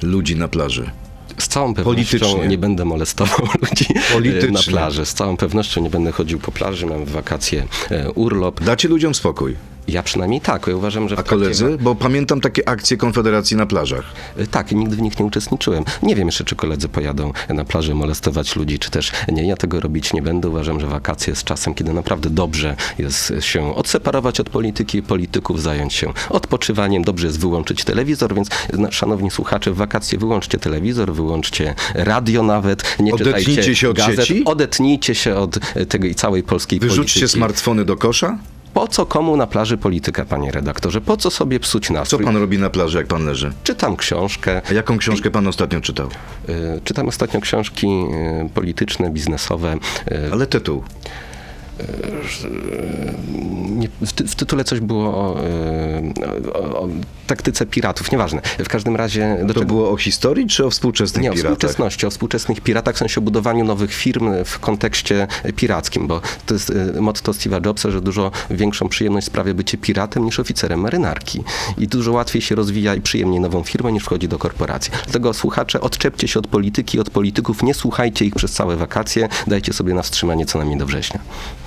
ludzi 0.01 0.35
na 0.35 0.47
plaży? 0.47 0.89
Z 1.37 1.47
całą 1.47 1.73
pewnością 1.73 2.45
nie 2.45 2.57
będę 2.57 2.85
molestował 2.85 3.47
ludzi 3.69 3.85
e, 3.95 4.13
Politycznie. 4.13 4.51
na 4.51 4.59
plaży. 4.63 5.05
Z 5.05 5.13
całą 5.13 5.37
pewnością 5.37 5.81
nie 5.81 5.89
będę 5.89 6.11
chodził 6.11 6.39
po 6.39 6.51
plaży. 6.51 6.85
Mam 6.85 7.05
w 7.05 7.11
wakacje 7.11 7.67
e, 7.91 8.11
urlop. 8.11 8.63
Dacie 8.63 8.87
ludziom 8.87 9.15
spokój. 9.15 9.55
Ja 9.91 10.03
przynajmniej 10.03 10.41
tak. 10.41 10.67
Ja 10.67 10.75
uważam, 10.75 11.09
że 11.09 11.15
w 11.15 11.19
A 11.19 11.23
koledzy? 11.23 11.77
Bo 11.81 11.95
pamiętam 11.95 12.41
takie 12.41 12.69
akcje 12.69 12.97
Konfederacji 12.97 13.57
na 13.57 13.65
plażach. 13.65 14.03
Y, 14.39 14.47
Tak, 14.47 14.71
nigdy 14.71 14.95
w 14.95 15.01
nich 15.01 15.19
nie 15.19 15.25
uczestniczyłem. 15.25 15.83
Nie 16.03 16.15
wiem 16.15 16.27
jeszcze, 16.27 16.43
czy 16.43 16.55
koledzy 16.55 16.89
pojadą 16.89 17.31
na 17.49 17.65
plażę 17.65 17.95
molestować 17.95 18.55
ludzi, 18.55 18.79
czy 18.79 18.91
też 18.91 19.11
nie. 19.27 19.47
Ja 19.47 19.57
tego 19.57 19.79
robić 19.79 20.13
nie 20.13 20.21
będę. 20.21 20.49
Uważam, 20.49 20.79
że 20.79 20.87
wakacje 20.87 21.31
jest 21.31 21.43
czasem, 21.43 21.73
kiedy 21.73 21.93
naprawdę 21.93 22.29
dobrze 22.29 22.75
jest 22.97 23.33
się 23.39 23.75
odseparować 23.75 24.39
od 24.39 24.49
polityki 24.49 24.97
i 24.97 25.03
polityków, 25.03 25.61
zająć 25.61 25.93
się 25.93 26.13
odpoczywaniem. 26.29 27.03
Dobrze 27.03 27.27
jest 27.27 27.39
wyłączyć 27.39 27.83
telewizor, 27.83 28.33
więc 28.35 28.47
no, 28.77 28.91
szanowni 28.91 29.31
słuchacze, 29.31 29.71
w 29.71 29.75
wakacje 29.75 30.19
wyłączcie 30.19 30.57
telewizor, 30.57 31.13
wyłączcie 31.13 31.75
radio 31.95 32.43
nawet. 32.43 32.83
Nie 32.99 33.13
Odetnijcie 33.13 33.75
się 33.75 33.89
od 33.89 33.97
gazet, 33.97 34.25
sieci? 34.25 34.45
Odetnijcie 34.45 35.15
się 35.15 35.35
od 35.35 35.57
y, 35.57 35.85
tej 35.85 36.15
całej 36.15 36.43
polskiej 36.43 36.79
Wyrzućcie 36.79 37.19
polityki. 37.19 37.37
smartfony 37.37 37.85
do 37.85 37.97
kosza? 37.97 38.37
Po 38.73 38.87
co 38.87 39.05
komu 39.05 39.37
na 39.37 39.47
plaży 39.47 39.77
polityka, 39.77 40.25
panie 40.25 40.51
redaktorze? 40.51 41.01
Po 41.01 41.17
co 41.17 41.31
sobie 41.31 41.59
psuć 41.59 41.87
Co 41.87 41.93
nastrój? 41.93 42.25
pan 42.25 42.37
robi 42.37 42.57
na 42.57 42.69
plaży, 42.69 42.97
jak 42.97 43.07
pan 43.07 43.25
leży? 43.25 43.51
Czytam 43.63 43.95
książkę, 43.97 44.61
A 44.69 44.73
jaką 44.73 44.97
książkę 44.97 45.31
pan 45.31 45.47
ostatnio 45.47 45.81
czytał? 45.81 46.07
Y, 46.49 46.81
Czytam 46.83 47.07
ostatnio 47.07 47.41
książki 47.41 47.87
y, 48.45 48.49
polityczne, 48.53 49.09
biznesowe. 49.09 49.77
Y, 50.11 50.29
Ale 50.33 50.47
tytuł. 50.47 50.83
W, 54.01 54.13
ty, 54.13 54.27
w 54.27 54.35
tytule 54.35 54.63
coś 54.63 54.79
było 54.79 55.07
o, 55.17 55.43
y, 56.45 56.53
o, 56.53 56.81
o 56.81 56.87
taktyce 57.27 57.65
piratów, 57.65 58.11
nieważne. 58.11 58.41
W 58.59 58.69
każdym 58.69 58.95
razie 58.95 59.37
do 59.41 59.53
To 59.53 59.59
czego... 59.59 59.65
było 59.65 59.91
o 59.91 59.97
historii 59.97 60.47
czy 60.47 60.65
o 60.65 60.69
współczesnych 60.69 61.23
Nie, 61.23 61.31
o 61.31 61.33
piratach? 61.33 61.51
współczesności, 61.51 62.05
o 62.05 62.09
współczesnych 62.09 62.61
piratach, 62.61 62.95
w 62.95 62.97
sensie 62.97 63.19
o 63.19 63.21
budowaniu 63.21 63.65
nowych 63.65 63.93
firm 63.93 64.29
w 64.45 64.59
kontekście 64.59 65.27
pirackim, 65.55 66.07
bo 66.07 66.21
to 66.45 66.53
jest 66.53 66.69
y, 66.69 67.01
motto 67.01 67.31
Steve'a 67.31 67.65
Jobsa, 67.65 67.91
że 67.91 68.01
dużo 68.01 68.31
większą 68.49 68.89
przyjemność 68.89 69.27
sprawia 69.27 69.53
bycie 69.53 69.77
piratem 69.77 70.25
niż 70.25 70.39
oficerem 70.39 70.79
marynarki. 70.79 71.43
I 71.77 71.87
dużo 71.87 72.11
łatwiej 72.11 72.41
się 72.41 72.55
rozwija 72.55 72.95
i 72.95 73.01
przyjemniej 73.01 73.39
nową 73.39 73.63
firmę 73.63 73.91
niż 73.91 74.03
wchodzi 74.03 74.27
do 74.27 74.37
korporacji. 74.39 74.91
Dlatego 75.03 75.33
słuchacze, 75.33 75.81
odczepcie 75.81 76.27
się 76.27 76.39
od 76.39 76.47
polityki, 76.47 76.99
od 76.99 77.09
polityków, 77.09 77.63
nie 77.63 77.73
słuchajcie 77.73 78.25
ich 78.25 78.35
przez 78.35 78.51
całe 78.51 78.75
wakacje, 78.75 79.29
dajcie 79.47 79.73
sobie 79.73 79.93
na 79.93 80.01
wstrzymanie 80.01 80.45
co 80.45 80.57
najmniej 80.57 80.79
do 80.79 80.85
września. 80.85 81.19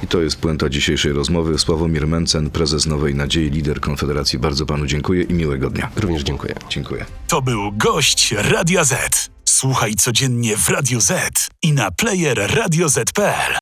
I 0.02 0.06
to 0.06 0.22
jest 0.22 0.36
puenta 0.36 0.68
dzisiejszej 0.68 1.12
rozmowy. 1.12 1.58
Sławomir 1.58 2.06
Mencen, 2.06 2.50
prezes 2.50 2.86
Nowej 2.86 3.14
Nadziei, 3.14 3.50
lider 3.50 3.80
Konfederacji. 3.80 4.38
Bardzo 4.38 4.66
panu 4.66 4.86
dziękuję 4.86 5.22
i 5.22 5.34
miłego 5.34 5.70
dnia. 5.70 5.90
Również 5.96 6.22
dziękuję. 6.22 6.54
Dziękuję. 6.68 7.04
To 7.28 7.42
był 7.42 7.72
gość 7.72 8.34
Radia 8.38 8.84
Z. 8.84 9.30
Słuchaj 9.44 9.94
codziennie 9.94 10.56
w 10.56 10.68
Radio 10.68 11.00
Z 11.00 11.48
i 11.62 11.72
na 11.72 11.90
player 11.90 12.50
radioz.pl. 12.54 13.61